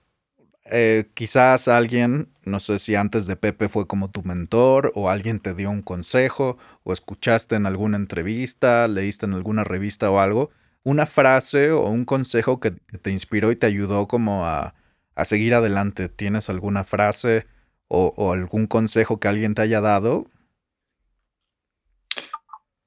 eh, 0.66 1.06
quizás 1.14 1.68
alguien, 1.68 2.30
no 2.46 2.60
sé 2.60 2.80
si 2.80 2.96
antes 2.96 3.28
de 3.28 3.36
Pepe 3.36 3.70
fue 3.70 3.86
como 3.86 4.10
tu 4.10 4.24
mentor 4.24 4.92
o 4.96 5.10
alguien 5.10 5.40
te 5.40 5.54
dio 5.54 5.70
un 5.70 5.84
consejo 5.84 6.58
o 6.84 6.94
escuchaste 6.94 7.56
en 7.56 7.68
alguna 7.68 7.98
entrevista, 7.98 8.88
leíste 8.88 9.28
en 9.28 9.34
alguna 9.34 9.64
revista 9.64 10.10
o 10.10 10.20
algo, 10.20 10.50
una 10.84 11.06
frase 11.06 11.72
o 11.72 11.88
un 11.90 12.06
consejo 12.06 12.60
que, 12.60 12.72
te 12.72 13.12
inspiró 13.12 13.52
y 13.52 13.56
te 13.56 13.68
ayudó 13.68 14.08
como 14.08 14.48
a, 14.48 14.74
a 15.16 15.26
seguir 15.26 15.54
adelante. 15.54 16.10
¿Tienes 16.10 16.50
alguna 16.50 16.84
frase 16.84 17.46
o, 17.88 18.34
algún 18.34 18.68
consejo 18.68 19.20
que 19.20 19.28
alguien 19.28 19.56
te 19.56 19.62
haya 19.62 19.82
dado? 19.82 20.30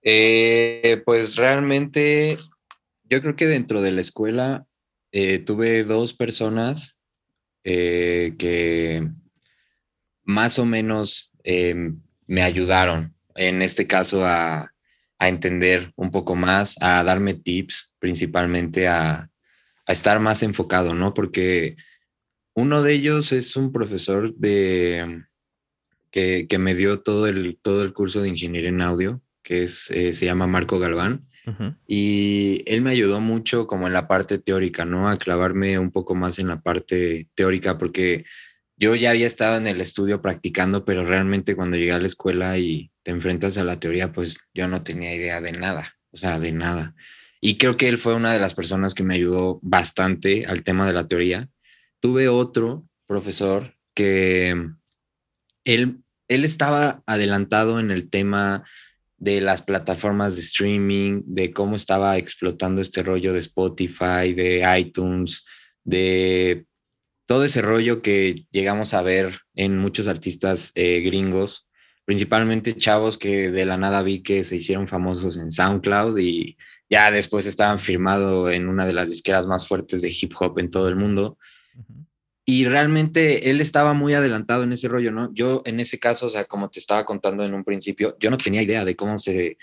Eh, 0.03 1.03
pues 1.05 1.37
realmente 1.37 2.39
yo 3.05 3.21
creo 3.21 3.37
que 3.37 3.47
dentro 3.47 3.83
de 3.83 3.93
la 3.93 4.01
escuela 4.01 4.67
eh, 5.13 5.39
tuve 5.39 5.85
dos 5.85 6.15
personas 6.15 6.99
eh, 7.65 8.35
que 8.39 9.09
más 10.25 10.59
o 10.59 10.65
menos 10.65 11.33
me 12.27 12.43
ayudaron, 12.43 13.15
en 13.35 13.63
este 13.63 13.87
caso 13.87 14.25
a, 14.25 14.73
a, 15.19 15.29
entender 15.29 15.91
un 15.97 16.11
poco 16.11 16.37
más, 16.37 16.77
a 16.81 17.03
darme 17.03 17.35
tips, 17.35 17.97
principalmente 17.99 18.87
a, 18.87 19.31
a 19.87 19.93
estar 19.93 20.21
más 20.21 20.43
enfocado, 20.43 20.95
¿no? 20.95 21.15
Porque 21.15 21.77
uno 22.61 22.83
de 22.83 22.93
ellos 22.93 23.33
es 23.33 23.57
un 23.57 23.73
profesor 23.73 24.35
de, 24.37 25.25
que, 26.11 26.47
me 26.59 26.75
dio 26.75 27.01
todo 27.01 27.27
el, 27.27 27.59
todo 27.61 27.83
el 27.83 27.93
curso 27.93 28.21
de 28.21 28.29
ingeniería 28.29 28.69
en 28.69 28.83
audio, 28.83 29.23
que 29.43 29.63
es, 29.63 29.91
eh, 29.91 30.13
se 30.13 30.27
llama 30.27 30.47
Marco 30.47 30.79
Galván. 30.79 31.27
Y 31.89 32.63
él 32.67 32.81
me 32.81 32.91
ayudó 32.91 33.21
mucho 33.21 33.67
como 33.67 33.89
en 33.89 33.93
la 33.93 34.07
parte 34.07 34.39
teórica, 34.39 34.85
¿no? 34.85 35.09
A 35.09 35.17
clavarme 35.17 35.81
un 35.81 35.91
poco 35.91 36.15
más 36.15 36.39
en 36.39 36.47
la 36.47 36.61
parte 36.61 37.29
teórica, 37.35 37.77
porque 37.77 38.25
yo 38.77 38.95
ya 38.95 39.11
había 39.11 39.27
estado 39.27 39.57
en 39.57 39.67
el 39.67 39.81
estudio 39.81 40.23
practicando, 40.23 40.85
pero 40.85 41.05
realmente 41.05 41.57
cuando 41.57 41.77
llegué 41.77 41.91
a 41.91 41.99
la 41.99 42.07
escuela 42.07 42.57
y 42.57 42.93
te 43.03 43.11
enfrentas 43.11 43.59
a 43.59 43.65
la 43.65 43.81
teoría, 43.81 44.13
pues 44.13 44.39
yo 44.55 44.69
no 44.69 44.85
tenía 44.85 45.13
idea 45.13 45.41
de 45.41 45.51
nada, 45.51 45.97
o 46.13 46.17
sea, 46.17 46.39
de 46.39 46.53
nada. 46.53 46.95
Y 47.41 47.57
creo 47.57 47.77
que 47.77 47.89
él 47.89 47.99
fue 47.99 48.15
una 48.15 48.33
de 48.33 48.39
las 48.39 48.55
personas 48.55 48.95
que 48.95 49.03
me 49.03 49.15
ayudó 49.15 49.59
bastante 49.63 50.45
al 50.47 50.63
tema 50.63 50.87
de 50.87 50.93
la 50.93 51.09
teoría 51.09 51.49
tuve 52.01 52.29
otro 52.29 52.87
profesor 53.07 53.75
que 53.95 54.55
él, 55.65 56.03
él 56.29 56.45
estaba 56.45 57.03
adelantado 57.07 57.79
en 57.81 57.91
el 57.91 58.11
tema 58.11 58.65
de 59.19 59.43
las 59.43 59.63
plataformas 59.63 60.35
de 60.35 60.41
streaming, 60.41 61.23
de 61.27 61.53
cómo 61.53 61.77
estaba 61.77 62.17
explotando 62.17 62.81
este 62.81 63.03
rollo 63.03 63.35
de 63.35 63.41
Spotify, 63.41 64.33
de 64.35 64.65
iTunes, 64.79 65.45
de 65.85 66.65
todo 67.27 67.45
ese 67.45 67.63
rollo 67.63 68.01
que 68.01 68.47
llegamos 68.51 68.95
a 68.95 69.03
ver 69.03 69.39
en 69.55 69.79
muchos 69.79 70.09
artistas 70.09 70.73
eh, 70.75 71.01
gringos, 71.01 71.69
principalmente 72.07 72.75
chavos 72.75 73.19
que 73.19 73.51
de 73.51 73.67
la 73.67 73.77
nada 73.77 74.03
vi 74.03 74.23
que 74.23 74.43
se 74.43 74.57
hicieron 74.57 74.89
famosos 74.89 75.37
en 75.37 75.53
SoundCloud 75.53 76.19
y 76.19 76.57
ya 76.89 77.13
después 77.13 77.47
estaban 77.47 77.79
firmados 77.79 78.53
en 78.53 78.69
una 78.69 78.87
de 78.87 78.95
las 78.95 79.11
disqueras 79.11 79.47
más 79.47 79.69
fuertes 79.69 80.01
de 80.01 80.09
hip 80.11 80.33
hop 80.41 80.59
en 80.59 80.71
todo 80.71 80.89
el 80.89 80.97
mundo. 80.97 81.39
Y 82.45 82.65
realmente 82.65 83.51
él 83.51 83.61
estaba 83.61 83.93
muy 83.93 84.15
adelantado 84.15 84.65
en 84.65 84.73
ese 84.73 84.89
rollo, 84.89 85.13
¿no? 85.13 85.33
Yo 85.33 85.63
en 85.67 85.79
ese 85.79 85.99
caso, 85.99 86.27
o 86.27 86.31
sea, 86.31 86.45
como 86.45 86.69
te 86.69 86.81
estaba 86.81 87.05
contando 87.05 87.45
en 87.45 87.55
un 87.55 87.65
principio, 87.65 88.17
yo 88.19 88.31
no 88.31 88.37
tenía 88.37 88.63
idea 88.63 88.85
de 88.85 88.97
cómo 88.97 89.19
se, 89.19 89.57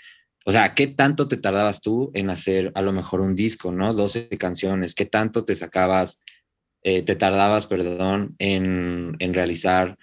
o 0.44 0.52
sea, 0.52 0.74
qué 0.74 0.86
tanto 0.86 1.28
te 1.28 1.36
tardabas 1.36 1.82
tú 1.82 2.10
en 2.14 2.30
hacer 2.30 2.72
a 2.74 2.80
lo 2.80 2.92
mejor 2.92 3.20
un 3.20 3.34
disco, 3.34 3.72
¿no? 3.72 3.92
12 3.92 4.28
canciones, 4.38 4.94
qué 4.94 5.04
tanto 5.04 5.44
te 5.44 5.54
sacabas, 5.54 6.22
eh, 6.82 7.02
te 7.02 7.16
tardabas, 7.16 7.66
perdón, 7.66 8.34
en, 8.38 9.16
en 9.18 9.34
realizar 9.34 9.98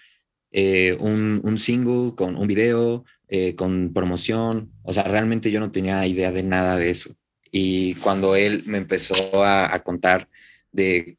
eh, 0.52 0.96
un, 1.00 1.42
un, 1.44 1.58
single 1.58 2.14
con 2.16 2.36
un 2.36 2.46
video, 2.46 3.06
eh, 3.28 3.56
con 3.56 3.94
promoción, 3.94 4.72
o 4.84 4.94
sea, 4.94 5.04
realmente 5.04 5.50
yo 5.50 5.60
no 5.60 5.72
tenía 5.72 6.06
idea 6.06 6.32
de 6.32 6.44
nada 6.44 6.78
de 6.78 6.92
eso. 6.92 7.16
Y 7.50 7.96
cuando 7.96 8.36
él 8.36 8.62
me 8.68 8.78
empezó 8.78 9.44
a, 9.44 9.74
a 9.74 9.82
contar 9.82 10.30
de 10.72 11.18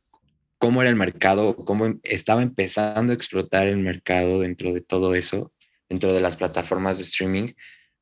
cómo 0.59 0.81
era 0.83 0.91
el 0.91 0.97
mercado, 0.97 1.57
cómo 1.57 1.87
em, 1.87 2.01
estaba 2.03 2.43
empezando 2.43 3.13
a 3.13 3.17
explotar 3.17 3.67
el 3.67 3.79
mercado 3.79 4.41
dentro 4.41 4.73
de 4.73 4.81
todo 4.81 5.15
eso, 5.15 5.53
dentro 5.89 6.13
de 6.13 6.21
las 6.21 6.37
plataformas 6.37 6.99
de 6.99 7.05
streaming, 7.05 7.53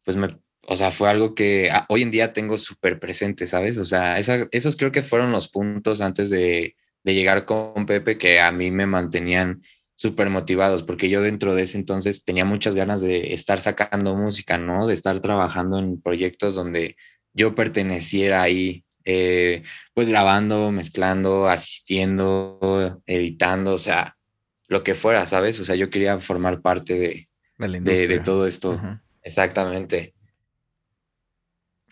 pues 0.05 0.17
me, 0.17 0.39
o 0.67 0.77
sea, 0.77 0.91
fue 0.91 1.11
algo 1.11 1.35
que 1.35 1.71
ah, 1.71 1.85
hoy 1.89 2.03
en 2.03 2.11
día 2.11 2.33
tengo 2.33 2.59
súper 2.59 2.99
presente, 2.99 3.47
¿sabes? 3.47 3.79
O 3.79 3.85
sea, 3.85 4.19
esos 4.19 4.77
creo 4.77 4.93
que 4.93 5.03
fueron 5.03 5.33
los 5.33 5.49
puntos 5.49 6.01
antes 6.01 6.31
de, 6.31 6.77
de 7.03 7.15
llegar 7.15 7.45
con 7.45 7.87
Pepe 7.87 8.19
que 8.19 8.41
a 8.41 8.53
mí 8.53 8.71
me 8.71 8.87
mantenían 8.87 9.61
súper 9.97 10.31
motivados, 10.31 10.83
porque 10.83 11.09
yo 11.09 11.23
dentro 11.23 11.55
de 11.55 11.63
ese 11.63 11.79
entonces 11.79 12.25
tenía 12.25 12.45
muchas 12.45 12.75
ganas 12.75 13.01
de 13.01 13.33
estar 13.33 13.61
sacando 13.61 14.17
música, 14.17 14.59
¿no? 14.59 14.87
De 14.87 14.95
estar 14.95 15.21
trabajando 15.21 15.79
en 15.79 16.01
proyectos 16.01 16.55
donde 16.55 16.97
yo 17.33 17.55
perteneciera 17.55 18.43
ahí 18.43 18.85
eh, 19.05 19.63
pues 19.93 20.09
grabando, 20.09 20.71
mezclando, 20.71 21.49
asistiendo, 21.49 23.03
editando, 23.07 23.75
o 23.75 23.79
sea, 23.79 24.17
lo 24.69 24.83
que 24.83 24.95
fuera, 24.95 25.27
¿sabes? 25.27 25.61
O 25.61 25.65
sea, 25.65 25.75
yo 25.75 25.91
quería 25.91 26.19
formar 26.21 26.63
parte 26.63 26.95
de, 26.95 27.29
de, 27.59 28.21
todo 28.21 28.47
esto. 28.47 28.81
Exactamente. 29.23 30.15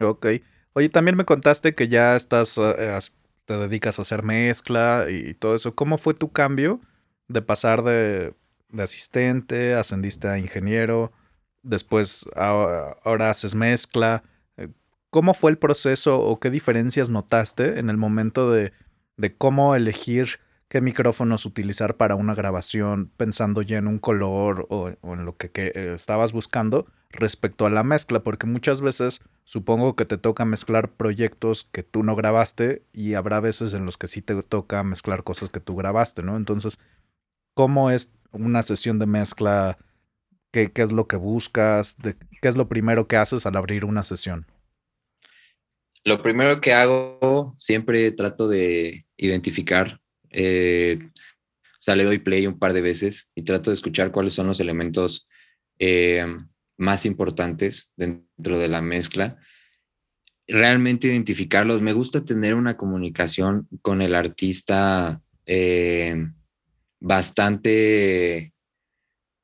Ok. 0.00 0.26
Oye, 0.74 0.88
también 0.88 1.16
me 1.16 1.24
contaste 1.24 1.74
que 1.74 1.88
ya 1.88 2.16
estás, 2.16 2.56
eh, 2.58 2.98
te 3.44 3.58
dedicas 3.58 3.98
a 3.98 4.02
hacer 4.02 4.22
mezcla 4.22 5.06
y 5.10 5.34
todo 5.34 5.54
eso. 5.54 5.74
¿Cómo 5.74 5.98
fue 5.98 6.14
tu 6.14 6.32
cambio 6.32 6.80
de 7.28 7.42
pasar 7.42 7.82
de, 7.82 8.34
de 8.70 8.82
asistente, 8.82 9.74
ascendiste 9.74 10.28
a 10.28 10.38
ingeniero, 10.38 11.12
después 11.62 12.24
ahora 12.34 13.30
haces 13.30 13.54
mezcla? 13.54 14.24
¿Cómo 15.12 15.34
fue 15.34 15.50
el 15.50 15.58
proceso 15.58 16.22
o 16.22 16.40
qué 16.40 16.48
diferencias 16.48 17.10
notaste 17.10 17.78
en 17.78 17.90
el 17.90 17.98
momento 17.98 18.50
de, 18.50 18.72
cómo 19.36 19.74
elegir 19.74 20.40
qué 20.70 20.80
micrófonos 20.80 21.44
utilizar 21.44 21.98
para 21.98 22.14
una 22.14 22.34
grabación, 22.34 23.12
pensando 23.18 23.60
ya 23.60 23.76
en 23.76 23.88
un 23.88 23.98
color 23.98 24.66
o, 24.70 24.88
en 24.88 25.26
lo 25.26 25.36
que, 25.36 25.50
eh, 25.54 25.92
estabas 25.94 26.32
buscando 26.32 26.86
respecto 27.10 27.66
a 27.66 27.70
la 27.70 27.82
mezcla? 27.82 28.22
Porque 28.22 28.46
muchas 28.46 28.80
veces 28.80 29.20
supongo 29.44 29.96
que 29.96 30.06
te 30.06 30.16
toca 30.16 30.46
mezclar 30.46 30.88
proyectos 30.92 31.68
que 31.72 31.82
tú 31.82 32.04
no 32.04 32.16
grabaste 32.16 32.82
y 32.94 33.12
habrá 33.12 33.40
veces 33.40 33.74
en 33.74 33.84
los 33.84 33.98
que 33.98 34.06
sí 34.06 34.22
te 34.22 34.42
toca 34.42 34.82
mezclar 34.82 35.24
cosas 35.24 35.50
que 35.50 35.60
tú 35.60 35.76
grabaste, 35.76 36.22
¿no? 36.22 36.38
Entonces, 36.38 36.78
¿cómo 37.52 37.90
es 37.90 38.10
una 38.30 38.62
sesión 38.62 38.98
de 38.98 39.04
mezcla? 39.04 39.76
¿Qué, 40.52 40.72
qué 40.72 40.80
es 40.80 40.90
lo 40.90 41.06
que 41.06 41.16
buscas? 41.16 41.96
¿Qué 42.00 42.48
es 42.48 42.56
lo 42.56 42.66
primero 42.70 43.08
que 43.08 43.18
haces 43.18 43.44
al 43.44 43.56
abrir 43.56 43.84
una 43.84 44.04
sesión? 44.04 44.46
Lo 46.05 46.22
primero 46.22 46.61
que 46.61 46.72
hago, 46.72 47.55
siempre 47.59 48.11
trato 48.11 48.48
de 48.48 49.05
identificar, 49.16 50.00
eh, 50.30 50.98
o 51.03 51.84
sea, 51.84 51.94
le 51.94 52.05
doy 52.05 52.18
play 52.18 52.46
un 52.46 52.59
par 52.59 52.72
de 52.72 52.80
veces 52.80 53.30
y 53.34 53.42
trato 53.42 53.70
de 53.70 53.74
escuchar 53.74 54.11
cuáles 54.11 54.34
son 54.34 54.48
los 54.48 54.59
elementos 54.59 55.26
eh, 55.78 56.26
más 56.76 57.07
importantes 57.07 57.92
dentro 57.96 58.59
de 58.59 58.68
la 58.68 58.82
mezcla. 58.82 59.38
Realmente 60.48 61.07
identificarlos. 61.07 61.82
Me 61.82 61.92
gusta 61.92 62.24
tener 62.24 62.55
una 62.55 62.76
comunicación 62.76 63.68
con 63.80 64.03
el 64.03 64.14
artista 64.14 65.22
eh, 65.46 66.16
bastante 67.00 68.53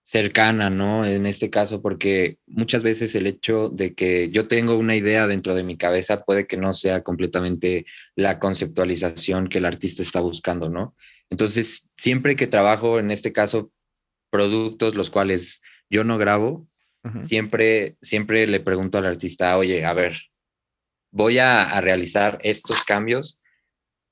cercana, 0.08 0.70
¿no? 0.70 1.04
En 1.04 1.26
este 1.26 1.50
caso, 1.50 1.82
porque 1.82 2.38
muchas 2.46 2.82
veces 2.82 3.14
el 3.14 3.26
hecho 3.26 3.68
de 3.68 3.94
que 3.94 4.30
yo 4.30 4.48
tengo 4.48 4.78
una 4.78 4.96
idea 4.96 5.26
dentro 5.26 5.54
de 5.54 5.64
mi 5.64 5.76
cabeza 5.76 6.24
puede 6.24 6.46
que 6.46 6.56
no 6.56 6.72
sea 6.72 7.02
completamente 7.02 7.84
la 8.16 8.38
conceptualización 8.38 9.48
que 9.48 9.58
el 9.58 9.66
artista 9.66 10.00
está 10.02 10.20
buscando, 10.20 10.70
¿no? 10.70 10.96
Entonces, 11.28 11.90
siempre 11.94 12.36
que 12.36 12.46
trabajo, 12.46 12.98
en 12.98 13.10
este 13.10 13.32
caso, 13.32 13.70
productos 14.30 14.94
los 14.94 15.10
cuales 15.10 15.60
yo 15.90 16.04
no 16.04 16.16
grabo, 16.16 16.66
siempre, 17.20 17.98
siempre 18.00 18.46
le 18.46 18.60
pregunto 18.60 18.96
al 18.96 19.04
artista, 19.04 19.58
oye, 19.58 19.84
a 19.84 19.92
ver, 19.92 20.16
voy 21.10 21.38
a, 21.38 21.78
realizar 21.82 22.38
estos 22.42 22.82
cambios, 22.82 23.37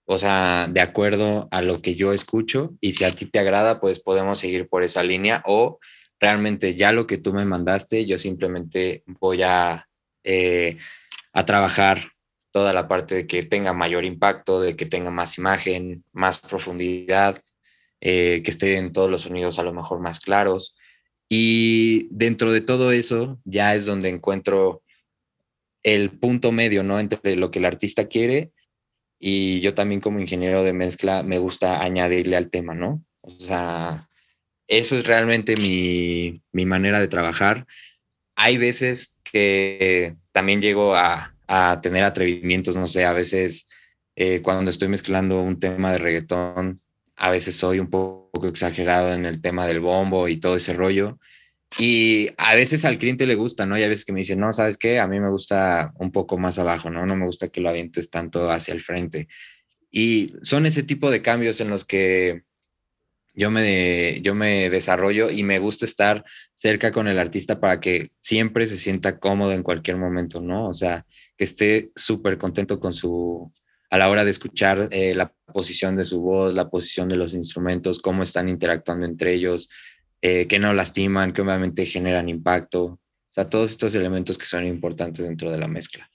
o 0.07 0.19
sea, 0.19 0.69
de 0.71 0.81
acuerdo 0.81 1.49
a 1.51 1.63
lo 1.63 1.83
que 1.83 1.97
yo 1.97 2.13
escucho, 2.13 2.75
y 2.81 2.93
si 2.93 3.05
a 3.05 3.13
ti 3.13 3.27
te 3.27 3.41
agrada, 3.41 3.81
pues 3.81 4.01
podemos 4.01 4.39
seguir 4.39 4.69
por 4.69 4.85
esa 4.85 5.03
línea, 5.03 5.43
o 5.45 5.81
realmente 6.21 6.77
ya 6.77 6.93
lo 6.93 7.07
que 7.07 7.19
tú 7.19 7.33
me 7.33 7.45
mandaste, 7.45 8.07
yo 8.07 8.17
simplemente 8.17 9.03
voy 9.07 9.43
a, 9.43 9.89
eh, 10.23 10.79
a 11.33 11.45
trabajar 11.45 12.13
toda 12.53 12.73
la 12.73 12.89
parte 12.89 13.17
de 13.17 13.27
que 13.27 13.43
tenga 13.43 13.73
mayor 13.73 14.05
impacto, 14.05 14.61
de 14.61 14.77
que 14.77 14.87
tenga 14.87 15.11
más 15.11 15.39
imagen, 15.39 16.05
más 16.13 16.39
profundidad, 16.39 17.43
eh, 18.01 18.43
que 18.45 18.51
esté 18.51 18.79
en 18.79 18.93
todos 18.93 19.11
los 19.11 19.23
sonidos 19.23 19.59
a 19.59 19.65
lo 19.65 19.75
mejor 19.75 20.01
más 20.01 20.21
claros. 20.21 20.77
Y 21.29 22.09
dentro 22.13 22.53
de 22.53 22.61
todo 22.61 22.93
eso 22.93 23.41
ya 23.45 23.75
es 23.75 23.87
donde 23.87 24.09
encuentro 24.09 24.83
el 25.83 26.11
punto 26.11 26.53
medio, 26.53 26.85
¿no? 26.85 27.01
Entre 27.01 27.37
lo 27.37 27.51
que 27.51 27.59
el 27.59 27.65
artista 27.65 28.07
quiere 28.07 28.53
y 29.19 29.61
yo 29.61 29.75
también 29.75 30.01
como 30.01 30.21
ingeniero 30.21 30.63
de 30.63 30.73
mezcla 30.73 31.23
me 31.23 31.39
gusta 31.39 31.83
añadirle 31.83 32.37
al 32.37 32.51
tema, 32.51 32.75
¿no? 32.75 33.05
O 33.23 33.31
sea, 33.31 34.09
eso 34.69 34.97
es 34.97 35.07
realmente 35.07 35.55
mi, 35.57 36.43
mi 36.53 36.67
manera 36.67 37.01
de 37.01 37.09
trabajar. 37.09 37.67
Hay 38.35 38.59
veces 38.59 39.19
que 39.25 40.17
también 40.33 40.61
llego 40.61 40.95
a, 40.95 41.35
a 41.47 41.81
tener 41.81 42.05
atrevimientos, 42.05 42.77
no 42.77 42.87
sé, 42.87 43.05
a 43.05 43.13
veces 43.13 43.69
eh, 44.17 44.41
cuando 44.43 44.71
estoy 44.71 44.89
mezclando 44.89 45.43
un 45.43 45.61
tema 45.61 45.93
de 45.93 45.99
reggaetón, 45.99 46.81
a 47.17 47.31
veces 47.31 47.57
soy 47.57 47.79
un 47.79 47.89
poco 47.89 48.47
exagerado 48.47 49.13
en 49.13 49.27
el 49.27 49.41
tema 49.41 49.67
del 49.67 49.81
bombo 49.81 50.29
y 50.29 50.39
todo 50.39 50.57
ese 50.57 50.73
rollo. 50.73 51.19
Y 51.79 52.29
a 52.39 52.55
veces 52.55 52.85
al 52.85 52.99
cliente 52.99 53.27
le 53.27 53.35
gusta, 53.35 53.67
¿no? 53.67 53.79
Y 53.79 53.83
a 53.83 53.89
veces 53.89 54.05
que 54.05 54.13
me 54.13 54.21
dicen, 54.21 54.41
no, 54.41 54.53
¿sabes 54.53 54.79
qué? 54.79 54.99
A 54.99 55.07
mí 55.07 55.21
me 55.21 55.31
gusta 55.31 55.93
un 55.99 56.11
poco 56.11 56.39
más 56.39 56.59
abajo, 56.59 56.91
¿no? 56.91 57.05
No 57.05 57.17
me 57.17 57.27
gusta 57.27 57.49
que 57.49 57.61
lo 57.61 57.69
avientes 57.69 58.09
tanto 58.09 58.51
hacia 58.51 58.73
el 58.73 58.81
frente. 58.81 59.29
Y 59.91 60.29
son 60.43 60.67
ese 60.67 60.83
tipo 60.83 61.11
de 61.11 61.23
cambios 61.23 61.61
en 61.61 61.69
los 61.69 61.85
que 61.85 62.43
yo 63.35 63.51
me, 63.51 64.21
yo 64.23 64.35
me 64.35 64.71
desarrollo 64.71 65.31
y 65.31 65.43
me 65.43 65.59
gusta 65.59 65.85
estar 65.85 66.25
cerca 66.55 66.91
con 66.91 67.07
el 67.07 67.19
artista 67.19 67.61
para 67.61 67.81
que 67.81 68.09
siempre 68.23 68.67
se 68.67 68.79
sienta 68.79 69.19
cómodo 69.19 69.53
en 69.53 69.63
cualquier 69.63 69.99
momento, 69.99 70.41
¿no? 70.41 70.69
O 70.69 70.75
sea, 70.75 71.05
que 71.37 71.45
esté 71.45 71.91
súper 71.95 72.39
contento 72.39 72.81
con 72.81 72.95
su, 72.95 73.53
a 73.91 73.99
la 73.99 74.09
hora 74.09 74.25
de 74.25 74.31
escuchar 74.31 74.89
eh, 74.91 75.15
la 75.15 75.35
posición 75.53 75.97
de 75.97 76.07
su 76.07 76.23
voz, 76.23 76.55
la 76.55 76.71
posición 76.71 77.11
de 77.11 77.17
los 77.17 77.35
instrumentos, 77.35 77.99
cómo 77.99 78.23
están 78.23 78.49
interactuando 78.49 79.05
entre 79.05 79.35
ellos, 79.35 79.69
eh, 80.23 80.47
que 80.47 80.59
no 80.59 80.73
lastiman, 80.73 81.33
que 81.33 81.43
obviamente 81.43 81.85
generan 81.85 82.29
impacto. 82.29 82.85
O 82.85 82.99
sea, 83.31 83.45
todos 83.49 83.71
estos 83.71 83.95
elementos 83.95 84.39
que 84.39 84.47
son 84.47 84.67
importantes 84.67 85.25
dentro 85.25 85.51
de 85.51 85.59
la 85.59 85.69
mezcla. 85.69 86.09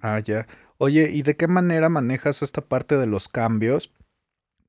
Ah, 0.00 0.20
ya. 0.20 0.46
Oye, 0.78 1.10
¿y 1.10 1.22
de 1.22 1.36
qué 1.36 1.48
manera 1.48 1.88
manejas 1.88 2.42
esta 2.42 2.60
parte 2.60 2.96
de 2.96 3.06
los 3.06 3.28
cambios? 3.28 3.92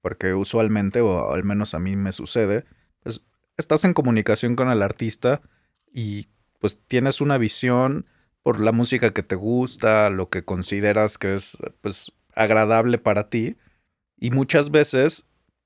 Porque 0.01 0.33
usualmente, 0.33 1.01
o 1.01 1.31
al 1.31 1.43
menos 1.43 1.73
a 1.73 1.79
mí 1.79 1.95
me 1.95 2.11
sucede, 2.11 2.65
pues 3.03 3.21
estás 3.57 3.83
en 3.83 3.93
comunicación 3.93 4.55
con 4.55 4.69
el 4.69 4.81
artista 4.81 5.41
y 5.91 6.27
pues 6.59 6.79
tienes 6.87 7.21
una 7.21 7.37
visión 7.37 8.05
por 8.43 8.59
la 8.59 8.71
música 8.71 9.11
que 9.11 9.23
te 9.23 9.35
gusta, 9.35 10.09
lo 10.09 10.29
que 10.29 10.45
consideras 10.45 11.17
que 11.17 11.33
es 11.33 11.57
pues 11.81 12.11
agradable 12.35 12.97
para 12.97 13.29
ti. 13.29 13.57
Y 14.17 14.31
muchas 14.31 14.69
veces, 14.71 15.25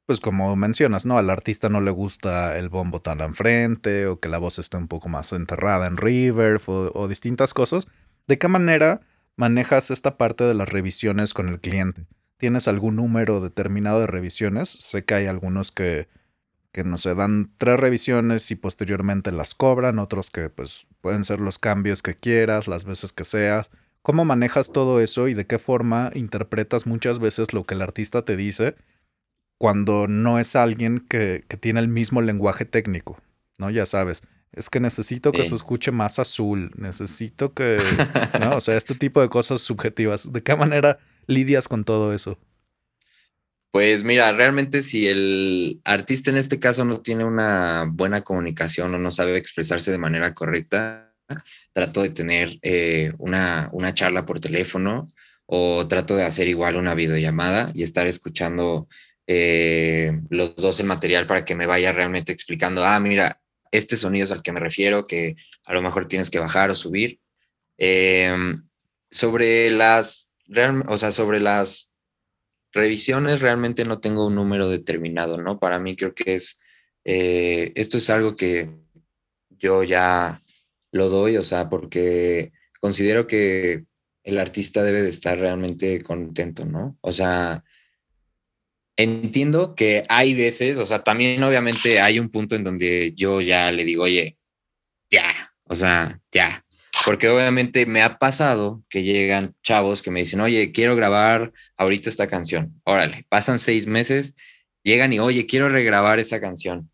pues 0.10 0.20
como 0.20 0.56
mencionas, 0.56 1.06
¿no? 1.06 1.20
Al 1.20 1.30
artista 1.30 1.70
no 1.70 1.82
le 1.82 1.92
gusta 1.92 2.58
el 2.58 2.70
bombo 2.70 3.00
tan 3.00 3.22
enfrente 3.22 4.08
o 4.08 4.20
que 4.20 4.28
la 4.28 4.40
voz 4.40 4.58
esté 4.58 4.76
un 4.76 4.88
poco 4.88 5.08
más 5.08 5.32
enterrada 5.34 5.86
en 5.86 5.98
reverb 5.98 6.64
o, 6.68 7.08
distintas 7.08 7.54
cosas. 7.54 7.88
¿De 8.26 8.40
qué 8.40 8.48
manera 8.48 9.02
manejas 9.36 9.92
esta 9.92 10.18
parte 10.18 10.46
de 10.46 10.56
las 10.56 10.68
revisiones 10.68 11.36
con 11.36 11.48
el 11.48 11.60
cliente? 11.60 12.08
¿Tienes 12.38 12.68
algún 12.68 12.96
número 12.96 13.40
determinado 13.40 14.00
de 14.00 14.08
revisiones? 14.08 14.70
Sé 14.70 15.06
que 15.06 15.14
hay 15.14 15.28
algunos 15.28 15.72
que, 15.72 16.08
que 16.72 16.84
no 16.84 16.98
se 16.98 17.14
dan 17.14 17.52
tres 17.60 17.80
revisiones 17.80 18.50
y 18.50 18.56
posteriormente 18.56 19.32
las 19.32 19.54
cobran, 19.54 20.00
otros 20.00 20.32
que 20.32 20.50
pues 20.50 20.88
pueden 21.02 21.24
ser 21.24 21.40
los 21.40 21.60
cambios 21.60 22.02
que 22.02 22.16
quieras, 22.16 22.68
las 22.68 22.84
veces 22.84 23.14
que 23.14 23.26
seas. 23.26 23.70
¿Cómo 24.02 24.26
manejas 24.26 24.72
todo 24.72 25.02
eso 25.02 25.28
y 25.28 25.36
de 25.36 25.46
qué 25.46 25.60
forma 25.60 26.10
interpretas 26.16 26.88
muchas 26.88 27.20
veces 27.20 27.54
lo 27.54 27.64
que 27.64 27.76
el 27.76 27.84
artista 27.84 28.26
te 28.26 28.36
dice 28.36 28.76
cuando 29.60 30.08
no 30.08 30.40
es 30.40 30.56
alguien 30.56 31.02
que, 31.08 31.44
tiene 31.60 31.82
el 31.82 31.90
mismo 31.90 32.24
lenguaje 32.24 32.66
técnico? 32.66 33.22
¿No? 33.60 33.70
Ya 33.70 33.86
sabes, 33.86 34.24
es 34.54 34.70
que 34.70 34.80
necesito 34.80 35.32
que 35.32 35.46
se 35.46 35.54
escuche 35.54 35.92
más 35.92 36.18
azul, 36.18 36.72
necesito 36.78 37.54
que, 37.54 37.78
¿no? 38.40 38.56
O 38.58 38.62
sea, 38.62 38.78
este 38.78 38.96
tipo 38.96 39.22
de 39.22 39.30
cosas 39.30 39.62
subjetivas. 39.62 40.32
¿De 40.32 40.42
qué 40.42 40.56
manera 40.56 40.98
lidias 41.28 41.68
con 41.68 41.84
todo 41.84 42.14
eso? 42.14 42.40
Pues 43.72 44.04
mira, 44.04 44.32
realmente 44.32 44.82
si 44.82 45.08
el 45.08 45.82
artista 45.84 46.32
en 46.32 46.38
este 46.38 46.58
caso 46.58 46.86
no 46.86 47.02
tiene 47.02 47.26
una 47.26 47.86
buena 47.92 48.22
comunicación 48.22 48.96
o 48.96 48.98
no 48.98 49.12
sabe 49.12 49.38
expresarse 49.38 49.92
de 49.92 50.00
manera 50.00 50.34
correcta, 50.34 51.14
trato 51.74 52.02
de 52.02 52.10
tener 52.10 52.58
eh, 52.64 53.14
una, 53.20 53.70
una 53.72 53.94
charla 53.94 54.26
por 54.26 54.40
teléfono 54.40 55.12
o 55.46 55.88
trato 55.88 56.16
de 56.16 56.24
hacer 56.24 56.48
igual 56.48 56.78
una 56.78 56.96
videollamada 56.96 57.72
y 57.76 57.84
estar 57.84 58.08
escuchando 58.08 58.88
eh, 59.32 60.22
los 60.32 60.56
dos 60.56 60.80
el 60.80 60.88
material 60.88 61.28
para 61.28 61.46
que 61.46 61.54
me 61.54 61.68
vaya 61.68 61.92
realmente 61.92 62.32
explicando, 62.32 62.84
ah, 62.84 63.00
mira, 63.00 63.40
este 63.72 63.96
sonido 63.96 64.24
es 64.24 64.32
al 64.32 64.42
que 64.42 64.52
me 64.52 64.60
refiero, 64.60 65.06
que 65.06 65.36
a 65.68 65.74
lo 65.76 65.84
mejor 65.84 66.08
tienes 66.08 66.32
que 66.32 66.40
bajar 66.40 66.72
o 66.72 66.76
subir. 66.76 67.20
Em, 67.78 68.68
sobre 69.12 69.70
las, 69.70 70.32
o 70.88 70.98
sea, 70.98 71.12
sobre 71.12 71.40
las 71.40 71.92
revisiones 72.72 73.40
realmente 73.40 73.86
no 73.86 74.00
tengo 74.00 74.26
un 74.26 74.34
número 74.34 74.68
determinado, 74.68 75.38
¿no? 75.38 75.60
Para 75.60 75.78
mí 75.78 75.96
creo 75.96 76.16
que 76.16 76.34
es, 76.34 76.60
eh, 77.06 77.72
esto 77.76 78.00
es 78.00 78.10
algo 78.10 78.36
que 78.36 78.72
yo 79.52 79.84
ya 79.84 80.42
lo 80.92 81.08
doy, 81.08 81.38
o 81.38 81.44
sea, 81.44 81.70
porque 81.70 82.52
considero 82.80 83.28
que 83.28 83.86
el 84.24 84.40
artista 84.40 84.82
debe 84.82 85.04
de 85.04 85.10
estar 85.10 85.38
realmente 85.38 86.02
contento, 86.02 86.66
¿no? 86.66 86.98
O 87.02 87.12
sea, 87.12 87.64
entiendo 89.00 89.76
que 89.76 90.04
hay 90.10 90.34
veces, 90.34 90.78
o 90.78 90.86
sea, 90.86 91.04
también 91.04 91.42
obviamente 91.42 92.02
hay 92.02 92.20
un 92.20 92.30
punto 92.30 92.56
en 92.56 92.66
donde 92.66 93.14
yo 93.16 93.40
ya 93.40 93.72
le 93.72 93.86
digo, 93.86 94.04
oye, 94.04 94.38
ya, 95.10 95.54
o 95.64 95.74
sea, 95.74 96.20
ya. 96.32 96.66
Porque 97.06 97.30
obviamente 97.30 97.86
me 97.86 98.04
ha 98.04 98.20
pasado 98.20 98.84
que 98.90 99.04
llegan 99.04 99.56
chavos 99.64 100.02
que 100.02 100.12
me 100.12 100.20
dicen, 100.20 100.42
oye, 100.42 100.74
quiero 100.74 100.98
grabar 100.98 101.54
ahorita 101.78 102.10
esta 102.10 102.28
canción. 102.28 102.82
Órale, 102.84 103.26
pasan 103.30 103.58
seis 103.58 103.88
meses, 103.88 104.34
llegan 104.84 105.14
y, 105.14 105.20
oye, 105.20 105.46
quiero 105.48 105.70
regrabar 105.70 106.20
esta 106.20 106.42
canción. 106.42 106.92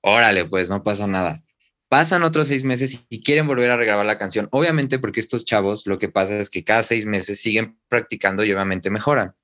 Órale, 0.00 0.46
pues 0.46 0.70
no 0.70 0.82
pasa 0.82 1.06
nada 1.06 1.42
pasan 1.88 2.24
otros 2.24 2.48
seis 2.48 2.64
meses 2.64 3.06
y 3.08 3.22
quieren 3.22 3.46
volver 3.46 3.70
a 3.70 3.76
regrabar 3.76 4.04
la 4.04 4.18
canción. 4.18 4.48
Obviamente 4.50 4.98
porque 4.98 5.20
estos 5.20 5.44
chavos 5.44 5.86
lo 5.86 5.98
que 5.98 6.08
pasa 6.08 6.38
es 6.38 6.50
que 6.50 6.64
cada 6.64 6.82
seis 6.82 7.06
meses 7.06 7.40
siguen 7.40 7.78
practicando 7.88 8.44
y 8.44 8.52
obviamente 8.52 8.90
mejoran. 8.90 9.34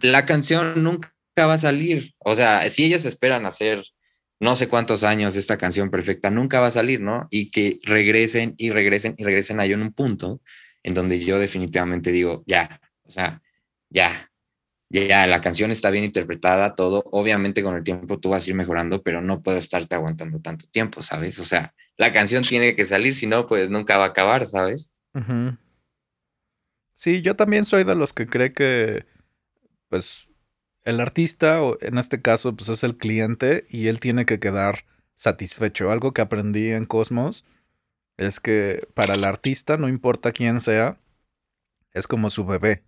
La 0.00 0.24
canción 0.26 0.82
nunca 0.82 1.13
va 1.42 1.54
a 1.54 1.58
salir. 1.58 2.14
O 2.18 2.34
sea, 2.34 2.68
si 2.70 2.84
ellos 2.84 3.04
esperan 3.04 3.46
hacer 3.46 3.82
no 4.40 4.56
sé 4.56 4.68
cuántos 4.68 5.04
años 5.04 5.36
esta 5.36 5.56
canción 5.56 5.90
perfecta, 5.90 6.30
nunca 6.30 6.60
va 6.60 6.68
a 6.68 6.72
salir, 6.72 7.00
¿no? 7.00 7.28
Y 7.30 7.48
que 7.48 7.78
regresen 7.82 8.54
y 8.58 8.70
regresen 8.70 9.14
y 9.16 9.24
regresen 9.24 9.60
hay 9.60 9.72
un 9.74 9.92
punto 9.92 10.40
en 10.82 10.94
donde 10.94 11.18
yo 11.24 11.38
definitivamente 11.38 12.12
digo, 12.12 12.44
ya, 12.46 12.80
o 13.04 13.10
sea, 13.10 13.42
ya, 13.88 14.30
ya 14.90 15.26
la 15.26 15.40
canción 15.40 15.70
está 15.70 15.90
bien 15.90 16.04
interpretada, 16.04 16.74
todo, 16.74 17.04
obviamente 17.10 17.62
con 17.62 17.74
el 17.74 17.84
tiempo 17.84 18.18
tú 18.20 18.30
vas 18.30 18.46
a 18.46 18.50
ir 18.50 18.56
mejorando, 18.56 19.02
pero 19.02 19.22
no 19.22 19.40
puedo 19.40 19.56
estarte 19.56 19.94
aguantando 19.94 20.40
tanto 20.40 20.66
tiempo, 20.66 21.02
¿sabes? 21.02 21.38
O 21.38 21.44
sea, 21.44 21.74
la 21.96 22.12
canción 22.12 22.42
tiene 22.42 22.76
que 22.76 22.84
salir, 22.84 23.14
si 23.14 23.26
no, 23.26 23.46
pues 23.46 23.70
nunca 23.70 23.96
va 23.96 24.04
a 24.04 24.08
acabar, 24.08 24.46
¿sabes? 24.46 24.92
Sí, 26.92 27.22
yo 27.22 27.34
también 27.34 27.64
soy 27.64 27.84
de 27.84 27.94
los 27.94 28.12
que 28.12 28.26
cree 28.26 28.52
que, 28.52 29.06
pues, 29.88 30.28
el 30.84 31.00
artista, 31.00 31.60
en 31.80 31.98
este 31.98 32.20
caso, 32.20 32.54
pues 32.54 32.68
es 32.68 32.84
el 32.84 32.96
cliente 32.96 33.66
y 33.70 33.88
él 33.88 34.00
tiene 34.00 34.26
que 34.26 34.38
quedar 34.38 34.84
satisfecho. 35.14 35.90
Algo 35.90 36.12
que 36.12 36.22
aprendí 36.22 36.70
en 36.70 36.84
Cosmos 36.86 37.44
es 38.16 38.40
que 38.40 38.86
para 38.94 39.14
el 39.14 39.24
artista, 39.24 39.76
no 39.76 39.88
importa 39.88 40.32
quién 40.32 40.60
sea, 40.60 40.98
es 41.92 42.06
como 42.06 42.30
su 42.30 42.44
bebé 42.44 42.82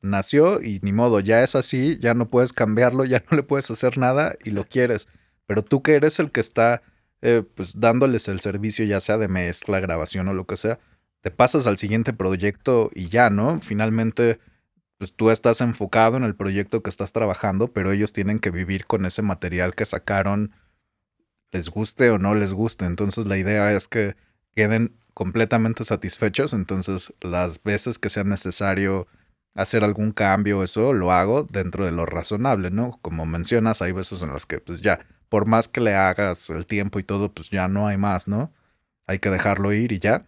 nació 0.00 0.62
y 0.62 0.80
ni 0.82 0.92
modo, 0.92 1.20
ya 1.20 1.42
es 1.42 1.54
así, 1.54 1.98
ya 1.98 2.14
no 2.14 2.28
puedes 2.28 2.52
cambiarlo, 2.52 3.04
ya 3.04 3.24
no 3.30 3.36
le 3.36 3.42
puedes 3.42 3.70
hacer 3.70 3.98
nada 3.98 4.36
y 4.44 4.50
lo 4.50 4.64
quieres. 4.64 5.08
Pero 5.46 5.62
tú 5.62 5.82
que 5.82 5.94
eres 5.94 6.18
el 6.18 6.30
que 6.30 6.40
está 6.40 6.82
eh, 7.22 7.42
pues 7.54 7.80
dándoles 7.80 8.28
el 8.28 8.40
servicio 8.40 8.84
ya 8.84 9.00
sea 9.00 9.18
de 9.18 9.28
mezcla, 9.28 9.80
grabación 9.80 10.28
o 10.28 10.34
lo 10.34 10.46
que 10.46 10.56
sea, 10.56 10.78
te 11.20 11.30
pasas 11.30 11.66
al 11.66 11.78
siguiente 11.78 12.12
proyecto 12.12 12.90
y 12.94 13.08
ya, 13.08 13.28
¿no? 13.30 13.60
Finalmente, 13.64 14.38
pues 14.98 15.14
tú 15.14 15.30
estás 15.30 15.60
enfocado 15.60 16.16
en 16.16 16.24
el 16.24 16.34
proyecto 16.34 16.82
que 16.82 16.90
estás 16.90 17.12
trabajando, 17.12 17.72
pero 17.72 17.92
ellos 17.92 18.12
tienen 18.12 18.40
que 18.40 18.50
vivir 18.50 18.84
con 18.86 19.06
ese 19.06 19.22
material 19.22 19.74
que 19.74 19.86
sacaron 19.86 20.52
les 21.50 21.70
guste 21.70 22.10
o 22.10 22.18
no 22.18 22.34
les 22.34 22.52
guste. 22.52 22.84
Entonces 22.84 23.26
la 23.26 23.38
idea 23.38 23.72
es 23.72 23.88
que 23.88 24.16
queden 24.54 24.96
completamente 25.14 25.84
satisfechos. 25.84 26.52
Entonces 26.52 27.14
las 27.20 27.62
veces 27.62 27.98
que 27.98 28.10
sea 28.10 28.24
necesario 28.24 29.06
hacer 29.54 29.84
algún 29.84 30.12
cambio, 30.12 30.62
eso 30.62 30.92
lo 30.92 31.12
hago 31.12 31.44
dentro 31.44 31.84
de 31.84 31.92
lo 31.92 32.04
razonable, 32.04 32.70
¿no? 32.70 32.98
Como 33.00 33.24
mencionas, 33.24 33.82
hay 33.82 33.92
veces 33.92 34.22
en 34.22 34.32
las 34.32 34.46
que 34.46 34.58
pues 34.58 34.82
ya, 34.82 35.00
por 35.28 35.46
más 35.46 35.68
que 35.68 35.80
le 35.80 35.94
hagas 35.94 36.50
el 36.50 36.66
tiempo 36.66 36.98
y 36.98 37.04
todo, 37.04 37.32
pues 37.32 37.50
ya 37.50 37.68
no 37.68 37.86
hay 37.86 37.96
más, 37.96 38.28
¿no? 38.28 38.52
Hay 39.06 39.20
que 39.20 39.30
dejarlo 39.30 39.72
ir 39.72 39.92
y 39.92 40.00
ya. 40.00 40.26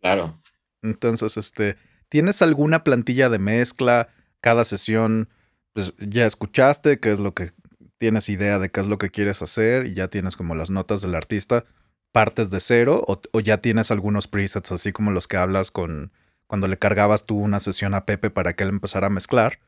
Claro. 0.00 0.40
Entonces, 0.82 1.36
este, 1.36 1.76
¿tienes 2.10 2.42
alguna 2.42 2.84
plantilla 2.84 3.30
de 3.30 3.38
mezcla? 3.38 4.10
Cada 4.42 4.66
sesión, 4.66 5.30
pues 5.72 5.94
ya 5.98 6.26
escuchaste 6.26 7.00
qué 7.00 7.12
es 7.12 7.18
lo 7.18 7.32
que 7.32 7.52
tienes 7.96 8.28
idea 8.28 8.58
de 8.58 8.70
qué 8.70 8.80
es 8.80 8.86
lo 8.86 8.98
que 8.98 9.10
quieres 9.10 9.40
hacer 9.40 9.86
y 9.86 9.94
ya 9.94 10.08
tienes 10.08 10.36
como 10.36 10.54
las 10.54 10.70
notas 10.70 11.00
del 11.00 11.14
artista. 11.14 11.64
¿Partes 12.12 12.50
de 12.50 12.58
cero 12.58 13.04
o, 13.06 13.40
ya 13.40 13.58
tienes 13.58 13.90
algunos 13.90 14.26
presets 14.26 14.72
así 14.72 14.90
como 14.92 15.12
los 15.12 15.28
que 15.28 15.36
hablas 15.36 15.70
con 15.70 16.12
cuando 16.46 16.66
le 16.66 16.78
cargabas 16.78 17.24
tú 17.24 17.38
una 17.38 17.60
sesión 17.60 17.94
a 17.94 18.04
Pepe 18.04 18.30
para 18.30 18.54
que 18.54 18.64
él 18.64 18.70
empezara 18.70 19.06
a 19.06 19.10
mezclar? 19.10 19.60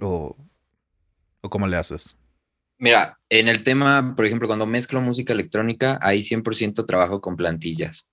¿O, 0.00 0.36
o 1.40 1.50
cómo 1.50 1.66
le 1.66 1.76
haces? 1.76 2.16
Mira, 2.78 3.16
en 3.28 3.48
el 3.48 3.64
tema, 3.64 4.14
por 4.14 4.24
ejemplo, 4.24 4.46
cuando 4.46 4.66
mezclo 4.66 5.00
música 5.00 5.32
electrónica, 5.32 5.98
ahí 6.00 6.20
100% 6.20 6.86
trabajo 6.86 7.20
con 7.20 7.34
plantillas. 7.34 8.08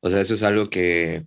O 0.00 0.10
sea, 0.10 0.20
eso 0.20 0.34
es 0.34 0.42
algo 0.42 0.68
que 0.68 1.24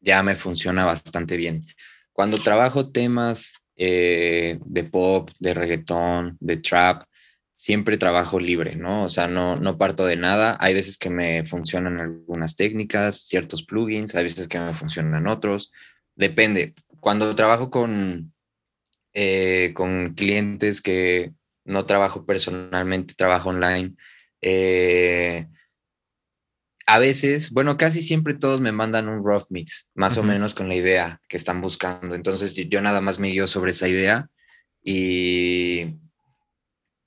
ya 0.00 0.22
me 0.22 0.36
funciona 0.36 0.84
bastante 0.84 1.36
bien. 1.36 1.66
Cuando 2.12 2.38
trabajo 2.38 2.90
temas 2.90 3.54
eh, 3.76 4.58
de 4.64 4.84
pop, 4.84 5.30
de 5.38 5.54
reggaetón, 5.54 6.36
de 6.40 6.56
trap, 6.58 7.04
siempre 7.52 7.98
trabajo 7.98 8.40
libre, 8.40 8.74
¿no? 8.74 9.04
O 9.04 9.08
sea, 9.10 9.28
no, 9.28 9.56
no 9.56 9.76
parto 9.76 10.06
de 10.06 10.16
nada. 10.16 10.56
Hay 10.60 10.72
veces 10.74 10.96
que 10.96 11.10
me 11.10 11.44
funcionan 11.44 12.00
algunas 12.00 12.56
técnicas, 12.56 13.20
ciertos 13.20 13.62
plugins, 13.62 14.14
hay 14.14 14.24
veces 14.24 14.48
que 14.48 14.58
me 14.58 14.72
funcionan 14.72 15.26
otros. 15.26 15.70
Depende. 16.14 16.74
Cuando 17.00 17.34
trabajo 17.36 17.70
con, 17.70 18.32
eh, 19.12 19.72
con 19.74 20.14
clientes 20.14 20.80
que 20.80 21.32
no 21.64 21.84
trabajo 21.86 22.24
personalmente, 22.24 23.14
trabajo 23.14 23.50
online, 23.50 23.94
eh, 24.40 25.46
a 26.90 26.98
veces, 26.98 27.52
bueno, 27.52 27.76
casi 27.76 28.02
siempre 28.02 28.34
todos 28.34 28.60
me 28.60 28.72
mandan 28.72 29.08
un 29.08 29.24
rough 29.24 29.46
mix, 29.48 29.88
más 29.94 30.18
o 30.18 30.24
menos 30.24 30.56
con 30.56 30.68
la 30.68 30.74
idea 30.74 31.20
que 31.28 31.36
están 31.36 31.60
buscando. 31.60 32.16
Entonces 32.16 32.52
yo, 32.52 32.82
nada 32.82 33.00
más 33.00 33.20
me 33.20 33.28
guío 33.28 33.46
sobre 33.46 33.70
esa 33.70 33.86
idea 33.86 34.28
y, 34.82 36.00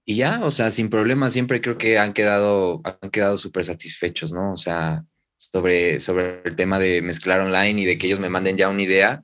y 0.06 0.16
ya, 0.16 0.40
o 0.42 0.52
sea, 0.52 0.72
sin 0.72 0.90
problema, 0.90 1.30
siempre 1.30 1.60
creo 1.60 1.78
que 1.78 2.00
han 2.00 2.14
quedado, 2.14 2.82
han 2.86 3.10
quedado 3.10 3.36
súper 3.36 3.66
satisfechos, 3.66 4.32
¿no? 4.32 4.54
O 4.54 4.56
sea, 4.56 5.04
sobre, 5.36 6.00
sobre 6.00 6.44
el 6.46 6.56
tema 6.56 6.80
de 6.80 7.02
mezclar 7.02 7.42
online 7.42 7.82
y 7.82 7.86
de 7.86 7.98
que 7.98 8.08
ellos 8.08 8.22
me 8.22 8.30
manden 8.30 8.56
ya 8.56 8.70
una 8.70 8.84
idea 8.84 9.22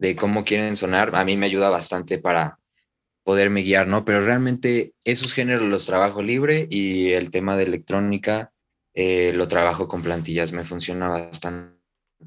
de 0.00 0.16
cómo 0.16 0.44
quieren 0.44 0.74
sonar, 0.74 1.14
a 1.14 1.24
mí 1.24 1.36
me 1.36 1.46
ayuda 1.46 1.70
bastante 1.70 2.18
para 2.18 2.58
poderme 3.22 3.62
guiar, 3.62 3.86
¿no? 3.86 4.04
Pero 4.04 4.26
realmente 4.26 4.92
esos 5.04 5.34
géneros 5.34 5.68
los 5.68 5.86
trabajo 5.86 6.20
libre 6.20 6.66
y 6.68 7.12
el 7.12 7.30
tema 7.30 7.56
de 7.56 7.62
electrónica 7.62 8.49
eh, 8.94 9.32
lo 9.34 9.48
trabajo 9.48 9.88
con 9.88 10.02
plantillas, 10.02 10.52
me 10.52 10.64
funciona 10.64 11.08
bastante 11.08 11.78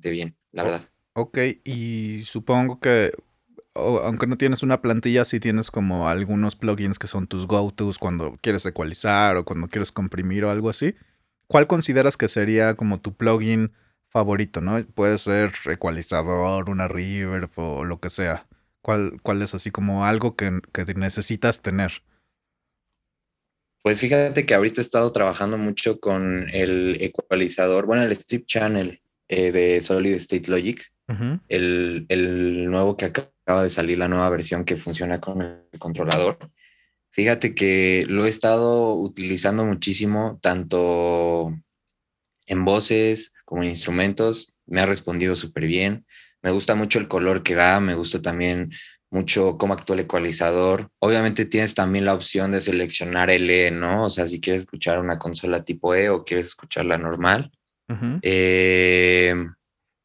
bien, 0.09 0.37
la 0.51 0.63
verdad. 0.63 0.81
Ok, 1.15 1.37
y 1.63 2.21
supongo 2.23 2.79
que 2.79 3.11
aunque 3.75 4.27
no 4.27 4.37
tienes 4.37 4.63
una 4.63 4.81
plantilla, 4.81 5.25
sí 5.25 5.39
tienes 5.39 5.71
como 5.71 6.07
algunos 6.07 6.55
plugins 6.55 6.99
que 6.99 7.07
son 7.07 7.27
tus 7.27 7.47
go-tos 7.47 7.97
cuando 7.97 8.37
quieres 8.41 8.65
ecualizar 8.65 9.37
o 9.37 9.45
cuando 9.45 9.67
quieres 9.67 9.91
comprimir 9.91 10.45
o 10.45 10.51
algo 10.51 10.69
así. 10.69 10.95
¿Cuál 11.47 11.67
consideras 11.67 12.17
que 12.17 12.29
sería 12.29 12.75
como 12.75 13.01
tu 13.01 13.15
plugin 13.15 13.73
favorito, 14.09 14.61
no? 14.61 14.83
Puede 14.85 15.17
ser 15.17 15.53
ecualizador, 15.65 16.69
una 16.69 16.87
reverb 16.87 17.49
o 17.57 17.83
lo 17.83 17.99
que 17.99 18.09
sea. 18.09 18.47
¿Cuál, 18.81 19.19
cuál 19.23 19.41
es 19.41 19.55
así 19.55 19.71
como 19.71 20.05
algo 20.05 20.35
que, 20.35 20.61
que 20.71 20.85
necesitas 20.95 21.61
tener? 21.61 22.03
Pues 23.83 23.99
fíjate 23.99 24.45
que 24.45 24.53
ahorita 24.55 24.79
he 24.79 24.81
estado 24.81 25.11
trabajando 25.11 25.57
mucho 25.57 25.99
con 25.99 26.49
el 26.51 26.97
ecualizador, 27.01 27.85
bueno, 27.85 28.03
el 28.03 28.13
strip 28.13 28.45
channel 28.45 29.01
eh, 29.27 29.51
de 29.51 29.81
Solid 29.81 30.13
State 30.13 30.49
Logic, 30.49 30.81
el, 31.49 32.05
el, 32.07 32.71
nuevo 32.71 32.95
que 32.95 33.05
acaba 33.05 33.61
de 33.61 33.69
salir, 33.69 33.99
la 33.99 34.07
nueva 34.07 34.29
versión 34.29 34.63
que 34.63 34.77
funciona 34.77 35.19
con 35.19 35.41
el 35.41 35.79
controlador. 35.79 36.39
Fíjate 37.11 37.53
que 37.53 38.05
lo 38.07 38.25
he 38.25 38.29
estado 38.29 38.95
utilizando 38.95 39.65
muchísimo, 39.65 40.39
tanto 40.41 41.53
en 42.47 42.63
voces 42.63 43.33
como 43.43 43.63
en 43.63 43.69
instrumentos. 43.69 44.55
Me 44.65 44.79
ha 44.79 44.85
respondido 44.85 45.35
súper 45.35 45.67
bien. 45.67 46.05
Me 46.41 46.51
gusta 46.51 46.73
mucho 46.73 46.99
el 46.99 47.09
color 47.09 47.43
que 47.43 47.53
da, 47.53 47.81
me 47.81 47.95
gusta 47.95 48.21
también 48.21 48.71
mucho 49.13 49.57
cómo 49.57 49.73
actúa 49.73 49.95
el 49.95 50.01
ecualizador. 50.01 50.89
Obviamente 50.99 51.45
tienes 51.45 51.75
también 51.75 52.05
la 52.05 52.15
opción 52.15 52.51
de 52.51 52.61
seleccionar 52.61 53.29
el 53.29 53.49
E, 53.49 53.69
¿no? 53.69 54.05
O 54.05 54.09
sea, 54.09 54.25
si 54.25 54.41
quieres 54.41 54.63
escuchar 54.63 54.99
una 54.99 55.19
consola 55.19 55.63
tipo 55.63 55.93
E 55.93 56.09
o 56.09 56.25
quieres 56.25 56.47
escucharla 56.47 56.97
normal. 56.97 57.51
Eh, 58.23 59.35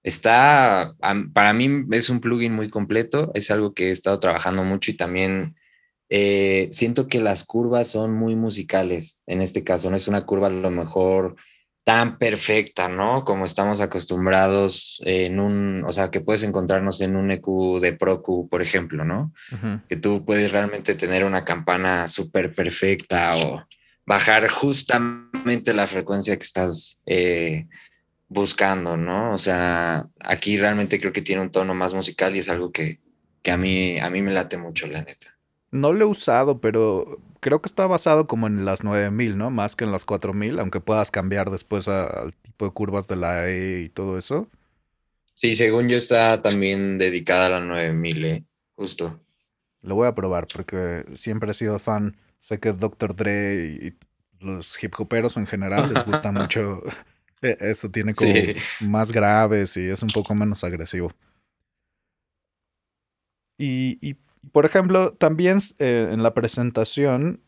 está, 0.03 0.95
para 1.33 1.55
mí 1.55 1.87
es 1.93 2.11
un 2.11 2.21
plugin 2.21 2.53
muy 2.53 2.69
completo, 2.69 3.31
es 3.35 3.51
algo 3.51 3.73
que 3.73 3.89
he 3.89 3.91
estado 3.93 4.19
trabajando 4.19 4.63
mucho 4.63 4.91
y 4.91 4.95
también 4.95 5.55
eh, 6.11 6.69
siento 6.73 7.09
que 7.09 7.21
las 7.21 7.45
curvas 7.45 7.89
son 7.89 8.15
muy 8.15 8.37
musicales 8.37 9.23
en 9.27 9.41
este 9.41 9.65
caso, 9.65 9.91
no 9.91 9.97
es 9.97 10.07
una 10.07 10.27
curva 10.27 10.49
a 10.49 10.51
lo 10.51 10.71
mejor 10.71 11.37
tan 11.89 12.19
perfecta, 12.19 12.87
¿no? 12.87 13.25
Como 13.25 13.47
estamos 13.47 13.81
acostumbrados 13.81 15.01
en 15.07 15.41
un, 15.41 15.85
o 15.87 15.91
sea, 15.91 16.11
que 16.11 16.21
puedes 16.21 16.43
encontrarnos 16.43 17.01
en 17.01 17.17
un 17.17 17.31
EQ 17.31 17.81
de 17.81 17.95
ProQ, 17.95 18.47
por 18.47 18.61
ejemplo, 18.61 19.07
¿no? 19.07 19.33
Que 19.89 19.97
tú 19.97 20.23
puedes 20.23 20.53
realmente 20.53 20.95
tener 20.97 21.25
una 21.25 21.47
campana 21.47 22.07
súper 22.07 22.55
perfecta 22.55 23.35
o 23.39 23.65
bajar 24.05 24.49
justamente 24.49 25.73
la 25.73 25.87
frecuencia 25.87 26.37
que 26.37 26.45
estás 26.45 27.01
eh, 27.07 27.69
buscando, 28.29 28.99
¿no? 28.99 29.33
O 29.33 29.39
sea, 29.39 30.07
aquí 30.21 30.59
realmente 30.59 31.01
creo 31.01 31.15
que 31.15 31.23
tiene 31.23 31.41
un 31.41 31.51
tono 31.51 31.73
más 31.73 31.95
musical 31.95 32.37
y 32.37 32.41
es 32.41 32.51
algo 32.51 32.71
que, 32.71 33.01
que 33.41 33.51
a, 33.51 33.57
mí, 33.57 33.99
a 33.99 34.11
mí 34.11 34.21
me 34.21 34.33
late 34.33 34.59
mucho, 34.59 34.87
la 34.89 35.01
neta. 35.01 35.39
No 35.71 35.95
lo 35.95 36.05
he 36.05 36.09
usado, 36.09 36.61
pero 36.61 37.19
creo 37.41 37.61
que 37.61 37.69
está 37.69 37.87
basado 37.87 38.27
como 38.27 38.47
en 38.47 38.65
las 38.65 38.85
9000, 38.85 39.37
¿no? 39.39 39.51
Más 39.51 39.77
que 39.77 39.85
en 39.85 39.93
las 39.93 40.05
4000, 40.05 40.59
aunque 40.59 40.81
puedas 40.81 41.11
cambiar 41.11 41.51
después 41.51 41.89
al 41.89 42.35
tipo 42.35 42.67
de 42.67 42.73
curvas 42.73 43.09
de 43.09 43.17
la 43.17 43.49
E 43.49 43.83
y 43.83 43.89
todo 43.89 44.19
eso. 44.19 44.49
Sí, 45.35 45.55
según 45.57 45.89
yo 45.89 45.97
está 45.97 46.43
también 46.43 46.99
dedicada 46.99 47.47
a 47.47 47.51
la 47.51 47.61
9000, 47.61 48.25
¿eh? 48.25 48.45
justo. 48.75 49.21
Lo 49.83 49.95
voy 49.95 50.09
a 50.09 50.15
probar 50.15 50.47
porque 50.53 51.05
siempre 51.15 51.51
he 51.51 51.55
sido 51.55 51.79
fan. 51.79 52.17
Sé 52.41 52.59
que 52.59 52.73
Dr. 52.73 53.15
Dre 53.15 53.79
y 53.81 53.97
los 54.41 54.83
hip 54.83 54.95
hoperos 54.99 55.37
en 55.37 55.47
general 55.47 55.93
les 55.93 56.05
gusta 56.05 56.33
mucho. 56.33 56.83
E, 57.41 57.57
eso 57.61 57.89
tiene 57.89 58.15
como 58.15 58.33
más 58.81 59.13
graves 59.13 59.77
y 59.77 59.89
es 59.89 60.03
un 60.03 60.09
poco 60.09 60.35
menos 60.35 60.65
agresivo. 60.65 61.13
Y, 63.57 63.97
y 64.01 64.17
por 64.53 64.65
ejemplo, 64.65 65.13
también 65.13 65.59
eh, 65.79 66.11
en 66.13 66.23
la 66.23 66.35
presentación, 66.35 67.41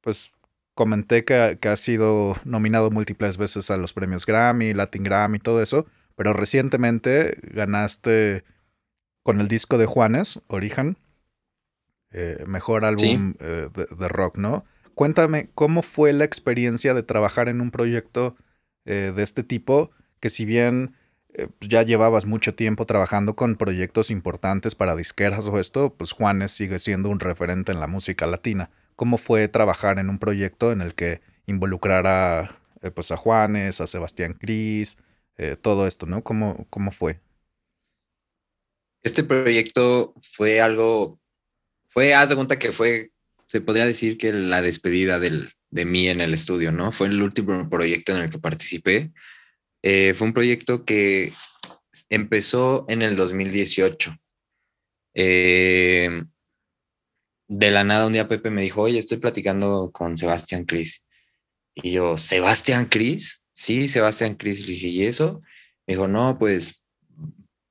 pues 0.00 0.32
comenté 0.74 1.24
que, 1.24 1.58
que 1.60 1.68
ha 1.68 1.76
sido 1.76 2.36
nominado 2.44 2.90
múltiples 2.90 3.36
veces 3.36 3.70
a 3.70 3.76
los 3.76 3.92
premios 3.92 4.26
Grammy, 4.26 4.74
Latin 4.74 5.02
Grammy, 5.04 5.38
todo 5.38 5.62
eso, 5.62 5.86
pero 6.14 6.32
recientemente 6.32 7.38
ganaste 7.42 8.44
con 9.22 9.40
el 9.40 9.48
disco 9.48 9.78
de 9.78 9.86
Juanes, 9.86 10.40
Origen, 10.46 10.98
eh, 12.12 12.44
mejor 12.46 12.84
álbum 12.84 13.34
eh, 13.40 13.68
de, 13.74 14.08
rock, 14.08 14.38
¿no? 14.38 14.64
Cuéntame, 14.94 15.50
¿cómo 15.54 15.82
fue 15.82 16.12
la 16.12 16.24
experiencia 16.24 16.94
de 16.94 17.02
trabajar 17.02 17.48
en 17.48 17.60
un 17.60 17.70
proyecto 17.70 18.36
de 18.84 19.20
este 19.20 19.42
tipo? 19.42 19.90
Que 20.20 20.30
si 20.30 20.44
bien 20.44 20.94
eh, 21.38 21.48
pues, 21.58 21.68
ya 21.68 21.82
llevabas 21.82 22.24
mucho 22.24 22.54
tiempo 22.54 22.86
trabajando 22.86 23.36
con 23.36 23.56
proyectos 23.56 24.10
importantes 24.10 24.74
para 24.74 24.96
disqueras 24.96 25.44
o 25.46 25.58
esto, 25.58 25.92
pues 25.94 26.12
Juanes 26.12 26.50
sigue 26.50 26.78
siendo 26.78 27.10
un 27.10 27.20
referente 27.20 27.72
en 27.72 27.80
la 27.80 27.86
música 27.86 28.26
latina. 28.26 28.70
¿Cómo 28.96 29.18
fue 29.18 29.46
trabajar 29.48 29.98
en 29.98 30.08
un 30.08 30.18
proyecto 30.18 30.72
en 30.72 30.80
el 30.80 30.94
que 30.94 31.20
involucrara 31.46 32.58
eh, 32.80 32.90
pues 32.90 33.10
a 33.10 33.18
Juanes, 33.18 33.82
a 33.82 33.86
Sebastián 33.86 34.32
Cris, 34.32 34.96
eh, 35.36 35.56
todo 35.60 35.86
esto, 35.86 36.06
¿no? 36.06 36.24
¿Cómo, 36.24 36.66
¿Cómo 36.70 36.90
fue? 36.90 37.20
Este 39.02 39.22
proyecto 39.22 40.14
fue 40.22 40.62
algo, 40.62 41.20
fue, 41.88 42.14
haz 42.14 42.30
de 42.30 42.36
cuenta 42.36 42.58
que 42.58 42.72
fue, 42.72 43.10
se 43.46 43.60
podría 43.60 43.84
decir 43.84 44.16
que 44.16 44.32
la 44.32 44.62
despedida 44.62 45.18
del, 45.18 45.50
de 45.68 45.84
mí 45.84 46.08
en 46.08 46.22
el 46.22 46.32
estudio, 46.32 46.72
¿no? 46.72 46.92
Fue 46.92 47.08
el 47.08 47.20
último 47.20 47.68
proyecto 47.68 48.16
en 48.16 48.22
el 48.22 48.30
que 48.30 48.38
participé 48.38 49.12
eh, 49.88 50.14
fue 50.14 50.26
un 50.26 50.34
proyecto 50.34 50.84
que 50.84 51.32
empezó 52.10 52.86
en 52.88 53.02
el 53.02 53.14
2018. 53.14 54.16
Eh, 55.14 56.24
de 57.46 57.70
la 57.70 57.84
nada, 57.84 58.08
un 58.08 58.12
día 58.12 58.26
Pepe 58.26 58.50
me 58.50 58.62
dijo, 58.62 58.82
oye, 58.82 58.98
estoy 58.98 59.18
platicando 59.18 59.92
con 59.92 60.18
Sebastián 60.18 60.64
Cris. 60.64 61.06
Y 61.72 61.92
yo, 61.92 62.18
¿Sebastián 62.18 62.86
Cris? 62.86 63.44
Sí, 63.52 63.86
Sebastián 63.86 64.34
Cris. 64.34 64.66
Le 64.66 64.74
¿y 64.74 65.04
eso? 65.04 65.40
Me 65.86 65.94
dijo, 65.94 66.08
no, 66.08 66.36
pues 66.36 66.84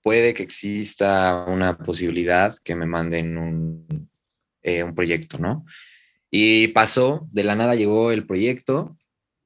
puede 0.01 0.33
que 0.33 0.43
exista 0.43 1.43
una 1.49 1.77
posibilidad 1.77 2.55
que 2.63 2.75
me 2.75 2.85
manden 2.85 3.37
un, 3.37 4.09
eh, 4.63 4.83
un 4.83 4.95
proyecto, 4.95 5.37
¿no? 5.37 5.65
Y 6.31 6.69
pasó, 6.69 7.27
de 7.33 7.43
la 7.43 7.57
nada 7.57 7.75
llegó 7.75 8.13
el 8.13 8.25
proyecto, 8.25 8.95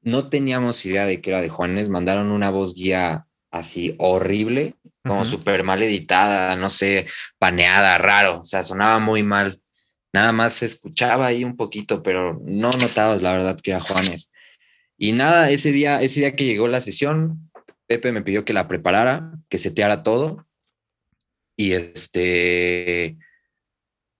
no 0.01 0.29
teníamos 0.29 0.85
idea 0.85 1.05
de 1.05 1.21
que 1.21 1.29
era 1.31 1.41
de 1.41 1.49
Juanes, 1.49 1.89
mandaron 1.89 2.31
una 2.31 2.49
voz 2.49 2.73
guía 2.73 3.25
así 3.51 3.95
horrible, 3.97 4.75
como 5.03 5.25
súper 5.25 5.63
mal 5.63 5.81
editada, 5.81 6.55
no 6.55 6.69
sé, 6.69 7.07
paneada, 7.39 7.97
raro, 7.97 8.41
o 8.41 8.43
sea, 8.43 8.63
sonaba 8.63 8.99
muy 8.99 9.23
mal. 9.23 9.59
Nada 10.13 10.31
más 10.31 10.53
se 10.53 10.65
escuchaba 10.65 11.27
ahí 11.27 11.43
un 11.43 11.55
poquito, 11.55 12.03
pero 12.03 12.39
no 12.43 12.71
notabas 12.71 13.21
la 13.21 13.31
verdad 13.33 13.59
que 13.59 13.71
era 13.71 13.81
Juanes. 13.81 14.31
Y 14.97 15.13
nada, 15.13 15.49
ese 15.49 15.71
día, 15.71 16.01
ese 16.01 16.21
día 16.21 16.35
que 16.35 16.45
llegó 16.45 16.67
la 16.67 16.81
sesión, 16.81 17.51
Pepe 17.87 18.11
me 18.11 18.21
pidió 18.21 18.45
que 18.45 18.53
la 18.53 18.67
preparara, 18.67 19.31
que 19.49 19.57
seteara 19.57 20.03
todo. 20.03 20.47
Y 21.55 21.73
este, 21.73 23.17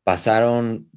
pasaron 0.04 0.90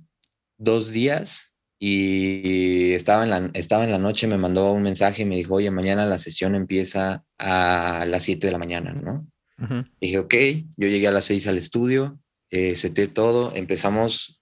dos 0.58 0.90
días 0.90 1.51
y 1.84 2.92
estaba 2.92 3.24
en, 3.24 3.30
la, 3.30 3.50
estaba 3.54 3.82
en 3.82 3.90
la 3.90 3.98
noche, 3.98 4.28
me 4.28 4.38
mandó 4.38 4.70
un 4.70 4.84
mensaje 4.84 5.22
y 5.22 5.24
me 5.24 5.34
dijo, 5.34 5.54
oye, 5.54 5.68
mañana 5.72 6.06
la 6.06 6.16
sesión 6.16 6.54
empieza 6.54 7.24
a 7.38 8.04
las 8.06 8.22
7 8.22 8.46
de 8.46 8.52
la 8.52 8.58
mañana, 8.58 8.92
¿no? 8.92 9.26
Dije, 10.00 10.20
ok, 10.20 10.34
yo 10.76 10.86
llegué 10.86 11.08
a 11.08 11.10
las 11.10 11.24
6 11.24 11.48
al 11.48 11.58
estudio, 11.58 12.20
eh, 12.50 12.76
seté 12.76 13.08
todo, 13.08 13.52
empezamos 13.56 14.40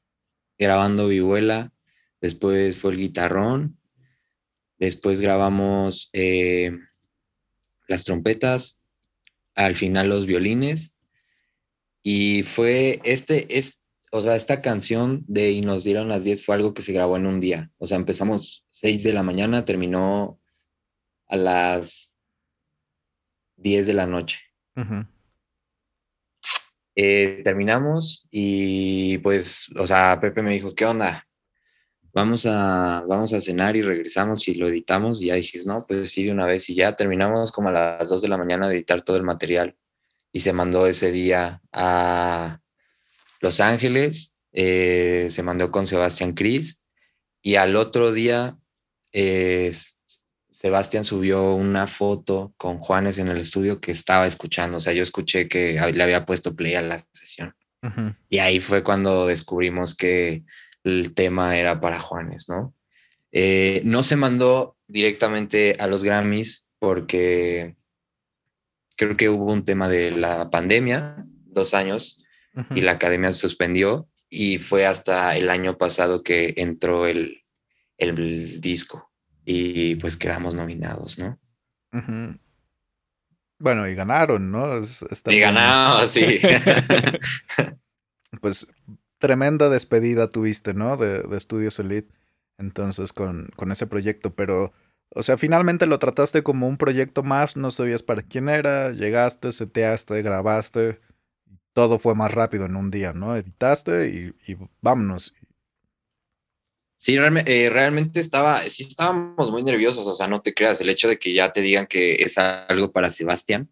grabando 0.59 1.09
vihuela, 1.09 1.73
después 2.21 2.77
fue 2.77 2.93
el 2.93 2.99
guitarrón, 2.99 3.79
después 4.79 5.19
grabamos 5.21 6.11
eh, 6.13 6.73
las 7.89 8.05
trompetas, 8.05 8.83
al 9.55 9.77
final 9.77 10.11
los 10.11 10.27
violines, 10.27 10.95
y 12.03 12.43
fue 12.43 13.01
este, 13.03 13.57
es, 13.57 13.80
o 14.11 14.21
sea, 14.21 14.37
esta 14.37 14.61
canción 14.61 15.25
de 15.29 15.53
Y 15.53 15.61
nos 15.61 15.85
dieron 15.85 16.09
las 16.09 16.25
10 16.25 16.45
fue 16.45 16.57
algo 16.57 16.75
que 16.75 16.83
se 16.83 16.93
grabó 16.93 17.17
en 17.17 17.27
un 17.27 17.41
día, 17.41 17.71
o 17.79 17.87
sea, 17.87 17.97
empezamos 17.97 18.67
6 18.71 19.03
de 19.05 19.13
la 19.13 19.23
mañana, 19.23 19.65
terminó 19.65 20.41
a 21.29 21.37
las 21.37 22.15
10 23.57 23.87
de 23.87 23.95
la 23.95 24.07
noche. 24.07 24.41
Eh, 26.97 27.41
terminamos 27.45 28.27
y 28.31 29.19
pues, 29.19 29.69
o 29.77 29.87
sea, 29.87 30.19
Pepe 30.21 30.43
me 30.43 30.53
dijo, 30.53 30.75
¿qué 30.75 30.87
onda? 30.87 31.27
Vamos 32.13 32.45
a, 32.47 33.05
vamos 33.07 33.33
a 33.33 33.41
cenar 33.41 33.77
y 33.77 33.83
regresamos 33.83 34.49
y 34.49 34.55
lo 34.55 34.69
editamos 34.69 35.23
y 35.23 35.27
ya 35.27 35.37
dije, 35.37 35.61
no, 35.67 35.87
pues 35.87 36.11
sí, 36.11 36.25
de 36.25 36.33
una 36.33 36.47
vez 36.47 36.69
y 36.69 36.75
ya 36.75 36.97
terminamos 36.97 37.53
como 37.53 37.69
a 37.69 37.73
las 37.73 38.09
2 38.09 38.23
de 38.23 38.29
la 38.29 38.37
mañana 38.37 38.69
de 38.69 38.75
editar 38.75 39.03
todo 39.03 39.17
el 39.17 39.23
material. 39.23 39.77
Y 40.33 40.41
se 40.41 40.53
mandó 40.53 40.87
ese 40.87 41.13
día 41.13 41.63
a 41.73 42.61
Los 43.41 43.61
Ángeles, 43.61 44.35
eh, 44.53 45.29
se 45.31 45.43
mandó 45.43 45.71
con 45.71 45.87
Sebastián 45.87 46.35
Cris 46.35 46.81
y 47.43 47.57
al 47.57 47.77
otro 47.77 48.13
día 48.13 48.57
eh, 49.13 49.73
Sebastián 50.51 51.05
subió 51.05 51.55
una 51.55 51.87
foto 51.87 52.53
con 52.57 52.79
Juanes 52.79 53.19
en 53.19 53.29
el 53.29 53.39
estudio 53.39 53.81
que 53.81 53.93
estaba 53.93 54.27
escuchando. 54.27 54.77
O 54.77 54.81
sea, 54.81 54.93
yo 54.93 55.03
escuché 55.03 55.49
que 55.49 55.81
le 55.95 56.03
había 56.03 56.27
puesto 56.27 56.55
play 56.55 56.75
a 56.75 56.83
la 56.83 57.03
sesión. 57.13 57.55
Y 58.29 58.41
ahí 58.41 58.61
fue 58.61 58.85
cuando 58.85 59.27
descubrimos 59.27 59.95
que 59.95 60.45
el 60.85 61.15
tema 61.15 61.57
era 61.57 61.81
para 61.81 61.99
Juanes, 61.99 62.47
¿no? 62.51 62.75
Eh, 63.33 63.81
no 63.85 64.03
se 64.03 64.17
mandó 64.17 64.77
directamente 64.87 65.77
a 65.79 65.87
los 65.87 66.05
Grammys 66.05 66.67
porque 66.79 67.77
creo 68.97 69.17
que 69.17 69.31
hubo 69.31 69.51
un 69.51 69.65
tema 69.65 69.89
de 69.89 70.11
la 70.11 70.51
pandemia, 70.51 71.25
dos 71.47 71.73
años, 71.73 72.23
y 72.75 72.81
la 72.81 72.93
academia 72.93 73.33
se 73.33 73.41
suspendió 73.41 74.09
y 74.29 74.59
fue 74.59 74.87
hasta 74.87 75.37
el 75.37 75.51
año 75.51 75.77
pasado 75.77 76.23
que 76.23 76.55
entró 76.57 77.07
el, 77.07 77.43
el 77.99 78.61
disco 78.61 79.11
y 79.45 79.97
pues 79.97 80.17
quedamos 80.17 80.55
nominados, 80.55 81.19
¿no? 81.19 81.39
Bueno, 83.59 83.89
y 83.89 83.95
ganaron, 83.95 84.51
¿no? 84.51 84.67
y 85.27 85.41
ganaron, 85.41 86.09
sí. 86.09 86.39
pues 88.41 88.67
tremenda 89.19 89.69
despedida 89.69 90.31
tuviste, 90.31 90.73
¿no? 90.73 90.97
De, 90.97 91.23
de 91.23 91.41
Studios 91.41 91.79
Elite, 91.79 92.13
entonces 92.59 93.13
con, 93.13 93.51
con 93.57 93.73
ese 93.73 93.87
proyecto, 93.87 94.35
pero, 94.35 94.73
o 95.11 95.23
sea, 95.23 95.37
finalmente 95.37 95.87
lo 95.87 95.99
trataste 95.99 96.43
como 96.43 96.69
un 96.69 96.79
proyecto 96.79 97.23
más, 97.23 97.57
no 97.57 97.71
sabías 97.71 98.03
para 98.03 98.23
quién 98.23 98.49
era, 98.49 98.93
llegaste, 98.93 99.53
seteaste, 99.53 100.23
grabaste, 100.23 101.01
todo 101.73 101.99
fue 101.99 102.15
más 102.15 102.33
rápido 102.33 102.67
en 102.67 102.77
un 102.77 102.91
día, 102.91 103.13
¿no? 103.13 103.37
Editaste 103.37 104.09
y, 104.09 104.53
y 104.53 104.57
vámonos. 104.81 105.35
Sí, 107.01 107.17
eh, 107.17 107.71
realmente 107.71 108.21
estaba, 108.21 108.61
sí 108.65 108.83
estábamos 108.83 109.51
muy 109.51 109.63
nerviosos, 109.63 110.07
o 110.07 110.13
sea, 110.13 110.29
no 110.29 110.43
te 110.43 110.53
creas, 110.53 110.83
el 110.83 110.91
hecho 110.91 111.09
de 111.09 111.19
que 111.19 111.33
ya 111.33 111.51
te 111.51 111.63
digan 111.63 111.87
que 111.87 112.17
es 112.17 112.37
algo 112.37 112.93
para 112.93 113.09
Sebastián, 113.09 113.71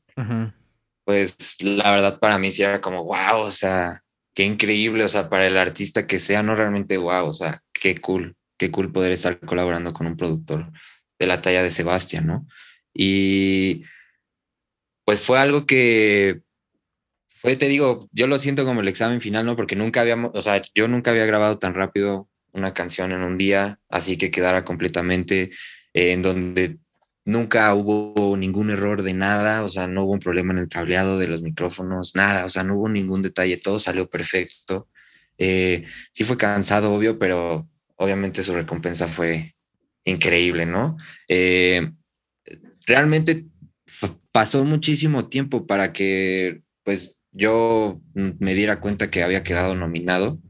pues 1.04 1.36
la 1.62 1.90
verdad 1.90 2.20
para 2.20 2.38
mí 2.38 2.50
sí 2.50 2.62
era 2.62 2.80
como, 2.80 3.04
wow, 3.04 3.40
o 3.40 3.50
sea, 3.50 4.02
qué 4.34 4.44
increíble, 4.44 5.04
o 5.04 5.10
sea, 5.10 5.28
para 5.28 5.46
el 5.46 5.58
artista 5.58 6.06
que 6.06 6.18
sea, 6.18 6.42
no 6.42 6.54
realmente 6.54 6.96
wow, 6.96 7.26
o 7.26 7.32
sea, 7.34 7.62
qué 7.70 7.96
cool, 7.98 8.34
qué 8.56 8.70
cool 8.70 8.90
poder 8.90 9.12
estar 9.12 9.38
colaborando 9.40 9.92
con 9.92 10.06
un 10.06 10.16
productor 10.16 10.72
de 11.18 11.26
la 11.26 11.38
talla 11.42 11.62
de 11.62 11.70
Sebastián, 11.70 12.26
¿no? 12.26 12.46
Y 12.94 13.84
pues 15.04 15.20
fue 15.20 15.38
algo 15.38 15.66
que 15.66 16.40
fue, 17.40 17.56
te 17.56 17.68
digo, 17.68 18.08
yo 18.12 18.26
lo 18.26 18.38
siento 18.38 18.64
como 18.64 18.80
el 18.80 18.88
examen 18.88 19.20
final, 19.20 19.46
¿no? 19.46 19.54
Porque 19.54 19.76
nunca 19.76 20.00
habíamos, 20.00 20.32
o 20.34 20.42
sea, 20.42 20.60
yo 20.74 20.88
nunca 20.88 21.12
había 21.12 21.24
grabado 21.24 21.58
tan 21.58 21.72
rápido 21.72 22.28
una 22.52 22.74
canción 22.74 23.12
en 23.12 23.22
un 23.22 23.36
día, 23.36 23.78
así 23.88 24.16
que 24.16 24.32
quedara 24.32 24.64
completamente 24.64 25.52
eh, 25.94 26.12
en 26.12 26.22
donde 26.22 26.78
nunca 27.24 27.72
hubo 27.74 28.36
ningún 28.36 28.70
error 28.70 29.02
de 29.02 29.14
nada, 29.14 29.62
o 29.62 29.68
sea, 29.68 29.86
no 29.86 30.04
hubo 30.04 30.14
un 30.14 30.18
problema 30.18 30.52
en 30.52 30.58
el 30.58 30.68
cableado 30.68 31.16
de 31.18 31.28
los 31.28 31.42
micrófonos, 31.42 32.16
nada, 32.16 32.44
o 32.44 32.50
sea, 32.50 32.64
no 32.64 32.74
hubo 32.76 32.88
ningún 32.88 33.22
detalle, 33.22 33.56
todo 33.58 33.78
salió 33.78 34.10
perfecto. 34.10 34.88
Eh, 35.38 35.84
sí 36.10 36.24
fue 36.24 36.36
cansado, 36.36 36.92
obvio, 36.92 37.18
pero 37.20 37.68
obviamente 37.96 38.42
su 38.42 38.52
recompensa 38.52 39.06
fue 39.06 39.54
increíble, 40.04 40.66
¿no? 40.66 40.96
Eh, 41.28 41.92
realmente 42.86 43.44
pasó 44.32 44.64
muchísimo 44.64 45.28
tiempo 45.28 45.66
para 45.66 45.92
que, 45.92 46.62
pues, 46.82 47.17
yo 47.38 48.00
me 48.14 48.54
diera 48.54 48.80
cuenta 48.80 49.10
que 49.10 49.22
había 49.22 49.44
quedado 49.44 49.76
nominado 49.76 50.40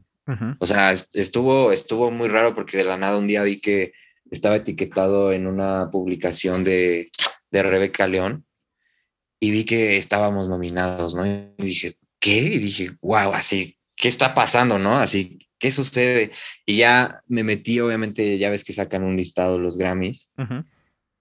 o 0.59 0.65
sea, 0.65 0.91
estuvo, 0.91 1.71
estuvo 1.71 2.11
muy 2.11 2.27
raro 2.27 2.53
porque 2.53 2.77
de 2.77 2.83
la 2.83 2.97
nada 2.97 3.17
un 3.17 3.27
día 3.27 3.43
vi 3.43 3.59
que 3.59 3.93
estaba 4.29 4.57
etiquetado 4.57 5.31
en 5.31 5.47
una 5.47 5.89
publicación 5.89 6.63
de, 6.63 7.09
de 7.49 7.63
Rebeca 7.63 8.07
León 8.07 8.45
y 9.39 9.51
vi 9.51 9.65
que 9.65 9.97
estábamos 9.97 10.47
nominados, 10.47 11.15
¿no? 11.15 11.25
Y 11.25 11.51
dije, 11.57 11.97
¿qué? 12.19 12.37
Y 12.37 12.59
dije, 12.59 12.89
wow, 13.01 13.33
así, 13.33 13.77
¿qué 13.95 14.07
está 14.07 14.35
pasando, 14.35 14.77
no? 14.77 14.99
Así, 14.99 15.39
¿qué 15.57 15.71
sucede? 15.71 16.31
Y 16.65 16.77
ya 16.77 17.23
me 17.27 17.43
metí, 17.43 17.79
obviamente, 17.79 18.37
ya 18.37 18.51
ves 18.51 18.63
que 18.63 18.73
sacan 18.73 19.03
un 19.03 19.17
listado 19.17 19.57
los 19.57 19.77
Grammys, 19.77 20.31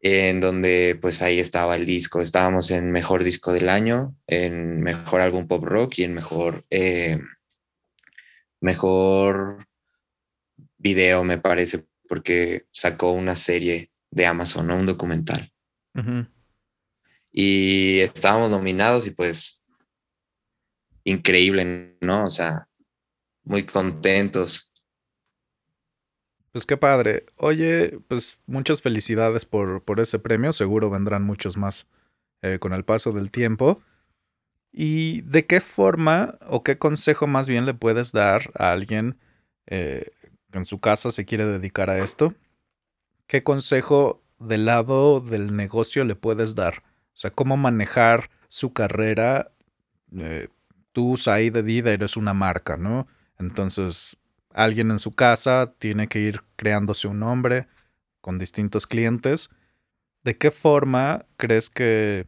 en 0.01 0.41
donde 0.41 0.99
pues 1.01 1.23
ahí 1.23 1.41
estaba 1.41 1.77
el 1.77 1.87
disco. 1.87 2.21
Estábamos 2.21 2.71
en 2.71 2.91
mejor 2.91 3.25
disco 3.25 3.53
del 3.53 3.69
año, 3.69 4.15
en 4.27 4.81
mejor 4.81 5.21
álbum 5.21 5.47
pop 5.47 5.65
rock 5.65 5.99
y 5.99 6.05
en 6.05 6.15
mejor 6.15 6.65
eh, 6.71 7.19
mejor 8.61 9.67
video, 10.77 11.25
me 11.25 11.39
parece, 11.39 11.87
porque 12.09 12.67
sacó 12.73 13.13
una 13.13 13.35
serie 13.35 13.91
de 14.11 14.27
Amazon, 14.27 14.71
un 14.71 14.87
documental. 14.87 15.53
Y 17.33 17.99
estábamos 18.01 18.51
nominados 18.51 19.07
y 19.07 19.11
pues 19.11 19.65
increíble, 21.05 21.97
¿no? 22.01 22.25
O 22.25 22.31
sea, 22.31 22.69
muy 23.43 23.67
contentos. 23.67 24.68
Pues 26.53 26.67
qué 26.67 26.77
padre. 26.77 27.27
Oye, 27.37 27.99
pues 28.09 28.41
muchas 28.47 28.83
felicidades 28.83 29.45
por, 29.45 29.83
por 29.83 30.01
ese 30.01 30.19
premio. 30.19 30.53
Seguro 30.53 30.91
vendrán 30.91 31.23
muchos 31.25 31.57
más 31.57 31.87
eh, 32.43 32.59
con 32.59 32.73
el 32.73 32.85
paso 32.85 33.13
del 33.13 33.31
tiempo. 33.31 33.83
¿Y 34.73 35.23
de 35.23 35.47
qué 35.47 35.61
forma 35.61 36.39
o 36.47 36.63
qué 36.63 36.79
consejo 36.79 37.27
más 37.27 37.49
bien 37.49 37.67
le 37.67 37.75
puedes 37.75 38.13
dar 38.13 38.51
a 38.55 38.73
alguien 38.73 39.19
eh, 39.67 40.11
que 40.51 40.59
en 40.59 40.65
su 40.65 40.79
casa 40.79 41.11
se 41.11 41.25
quiere 41.25 41.47
dedicar 41.47 41.91
a 41.91 41.99
esto? 41.99 42.35
¿Qué 43.27 43.43
consejo 43.43 44.23
del 44.39 44.67
lado 44.67 45.21
del 45.21 45.57
negocio 45.57 46.05
le 46.05 46.15
puedes 46.17 46.55
dar? 46.55 46.83
O 47.15 47.21
sea, 47.21 47.31
cómo 47.31 47.57
manejar 47.57 48.31
su 48.49 48.73
carrera. 48.73 49.51
Eh, 50.17 50.49
tú, 50.93 51.17
Said 51.17 51.57
Edida, 51.57 51.93
eres 51.93 52.17
una 52.17 52.35
marca, 52.35 52.77
¿no? 52.77 53.07
Entonces, 53.39 54.17
alguien 54.59 54.91
en 54.91 54.99
su 54.99 55.13
casa 55.13 55.75
tiene 55.79 56.09
que 56.09 56.19
ir 56.21 56.43
creándose 56.57 57.09
un 57.09 57.21
nombre. 57.21 57.69
con 58.21 58.39
distintos 58.39 58.87
clientes. 58.87 59.49
¿De 60.25 60.37
qué 60.37 60.51
forma 60.51 61.25
crees 61.39 61.71
que, 61.71 62.27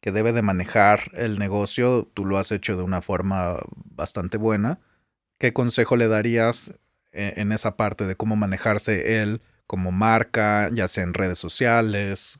que 0.00 0.12
debe 0.12 0.32
de 0.32 0.42
manejar 0.42 1.10
el 1.14 1.38
negocio? 1.38 2.08
Tú 2.14 2.24
lo 2.26 2.38
has 2.38 2.52
hecho 2.52 2.76
de 2.76 2.82
una 2.84 3.00
forma 3.02 3.58
bastante 3.74 4.36
buena. 4.36 4.78
¿Qué 5.38 5.52
consejo 5.52 5.96
le 5.96 6.08
darías 6.08 6.74
e, 7.12 7.34
en 7.38 7.52
esa 7.52 7.76
parte 7.76 8.06
de 8.06 8.16
cómo 8.16 8.36
manejarse 8.36 9.22
él 9.22 9.40
como 9.66 9.92
marca, 9.92 10.70
ya 10.72 10.88
sea 10.88 11.04
en 11.04 11.14
redes 11.14 11.38
sociales, 11.38 12.38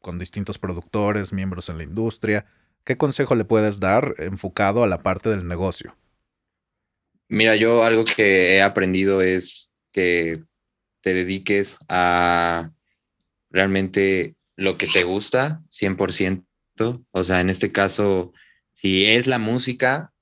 con 0.00 0.18
distintos 0.18 0.58
productores, 0.58 1.32
miembros 1.32 1.68
en 1.68 1.78
la 1.78 1.84
industria? 1.84 2.46
¿Qué 2.84 2.96
consejo 2.96 3.34
le 3.36 3.44
puedes 3.44 3.80
dar 3.80 4.14
enfocado 4.18 4.82
a 4.82 4.86
la 4.88 4.98
parte 4.98 5.28
del 5.30 5.46
negocio? 5.46 5.96
Mira, 7.28 7.56
yo 7.56 7.84
algo 7.84 8.04
que 8.04 8.56
he 8.56 8.62
aprendido 8.62 9.22
es 9.22 9.72
que 9.92 10.42
te 11.00 11.14
dediques 11.14 11.78
a 11.88 12.72
realmente 13.50 14.36
lo 14.56 14.78
que 14.78 14.86
te 14.86 15.04
gusta, 15.04 15.62
100%. 15.68 16.44
O 17.10 17.24
sea, 17.24 17.40
en 17.40 17.50
este 17.50 17.72
caso, 17.72 18.32
si 18.72 19.06
es 19.06 19.26
la 19.26 19.38
música, 19.38 20.12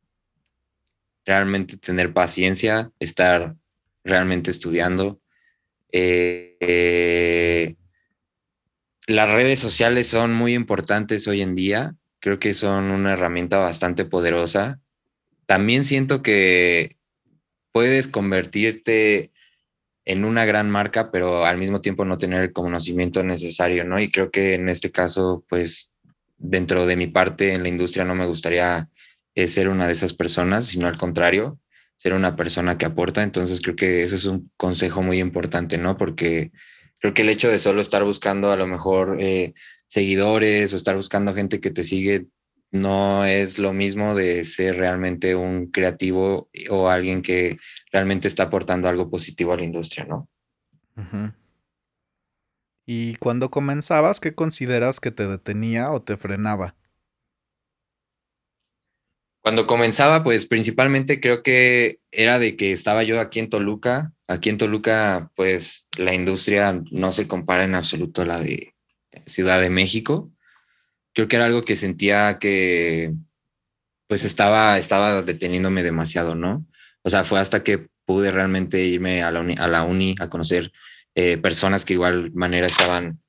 realmente 1.24 1.76
tener 1.76 2.12
paciencia, 2.12 2.90
estar 2.98 3.56
realmente 4.04 4.50
estudiando. 4.50 5.20
Eh, 5.92 6.56
eh, 6.60 7.76
las 9.06 9.30
redes 9.30 9.58
sociales 9.58 10.08
son 10.08 10.32
muy 10.32 10.54
importantes 10.54 11.28
hoy 11.28 11.42
en 11.42 11.54
día 11.54 11.94
creo 12.24 12.38
que 12.38 12.54
son 12.54 12.84
una 12.84 13.12
herramienta 13.12 13.58
bastante 13.58 14.06
poderosa. 14.06 14.80
También 15.46 15.84
siento 15.84 16.22
que 16.22 16.96
puedes 17.72 18.08
convertirte 18.08 19.32
en 20.04 20.24
una 20.24 20.44
gran 20.44 20.70
marca, 20.70 21.10
pero 21.10 21.46
al 21.46 21.58
mismo 21.58 21.80
tiempo 21.80 22.04
no 22.04 22.18
tener 22.18 22.42
el 22.42 22.52
conocimiento 22.52 23.22
necesario, 23.22 23.84
¿no? 23.84 24.00
Y 24.00 24.10
creo 24.10 24.30
que 24.30 24.54
en 24.54 24.68
este 24.68 24.90
caso, 24.90 25.44
pues 25.48 25.92
dentro 26.36 26.86
de 26.86 26.96
mi 26.96 27.06
parte 27.06 27.54
en 27.54 27.62
la 27.62 27.68
industria 27.68 28.04
no 28.04 28.14
me 28.14 28.26
gustaría 28.26 28.90
eh, 29.34 29.48
ser 29.48 29.68
una 29.68 29.86
de 29.86 29.94
esas 29.94 30.14
personas, 30.14 30.66
sino 30.66 30.86
al 30.86 30.98
contrario, 30.98 31.58
ser 31.96 32.14
una 32.14 32.36
persona 32.36 32.76
que 32.78 32.86
aporta. 32.86 33.22
Entonces 33.22 33.60
creo 33.60 33.76
que 33.76 34.02
eso 34.02 34.16
es 34.16 34.26
un 34.26 34.50
consejo 34.56 35.02
muy 35.02 35.20
importante, 35.20 35.78
¿no? 35.78 35.96
Porque 35.96 36.52
creo 37.00 37.14
que 37.14 37.22
el 37.22 37.30
hecho 37.30 37.50
de 37.50 37.58
solo 37.58 37.80
estar 37.80 38.04
buscando 38.04 38.52
a 38.52 38.56
lo 38.56 38.66
mejor 38.66 39.16
eh, 39.20 39.54
seguidores 39.86 40.72
o 40.72 40.76
estar 40.76 40.96
buscando 40.96 41.34
gente 41.34 41.60
que 41.60 41.70
te 41.70 41.84
sigue 41.84 42.26
no 42.74 43.24
es 43.24 43.60
lo 43.60 43.72
mismo 43.72 44.16
de 44.16 44.44
ser 44.44 44.76
realmente 44.76 45.36
un 45.36 45.70
creativo 45.70 46.50
o 46.70 46.88
alguien 46.88 47.22
que 47.22 47.56
realmente 47.92 48.26
está 48.26 48.42
aportando 48.44 48.88
algo 48.88 49.08
positivo 49.08 49.52
a 49.52 49.56
la 49.56 49.62
industria, 49.62 50.04
¿no? 50.06 50.28
Y 52.84 53.14
cuando 53.16 53.48
comenzabas, 53.52 54.18
¿qué 54.18 54.34
consideras 54.34 54.98
que 54.98 55.12
te 55.12 55.28
detenía 55.28 55.92
o 55.92 56.02
te 56.02 56.16
frenaba? 56.16 56.74
Cuando 59.40 59.68
comenzaba, 59.68 60.24
pues 60.24 60.44
principalmente 60.46 61.20
creo 61.20 61.44
que 61.44 62.00
era 62.10 62.40
de 62.40 62.56
que 62.56 62.72
estaba 62.72 63.04
yo 63.04 63.20
aquí 63.20 63.38
en 63.38 63.50
Toluca. 63.50 64.12
Aquí 64.26 64.48
en 64.50 64.58
Toluca, 64.58 65.30
pues 65.36 65.86
la 65.96 66.12
industria 66.12 66.82
no 66.90 67.12
se 67.12 67.28
compara 67.28 67.62
en 67.62 67.76
absoluto 67.76 68.22
a 68.22 68.26
la 68.26 68.40
de 68.40 68.74
Ciudad 69.26 69.60
de 69.60 69.70
México. 69.70 70.33
Creo 71.14 71.28
que 71.28 71.36
era 71.36 71.46
algo 71.46 71.64
que 71.64 71.76
sentía 71.76 72.38
que 72.38 73.12
pues 74.06 74.24
estaba, 74.24 74.78
estaba 74.78 75.22
deteniéndome 75.22 75.82
demasiado, 75.82 76.34
¿no? 76.34 76.66
O 77.02 77.10
sea, 77.10 77.24
fue 77.24 77.40
hasta 77.40 77.62
que 77.62 77.88
pude 78.04 78.30
realmente 78.30 78.84
irme 78.84 79.22
a 79.22 79.30
la 79.30 79.40
uni, 79.40 79.54
a, 79.58 79.68
la 79.68 79.82
uni, 79.82 80.14
a 80.20 80.28
conocer 80.28 80.72
eh, 81.14 81.38
personas 81.38 81.84
que 81.84 81.94
igual 81.94 82.32
manera 82.32 82.66
estaban 82.66 83.20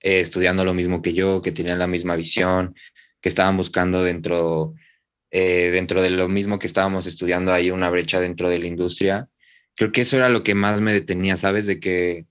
eh, 0.00 0.20
estudiando 0.20 0.64
lo 0.64 0.74
mismo 0.74 1.02
que 1.02 1.12
yo, 1.12 1.42
que 1.42 1.52
tenían 1.52 1.78
la 1.78 1.86
misma 1.86 2.16
visión, 2.16 2.74
que 3.20 3.28
estaban 3.28 3.56
buscando 3.56 4.02
dentro 4.02 4.74
eh, 5.30 5.70
dentro 5.72 6.02
de 6.02 6.10
lo 6.10 6.28
mismo 6.28 6.58
que 6.58 6.66
estábamos 6.66 7.06
estudiando 7.06 7.52
hay 7.52 7.70
una 7.70 7.90
brecha 7.90 8.20
dentro 8.20 8.48
de 8.48 8.58
la 8.58 8.66
industria. 8.66 9.28
Creo 9.74 9.92
que 9.92 10.02
eso 10.02 10.16
era 10.16 10.28
lo 10.28 10.42
que 10.42 10.54
más 10.54 10.80
me 10.80 10.92
detenía, 10.92 11.36
¿sabes? 11.36 11.66
De 11.66 11.80
que 11.80 12.26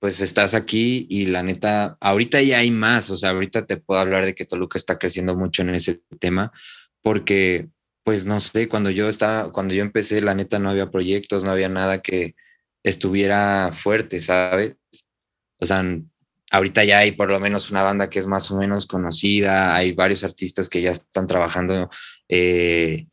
pues 0.00 0.20
estás 0.22 0.54
aquí 0.54 1.06
y 1.10 1.26
la 1.26 1.42
neta, 1.42 1.98
ahorita 2.00 2.40
ya 2.42 2.58
hay 2.58 2.70
más, 2.70 3.10
o 3.10 3.16
sea, 3.16 3.30
ahorita 3.30 3.66
te 3.66 3.76
puedo 3.76 4.00
hablar 4.00 4.24
de 4.24 4.34
que 4.34 4.46
Toluca 4.46 4.78
está 4.78 4.96
creciendo 4.96 5.36
mucho 5.36 5.62
en 5.62 5.74
ese 5.74 6.00
tema, 6.18 6.52
porque 7.02 7.68
pues 8.02 8.24
no 8.24 8.40
sé, 8.40 8.68
cuando 8.68 8.90
yo 8.90 9.08
estaba, 9.08 9.52
cuando 9.52 9.74
yo 9.74 9.82
empecé, 9.82 10.22
la 10.22 10.34
neta 10.34 10.58
no 10.58 10.70
había 10.70 10.90
proyectos, 10.90 11.44
no 11.44 11.50
había 11.50 11.68
nada 11.68 12.00
que 12.00 12.34
estuviera 12.82 13.70
fuerte, 13.74 14.22
¿sabes? 14.22 14.76
O 15.58 15.66
sea, 15.66 15.84
ahorita 16.50 16.84
ya 16.84 16.98
hay 17.00 17.12
por 17.12 17.30
lo 17.30 17.38
menos 17.38 17.70
una 17.70 17.82
banda 17.82 18.08
que 18.08 18.18
es 18.18 18.26
más 18.26 18.50
o 18.50 18.58
menos 18.58 18.86
conocida, 18.86 19.76
hay 19.76 19.92
varios 19.92 20.24
artistas 20.24 20.70
que 20.70 20.80
ya 20.80 20.92
están 20.92 21.26
trabajando, 21.26 21.90
eh, 22.28 23.06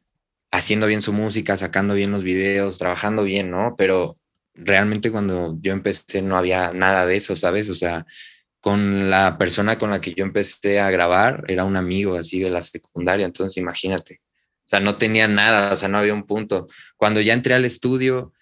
haciendo 0.51 0.87
bien 0.87 1.01
su 1.01 1.11
música, 1.11 1.57
sacando 1.57 1.93
bien 1.95 2.11
los 2.11 2.23
videos, 2.23 2.79
trabajando 2.79 3.25
bien, 3.25 3.51
¿no? 3.51 3.75
Pero 3.77 4.17
realmente 4.57 5.11
cuando 5.11 5.57
yo 5.61 5.73
empecé 5.73 6.21
no 6.21 6.37
había 6.37 6.73
nada 6.73 7.05
de 7.05 7.15
eso, 7.15 7.35
¿sabes? 7.35 7.69
O 7.69 7.75
sea, 7.75 8.05
con 8.59 9.09
la 9.09 9.37
persona 9.37 9.77
con 9.77 9.91
la 9.91 10.01
que 10.01 10.13
yo 10.13 10.23
empecé 10.23 10.79
a 10.79 10.91
grabar 10.91 11.45
era 11.47 11.63
un 11.63 11.77
amigo 11.77 12.15
así 12.15 12.39
de 12.39 12.49
la 12.49 12.61
secundaria, 12.61 13.25
entonces 13.25 13.57
imagínate. 13.57 14.21
O 14.65 14.69
sea, 14.69 14.79
no 14.81 14.97
tenía 14.97 15.27
nada, 15.27 15.71
o 15.73 15.75
sea, 15.77 15.87
no 15.87 15.97
había 15.97 16.13
un 16.13 16.25
punto. 16.25 16.67
Cuando 16.97 17.21
ya 17.21 17.33
entré 17.33 17.53
al 17.53 17.65
estudio, 17.65 18.33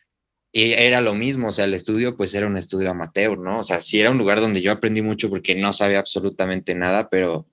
era 0.53 1.01
lo 1.01 1.13
mismo, 1.13 1.49
o 1.49 1.51
sea, 1.51 1.66
el 1.66 1.74
estudio 1.74 2.16
pues 2.16 2.34
era 2.34 2.47
un 2.47 2.57
estudio 2.57 2.89
amateur, 2.91 3.38
¿no? 3.38 3.59
O 3.59 3.63
sea, 3.63 3.82
sí 3.82 3.99
era 3.99 4.09
un 4.11 4.18
lugar 4.18 4.39
donde 4.41 4.61
yo 4.61 4.72
aprendí 4.72 5.01
mucho 5.01 5.30
porque 5.30 5.53
no 5.53 5.74
sabía 5.74 5.99
absolutamente 5.99 6.74
nada, 6.76 7.09
pero 7.09 7.47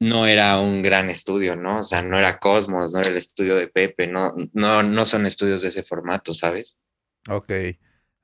no 0.00 0.26
era 0.26 0.58
un 0.58 0.82
gran 0.82 1.10
estudio, 1.10 1.56
¿no? 1.56 1.80
O 1.80 1.82
sea, 1.82 2.02
no 2.02 2.18
era 2.18 2.38
Cosmos, 2.38 2.92
no 2.94 3.00
era 3.00 3.10
el 3.10 3.16
estudio 3.18 3.54
de 3.56 3.68
Pepe, 3.68 4.06
no, 4.06 4.34
no, 4.52 4.82
no 4.82 5.06
son 5.06 5.26
estudios 5.26 5.62
de 5.62 5.68
ese 5.68 5.82
formato, 5.82 6.32
¿sabes? 6.34 6.78
Ok. 7.28 7.52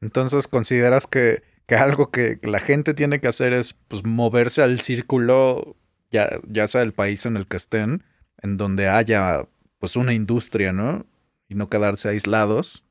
Entonces, 0.01 0.49
¿consideras 0.49 1.07
que, 1.07 1.43
que 1.67 1.75
algo 1.75 2.11
que 2.11 2.39
la 2.43 2.61
gente 2.61 2.95
tiene 2.95 3.21
que 3.21 3.29
hacer 3.29 3.53
es 3.53 3.75
pues, 3.89 4.05
moverse 4.05 4.63
al 4.63 4.81
círculo, 4.81 5.77
ya, 6.11 6.29
ya 6.49 6.67
sea 6.67 6.83
el 6.83 6.93
país 6.93 7.27
en 7.27 7.37
el 7.37 7.47
que 7.47 7.57
estén, 7.57 8.05
en 8.43 8.57
donde 8.57 8.89
haya 8.89 9.47
pues 9.79 9.97
una 9.97 10.13
industria, 10.13 10.73
¿no? 10.73 11.07
Y 11.49 11.55
no 11.55 11.69
quedarse 11.69 12.09
aislados 12.09 12.85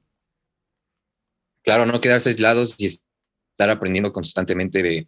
claro, 1.64 1.86
no 1.86 2.02
quedarse 2.02 2.30
aislados 2.30 2.76
y 2.80 2.88
estar 2.88 3.70
aprendiendo 3.70 4.14
constantemente 4.14 4.82
de, 4.82 5.08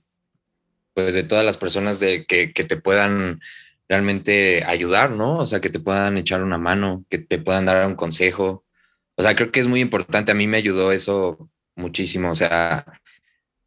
pues, 0.94 1.16
de 1.16 1.24
todas 1.24 1.46
las 1.46 1.58
personas 1.58 2.00
de, 2.00 2.26
que, 2.26 2.48
te 2.48 2.78
puedan 2.78 3.42
realmente 3.90 4.64
ayudar, 4.66 5.12
¿no? 5.12 5.40
O 5.40 5.48
sea, 5.48 5.60
que 5.60 5.70
te 5.70 5.80
puedan 5.80 6.18
echar 6.18 6.44
una 6.44 6.58
mano, 6.58 7.06
que 7.10 7.18
te 7.18 7.40
puedan 7.40 7.66
dar 7.66 7.88
un 7.88 7.96
consejo. 7.96 8.64
O 9.22 9.24
sea, 9.24 9.36
creo 9.36 9.52
que 9.52 9.60
es 9.60 9.68
muy 9.68 9.82
importante. 9.82 10.32
A 10.32 10.36
mí 10.36 10.48
me 10.48 10.58
ayudó 10.58 10.92
eso 10.92 11.48
muchísimo. 11.76 12.32
O 12.32 12.36
sea, 12.36 12.88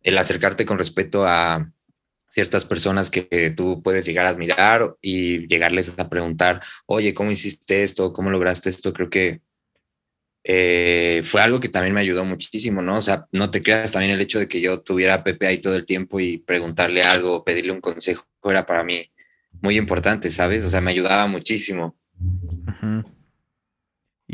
el 0.02 0.18
acercarte 0.18 0.66
con 0.66 0.78
respeto 0.78 1.24
a 1.24 1.70
ciertas 2.28 2.64
personas 2.64 3.09
que 3.09 3.55
tú 3.57 3.80
puedes 3.80 4.05
llegar 4.05 4.26
a 4.26 4.30
admirar 4.30 4.96
y 5.00 5.46
llegarles 5.46 5.96
a 5.96 6.09
preguntar, 6.09 6.61
oye, 6.86 7.14
¿cómo 7.14 7.30
hiciste 7.30 7.84
esto? 7.84 8.12
¿Cómo 8.12 8.30
lograste 8.30 8.68
esto? 8.68 8.92
Creo 8.92 9.09
que 9.09 9.42
eh, 10.42 11.22
fue 11.24 11.40
algo 11.40 11.61
que 11.61 11.68
también 11.68 11.94
me 11.94 12.00
ayudó 12.00 12.24
muchísimo, 12.24 12.82
¿no? 12.82 12.96
O 12.96 13.02
sea, 13.02 13.28
no 13.30 13.52
te 13.52 13.62
creas 13.62 13.92
también 13.92 14.11
el 14.11 14.20
hecho 14.20 14.40
de 14.40 14.48
que 14.48 14.61
yo 14.61 14.80
tuviera 14.80 15.14
a 15.14 15.22
Pepe 15.22 15.46
ahí 15.46 15.59
todo 15.59 15.76
el 15.76 15.86
tiempo 15.86 16.18
y 16.18 16.38
preguntarle 16.38 17.02
algo, 17.02 17.44
pedirle 17.44 17.70
un 17.70 17.80
consejo, 17.80 18.26
era 18.42 18.66
para 18.66 18.82
mí 18.82 19.09
muy 19.62 19.78
importante, 19.78 20.32
¿sabes? 20.32 20.64
O 20.64 20.68
sea, 20.68 20.80
me 20.80 20.90
ayudaba 20.90 21.28
muchísimo. 21.28 21.96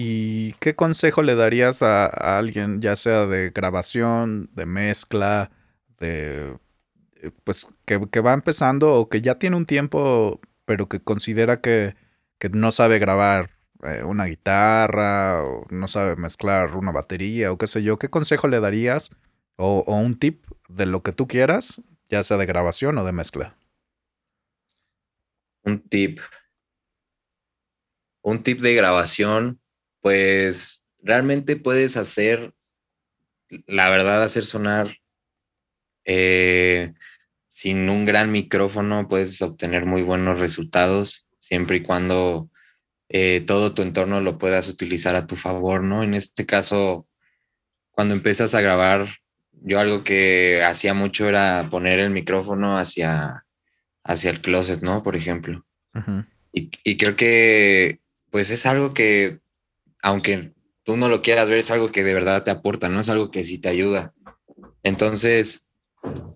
¿Y 0.03 0.55
qué 0.61 0.75
consejo 0.75 1.23
le 1.23 1.35
darías 1.35 1.83
a, 1.83 2.07
alguien, 2.39 2.81
ya 2.81 2.97
sea 2.97 3.27
de 3.27 3.51
grabación, 3.51 4.49
de 4.55 4.65
mezcla, 4.65 5.51
de 5.99 6.57
eh, 7.17 7.31
pues 7.45 7.67
que, 7.85 7.99
va 7.99 8.33
empezando 8.33 8.95
o 8.95 9.11
que 9.11 9.21
ya 9.21 9.39
tiene 9.39 9.57
un 9.57 9.67
tiempo, 9.67 10.41
pero 10.65 10.89
que 10.89 11.01
considera 11.01 11.61
que, 11.61 11.97
que 12.39 12.49
no 12.49 12.73
sabe 12.73 12.99
grabar 12.99 13.51
eh, 13.83 14.03
una 14.03 14.25
guitarra, 14.25 15.45
o 15.45 15.67
no 15.69 15.87
sabe 15.87 16.17
mezclar 16.17 16.77
una 16.77 16.93
batería 16.93 17.53
o 17.53 17.59
qué 17.59 17.67
sé 17.67 17.83
yo, 17.83 17.99
¿qué 17.99 18.09
consejo 18.09 18.49
le 18.49 18.61
darías 18.61 19.11
o, 19.57 19.83
un 19.87 20.19
tip 20.19 20.47
de 20.71 20.87
lo 20.87 21.03
que 21.03 21.13
tú 21.13 21.29
quieras, 21.29 21.83
ya 22.09 22.23
sea 22.23 22.39
de 22.39 22.47
grabación 22.47 22.97
o 22.97 23.05
de 23.05 23.13
mezcla? 23.13 23.55
Un 25.63 25.79
tip. 25.79 26.21
Un 28.23 28.43
tip 28.43 28.61
de 28.61 28.75
grabación, 28.75 29.61
pues 30.01 30.85
realmente 31.03 31.57
puedes 31.57 31.97
hacer, 31.97 32.53
la 33.67 33.91
verdad, 33.91 34.23
hacer 34.23 34.45
sonar 34.45 34.97
eh, 36.05 36.95
sin 37.49 37.89
un 37.89 38.05
gran 38.05 38.33
micrófono, 38.33 39.09
puedes 39.09 39.41
obtener 39.43 39.85
muy 39.85 40.03
buenos 40.03 40.41
resultados, 40.41 41.27
siempre 41.39 41.79
y 41.79 41.83
cuando 41.83 42.51
eh, 43.09 43.43
todo 43.47 43.75
tu 43.75 43.83
entorno 43.83 44.21
lo 44.21 44.39
puedas 44.39 44.69
utilizar 44.69 45.17
a 45.17 45.27
tu 45.27 45.37
favor, 45.37 45.83
¿no? 45.83 46.03
En 46.03 46.15
este 46.15 46.47
caso, 46.47 47.07
cuando 47.91 48.15
empiezas 48.15 48.55
a 48.55 48.61
grabar, 48.61 49.09
yo 49.63 49.79
algo 49.79 50.05
que 50.05 50.63
hacía 50.65 50.95
mucho 50.95 51.29
era 51.29 51.69
poner 51.71 51.99
el 51.99 52.11
micrófono 52.11 52.79
hacia, 52.79 53.45
hacia 54.05 54.31
el 54.31 54.41
closet, 54.41 54.81
¿no? 54.83 55.03
Por 55.03 55.17
ejemplo. 55.17 55.67
y, 56.53 56.71
y, 56.85 56.97
creo 56.97 57.17
que, 57.17 58.01
pues 58.31 58.51
es 58.51 58.65
algo 58.65 58.95
que, 58.95 59.41
aunque 60.03 60.53
tú 60.83 60.97
no 60.97 61.09
lo 61.09 61.23
quieras 61.23 61.49
ver, 61.49 61.59
es 61.59 61.71
algo 61.71 61.93
que 61.93 62.05
de 62.05 62.15
verdad 62.15 62.43
te 62.43 62.51
aporta, 62.51 62.89
¿no? 62.89 63.01
Es 63.01 63.09
algo 63.09 63.31
que 63.31 63.45
sí 63.45 63.59
te 63.59 63.69
ayuda. 63.69 64.15
Entonces, 64.83 65.65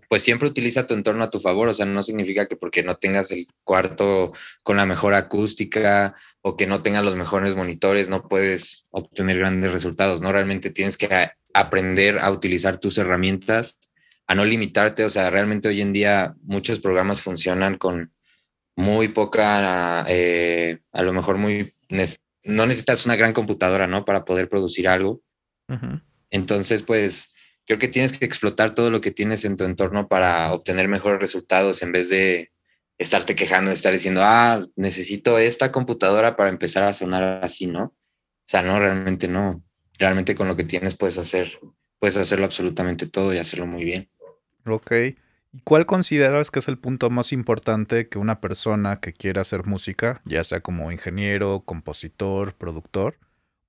pues 0.09 0.23
siempre 0.23 0.49
utiliza 0.49 0.87
tu 0.87 0.95
entorno 0.95 1.25
a 1.25 1.31
tu 1.31 1.41
favor, 1.41 1.69
o 1.69 1.75
sea, 1.75 1.87
no 1.87 2.03
significa 2.03 2.47
que 2.47 2.57
porque 2.57 2.83
no 2.83 2.97
tengas 2.97 3.31
el 3.31 3.47
cuarto 3.65 4.33
con 4.63 4.77
la 4.77 4.87
mejor 4.87 5.15
acústica 5.15 6.15
o 6.43 6.57
que 6.57 6.67
no 6.67 6.83
tengas 6.83 7.05
los 7.05 7.17
mejores 7.17 7.57
monitores 7.57 8.09
no 8.09 8.29
puedes 8.29 8.87
obtener 8.91 9.39
grandes 9.39 9.73
resultados, 9.73 10.21
¿no? 10.21 10.33
Realmente 10.33 10.71
tienes 10.71 10.97
que 10.97 11.09
aprender 11.55 12.19
a 12.19 12.31
utilizar 12.31 12.79
tus 12.79 12.99
herramientas, 12.99 13.81
a 14.27 14.35
no 14.35 14.45
limitarte, 14.45 15.05
o 15.05 15.09
sea, 15.09 15.31
realmente 15.31 15.69
hoy 15.69 15.81
en 15.81 15.93
día 15.93 16.35
muchos 16.43 16.81
programas 16.81 17.23
funcionan 17.23 17.79
con 17.79 18.13
muy 18.77 19.09
poca, 19.09 20.05
eh, 20.09 20.81
a 20.93 21.03
lo 21.03 21.13
mejor 21.13 21.39
muy, 21.39 21.75
no 22.45 22.67
necesitas 22.67 23.07
una 23.07 23.17
gran 23.17 23.33
computadora, 23.33 23.87
¿no? 23.87 24.05
Para 24.05 24.25
poder 24.25 24.49
producir 24.49 24.89
algo. 24.89 25.23
Entonces, 26.31 26.83
pues 26.83 27.35
creo 27.67 27.79
que 27.79 27.89
tienes 27.89 28.17
que 28.17 28.25
explotar 28.25 28.75
todo 28.75 28.91
lo 28.91 29.01
que 29.01 29.11
tienes 29.11 29.45
en 29.45 29.57
tu 29.57 29.65
entorno 29.65 30.09
para 30.09 30.53
obtener 30.53 30.89
mejores 30.89 31.21
resultados 31.21 31.83
en 31.83 31.93
vez 31.93 32.11
de 32.11 32.53
estarte 32.99 33.35
quejando, 33.35 33.71
de 33.71 33.75
estar 33.75 33.93
diciendo, 33.93 34.21
ah, 34.23 34.67
necesito 34.77 35.39
esta 35.39 35.73
computadora 35.73 36.37
para 36.37 36.51
empezar 36.51 36.85
a 36.85 36.93
sonar 36.93 37.41
así, 37.43 37.67
¿no? 37.67 37.85
O 37.85 38.47
sea, 38.47 38.63
no, 38.63 38.79
realmente 38.79 39.27
no. 39.27 39.65
Realmente 39.99 40.35
con 40.35 40.49
lo 40.49 40.57
que 40.57 40.65
tienes 40.65 40.97
puedes 40.97 41.19
hacer, 41.19 41.59
puedes 41.99 42.17
hacerlo 42.17 42.45
absolutamente 42.45 43.09
todo 43.09 43.33
y 43.33 43.39
hacerlo 43.39 43.67
muy 43.67 43.85
bien. 43.85 44.11
Ok. 44.67 44.93
¿Y 45.55 45.61
cuál 45.61 45.87
consideras 45.87 46.51
que 46.51 46.59
es 46.59 46.67
el 46.67 46.79
punto 46.79 47.11
más 47.11 47.33
importante 47.33 48.09
que 48.09 48.19
una 48.19 48.41
persona 48.41 48.99
que 48.99 49.13
quiera 49.13 49.43
hacer 49.43 49.67
música, 49.67 50.21
ya 50.25 50.43
sea 50.43 50.61
como 50.61 50.91
ingeniero, 50.91 51.63
compositor, 51.65 52.55
productor, 52.55 53.19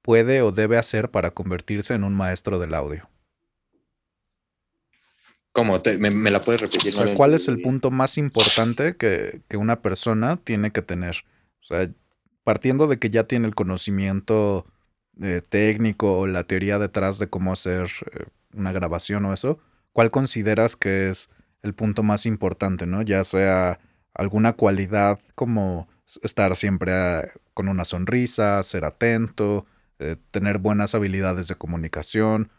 puede 0.01 0.41
o 0.41 0.51
debe 0.51 0.79
hacer 0.79 1.11
para 1.11 1.29
convertirse 1.29 1.93
en 1.93 2.03
un 2.03 2.15
maestro 2.15 2.57
del 2.57 2.73
audio? 2.73 3.07
¿Cómo? 5.51 5.79
me, 5.99 6.31
la 6.31 6.39
puedes 6.39 6.61
repetir? 6.61 6.95
¿Cuál 7.15 7.35
es 7.35 7.47
el 7.47 7.61
punto 7.61 7.91
más 7.91 8.17
importante 8.17 8.97
que, 8.97 9.43
una 9.55 9.83
persona 9.83 10.37
tiene 10.37 10.71
que 10.71 10.81
tener? 10.81 11.17
O 11.61 11.65
sea, 11.65 11.87
partiendo 12.43 12.87
de 12.87 12.97
que 12.97 13.11
ya 13.11 13.25
tiene 13.25 13.47
el 13.47 13.53
conocimiento 13.53 14.65
eh, 15.21 15.43
técnico 15.47 16.17
o 16.17 16.25
la 16.25 16.45
teoría 16.45 16.79
detrás 16.79 17.19
de 17.19 17.29
cómo 17.29 17.53
hacer 17.53 17.91
eh, 18.11 18.25
una 18.55 18.71
grabación 18.71 19.23
o 19.25 19.33
eso, 19.33 19.59
¿cuál 19.93 20.09
consideras 20.09 20.75
que 20.75 21.11
es 21.11 21.29
el 21.65 21.73
punto 21.73 22.03
más 22.03 22.25
importante, 22.25 22.85
¿no? 22.85 23.01
Ya 23.01 23.23
sea 23.23 23.79
alguna 24.13 24.53
cualidad 24.53 25.19
como 25.35 25.87
estar 26.21 26.55
siempre 26.55 26.93
ah, 26.93 27.27
con 27.53 27.67
una 27.67 27.85
sonrisa, 27.85 28.61
ser 28.63 28.85
atento, 28.85 29.65
eh, 29.99 30.15
tener 30.31 30.59
buenas 30.59 30.95
habilidades 30.95 31.47
de 31.47 31.55
comunicación. 31.55 32.51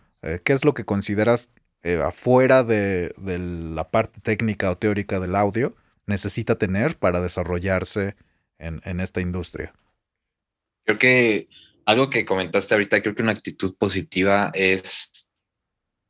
¿Qué 0.42 0.54
es 0.54 0.64
lo 0.64 0.74
que 0.74 0.84
consideras 0.84 1.50
eh, 1.86 2.02
afuera 2.02 2.64
de, 2.64 3.14
la 3.16 3.90
parte 3.92 4.20
técnica 4.20 4.72
o 4.72 4.76
teórica 4.76 5.20
del 5.20 5.36
audio 5.36 5.76
necesita 6.07 6.57
tener 6.57 6.96
para 6.96 7.20
desarrollarse 7.20 8.16
en, 8.59 8.98
esta 8.98 9.20
industria? 9.20 9.72
Creo 10.84 10.98
que 10.98 11.48
algo 11.84 12.11
que 12.11 12.24
comentaste 12.24 12.74
ahorita, 12.74 13.02
creo 13.02 13.14
que 13.14 13.22
una 13.22 13.30
actitud 13.30 13.76
positiva 13.76 14.50
es 14.52 15.30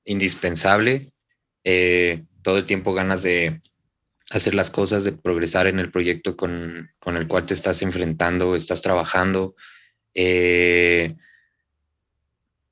indispensable. 0.06 1.12
Eh, 1.62 2.24
todo 2.46 2.58
el 2.58 2.64
tiempo 2.64 2.94
ganas 2.94 3.24
de 3.24 3.60
hacer 4.30 4.54
las 4.54 4.70
cosas, 4.70 5.02
de 5.02 5.10
progresar 5.10 5.66
en 5.66 5.80
el 5.80 5.90
proyecto 5.90 6.36
con, 6.36 6.92
el 7.04 7.26
cual 7.26 7.44
te 7.44 7.54
estás 7.54 7.82
enfrentando, 7.82 8.54
estás 8.54 8.82
trabajando. 8.82 9.56
Eh, 10.14 11.16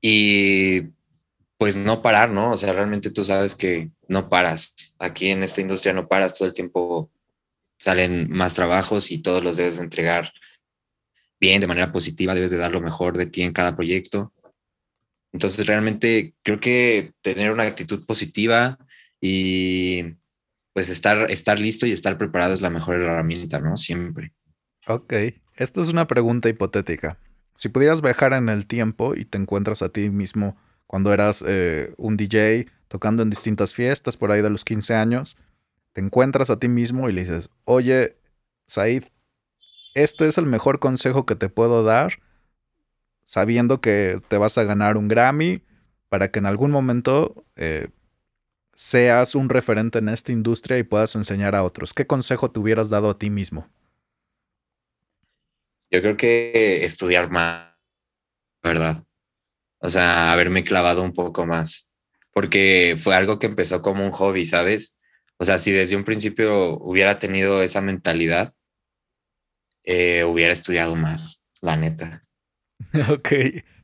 y 0.00 0.82
pues 1.58 1.76
no 1.76 2.02
parar, 2.02 2.30
¿no? 2.30 2.52
O 2.52 2.56
sea, 2.56 2.72
realmente 2.72 3.10
tú 3.10 3.24
sabes 3.24 3.56
que 3.56 3.90
no 4.06 4.28
paras. 4.28 4.94
Aquí 5.00 5.30
en 5.30 5.42
esta 5.42 5.60
industria 5.60 5.92
no 5.92 6.06
paras, 6.06 6.38
todo 6.38 6.46
el 6.46 6.54
tiempo 6.54 7.10
salen 7.76 8.30
más 8.30 8.54
trabajos 8.54 9.10
y 9.10 9.22
todos 9.22 9.42
los 9.42 9.56
debes 9.56 9.80
entregar 9.80 10.32
bien, 11.40 11.60
de 11.60 11.66
manera 11.66 11.90
positiva, 11.90 12.32
debes 12.32 12.52
de 12.52 12.58
dar 12.58 12.70
lo 12.70 12.80
mejor 12.80 13.18
de 13.18 13.26
ti 13.26 13.42
en 13.42 13.52
cada 13.52 13.74
proyecto. 13.74 14.32
Entonces, 15.32 15.66
realmente 15.66 16.36
creo 16.44 16.60
que 16.60 17.12
tener 17.22 17.50
una 17.50 17.64
actitud 17.64 18.06
positiva 18.06 18.78
y 19.26 20.16
pues 20.74 20.90
estar, 20.90 21.30
estar 21.30 21.58
listo 21.58 21.86
y 21.86 21.92
estar 21.92 22.18
preparado 22.18 22.52
es 22.52 22.60
la 22.60 22.68
mejor 22.68 23.00
herramienta, 23.00 23.58
¿no? 23.58 23.78
Siempre. 23.78 24.34
Ok, 24.86 25.14
esta 25.54 25.80
es 25.80 25.88
una 25.88 26.06
pregunta 26.06 26.50
hipotética. 26.50 27.16
Si 27.54 27.70
pudieras 27.70 28.02
viajar 28.02 28.34
en 28.34 28.50
el 28.50 28.66
tiempo 28.66 29.14
y 29.16 29.24
te 29.24 29.38
encuentras 29.38 29.80
a 29.80 29.88
ti 29.88 30.10
mismo 30.10 30.58
cuando 30.86 31.10
eras 31.10 31.42
eh, 31.46 31.94
un 31.96 32.18
DJ 32.18 32.66
tocando 32.88 33.22
en 33.22 33.30
distintas 33.30 33.72
fiestas 33.72 34.18
por 34.18 34.30
ahí 34.30 34.42
de 34.42 34.50
los 34.50 34.62
15 34.62 34.92
años, 34.92 35.38
te 35.94 36.02
encuentras 36.02 36.50
a 36.50 36.58
ti 36.58 36.68
mismo 36.68 37.08
y 37.08 37.14
le 37.14 37.22
dices, 37.22 37.48
oye, 37.64 38.18
Said, 38.66 39.04
este 39.94 40.28
es 40.28 40.36
el 40.36 40.44
mejor 40.44 40.80
consejo 40.80 41.24
que 41.24 41.34
te 41.34 41.48
puedo 41.48 41.82
dar, 41.82 42.18
sabiendo 43.24 43.80
que 43.80 44.20
te 44.28 44.36
vas 44.36 44.58
a 44.58 44.64
ganar 44.64 44.98
un 44.98 45.08
Grammy 45.08 45.62
para 46.10 46.30
que 46.30 46.40
en 46.40 46.46
algún 46.46 46.70
momento 46.70 47.46
eh, 47.56 47.88
seas 48.74 49.34
un 49.34 49.48
referente 49.48 49.98
en 49.98 50.08
esta 50.08 50.32
industria 50.32 50.78
y 50.78 50.82
puedas 50.82 51.14
enseñar 51.14 51.54
a 51.54 51.62
otros. 51.62 51.94
¿Qué 51.94 52.06
consejo 52.06 52.50
te 52.50 52.60
hubieras 52.60 52.90
dado 52.90 53.10
a 53.10 53.18
ti 53.18 53.30
mismo? 53.30 53.68
Yo 55.90 56.00
creo 56.00 56.16
que 56.16 56.84
estudiar 56.84 57.30
más, 57.30 57.72
¿verdad? 58.62 59.04
O 59.78 59.88
sea, 59.88 60.32
haberme 60.32 60.64
clavado 60.64 61.02
un 61.02 61.12
poco 61.12 61.46
más, 61.46 61.90
porque 62.32 62.96
fue 62.98 63.14
algo 63.14 63.38
que 63.38 63.46
empezó 63.46 63.80
como 63.80 64.04
un 64.04 64.10
hobby, 64.10 64.44
¿sabes? 64.44 64.96
O 65.36 65.44
sea, 65.44 65.58
si 65.58 65.72
desde 65.72 65.96
un 65.96 66.04
principio 66.04 66.78
hubiera 66.78 67.18
tenido 67.18 67.62
esa 67.62 67.80
mentalidad, 67.80 68.52
eh, 69.84 70.24
hubiera 70.24 70.52
estudiado 70.52 70.96
más, 70.96 71.44
la 71.60 71.76
neta. 71.76 72.20
Ok. 73.10 73.32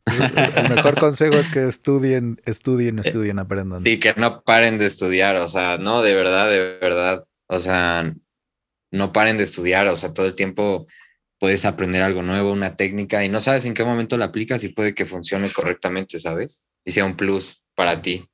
El 0.07 0.75
mejor 0.75 0.99
consejo 0.99 1.35
es 1.35 1.49
que 1.49 1.69
estudien, 1.69 2.41
estudien, 2.45 2.99
eh, 2.99 3.03
estudien, 3.05 3.39
aprendan. 3.39 3.83
Sí, 3.85 3.99
que 3.99 4.15
no 4.17 4.43
paren 4.43 4.79
de 4.79 4.87
estudiar, 4.87 5.37
o 5.37 5.49
sea, 5.49 5.79
no, 5.79 6.03
de 6.03 6.15
verdad, 6.15 6.51
de 6.51 6.79
verdad. 6.81 7.25
O 7.47 7.59
sea, 7.59 8.13
no 8.91 9.13
paren 9.13 9.37
de 9.37 9.45
estudiar, 9.45 9.89
o 9.89 9.97
sea, 9.97 10.13
todo 10.13 10.27
el 10.27 10.35
tiempo 10.35 10.87
puedes 11.39 11.65
aprender 11.65 12.03
algo 12.03 12.23
nuevo, 12.23 12.53
una 12.53 12.77
técnica, 12.77 13.25
y 13.25 13.29
no 13.29 13.41
sabes 13.41 13.65
en 13.65 13.75
qué 13.75 13.83
momento 13.83 14.19
la 14.19 14.27
aplicas 14.27 14.63
y 14.63 14.69
puede 14.69 14.95
que 14.95 15.07
funcione 15.07 15.53
correctamente, 15.53 16.21
¿sabes? 16.21 16.65
Y 16.85 16.93
sea 16.93 17.05
un 17.05 17.17
plus 17.17 17.63
para 17.75 18.03
ti. 18.03 18.29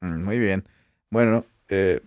Mm, 0.00 0.24
muy 0.24 0.38
bien. 0.38 0.68
Bueno, 1.10 1.46
eh, 1.68 2.00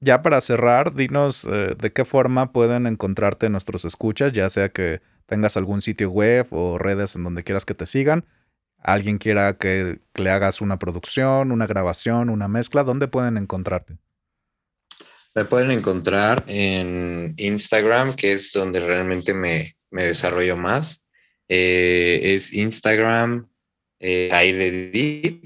ya 0.00 0.22
para 0.22 0.40
cerrar, 0.40 0.94
dinos 0.94 1.44
eh, 1.44 1.74
de 1.78 1.92
qué 1.92 2.04
forma 2.04 2.52
pueden 2.52 2.86
encontrarte 2.86 3.48
nuestros 3.48 3.84
escuchas, 3.84 4.32
ya 4.32 4.50
sea 4.50 4.68
que 4.68 5.00
tengas 5.26 5.56
algún 5.56 5.82
sitio 5.82 6.10
web 6.10 6.46
o 6.50 6.78
redes 6.78 7.16
en 7.16 7.24
donde 7.24 7.44
quieras 7.44 7.64
que 7.64 7.74
te 7.74 7.86
sigan, 7.86 8.24
alguien 8.78 9.18
quiera 9.18 9.56
que 9.56 10.00
le 10.14 10.30
hagas 10.30 10.60
una 10.60 10.78
producción, 10.78 11.52
una 11.52 11.66
grabación, 11.66 12.28
una 12.28 12.48
mezcla, 12.48 12.84
¿dónde 12.84 13.08
pueden 13.08 13.36
encontrarte? 13.36 13.96
Me 15.34 15.44
pueden 15.44 15.72
encontrar 15.72 16.44
en 16.46 17.34
Instagram, 17.36 18.14
que 18.14 18.34
es 18.34 18.52
donde 18.52 18.78
realmente 18.78 19.34
me, 19.34 19.74
desarrollo 19.90 20.56
más. 20.56 21.04
Eh, 21.48 22.20
es 22.22 22.52
Instagram, 22.52 23.48
eh, 23.98 25.40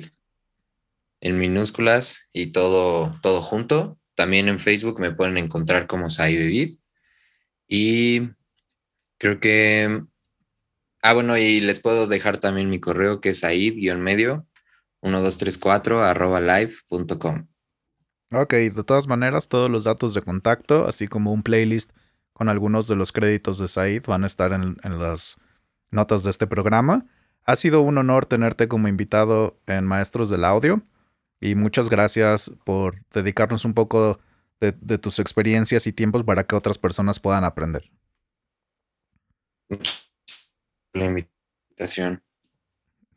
en 1.21 1.39
minúsculas 1.39 2.29
y 2.33 2.53
todo, 2.53 3.19
todo 3.23 3.41
junto. 3.41 3.99
También 4.15 4.49
en 4.49 4.59
Facebook 4.59 5.01
me 5.01 5.13
pueden 5.13 5.39
encontrar 5.39 5.87
como 5.87 6.11
Saidedid. 6.11 6.77
Y 7.67 8.31
creo 9.19 9.41
que. 9.41 10.03
Ah, 11.03 11.13
bueno, 11.15 11.37
y 11.39 11.61
les 11.61 11.81
puedo 11.81 12.07
dejar 12.07 12.39
también 12.39 12.71
mi 12.71 12.81
correo 12.81 13.21
que 13.21 13.31
es 13.31 13.41
said-medio 13.41 14.47
1234 15.03 16.03
arroba 16.03 16.41
live.com. 16.41 17.47
Ok, 18.33 18.53
de 18.53 18.85
todas 18.85 19.07
maneras, 19.07 19.49
todos 19.49 19.71
los 19.71 19.85
datos 19.85 20.13
de 20.13 20.23
contacto, 20.23 20.87
así 20.87 21.09
como 21.09 21.33
un 21.33 21.43
playlist 21.43 21.93
con 22.35 22.49
algunos 22.49 22.87
de 22.87 22.95
los 22.95 23.11
créditos 23.11 23.59
de 23.59 23.69
Said, 23.69 24.05
van 24.07 24.23
a 24.23 24.27
estar 24.27 24.53
en, 24.53 24.77
las 24.83 25.39
notas 25.91 26.25
de 26.25 26.31
este 26.31 26.47
programa. 26.47 27.07
Ha 27.45 27.57
sido 27.57 27.81
un 27.81 27.97
honor 27.97 28.27
tenerte 28.27 28.69
como 28.69 28.87
invitado 28.89 29.59
en 29.67 29.87
Maestros 29.87 30.29
del 30.29 30.45
Audio 30.45 30.83
y 31.41 31.55
muchas 31.55 31.89
gracias 31.89 32.53
por 32.65 33.03
dedicarnos 33.13 33.65
un 33.65 33.73
poco 33.73 34.21
de 34.61 34.99
tus 34.99 35.21
experiencias 35.21 35.87
y 35.87 35.93
tiempos 35.93 36.25
para 36.25 36.45
que 36.45 36.57
otras 36.57 36.79
personas 36.79 37.21
puedan 37.21 37.45
aprender. 37.45 37.91
La 40.93 41.05
invitación. 41.05 42.23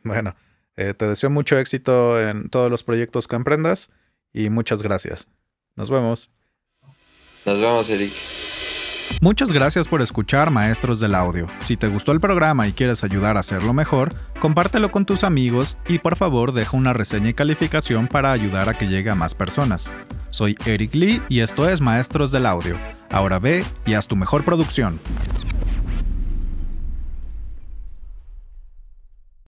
Bueno, 0.04 0.36
Eh, 0.78 0.94
te 0.94 1.06
deseo 1.06 1.30
mucho 1.30 1.58
éxito 1.60 2.20
en 2.20 2.50
todos 2.50 2.72
los 2.72 2.82
proyectos 2.84 3.28
que 3.28 3.36
emprendas 3.36 3.90
y 4.34 4.50
muchas 4.50 4.82
gracias. 4.82 5.28
Nos 5.76 5.92
vemos. 5.92 6.32
Nos 7.46 7.60
vemos, 7.60 7.90
Eric. 7.90 8.14
Muchas 9.20 9.52
gracias 9.52 9.90
por 9.90 10.02
escuchar 10.02 10.50
Maestros 10.50 11.00
del 11.02 11.14
Audio. 11.14 11.48
Si 11.60 11.76
te 11.76 11.88
gustó 11.88 12.14
el 12.14 12.22
programa 12.22 12.68
y 12.68 12.72
quieres 12.72 13.04
ayudar 13.04 13.36
a 13.36 13.42
hacerlo 13.42 13.74
mejor, 13.74 14.16
compártelo 14.40 14.90
con 14.92 15.06
tus 15.06 15.24
amigos 15.26 15.78
y 15.88 16.00
por 16.00 16.16
favor 16.16 16.54
deja 16.54 16.78
una 16.78 16.94
reseña 16.94 17.30
y 17.30 17.34
calificación 17.34 18.08
para 18.08 18.32
ayudar 18.32 18.70
a 18.70 18.74
que 18.74 18.88
llegue 18.88 19.10
a 19.10 19.16
más 19.16 19.36
personas. 19.36 19.90
Soy 20.30 20.58
Eric 20.66 20.96
Lee 20.96 21.22
y 21.28 21.42
esto 21.42 21.70
es 21.70 21.82
Maestros 21.82 22.32
del 22.32 22.46
Audio. 22.46 22.78
Ahora 23.12 23.38
ve 23.40 23.66
y 23.86 23.94
haz 23.94 24.08
tu 24.08 24.16
mejor 24.16 24.46
producción. 24.46 25.00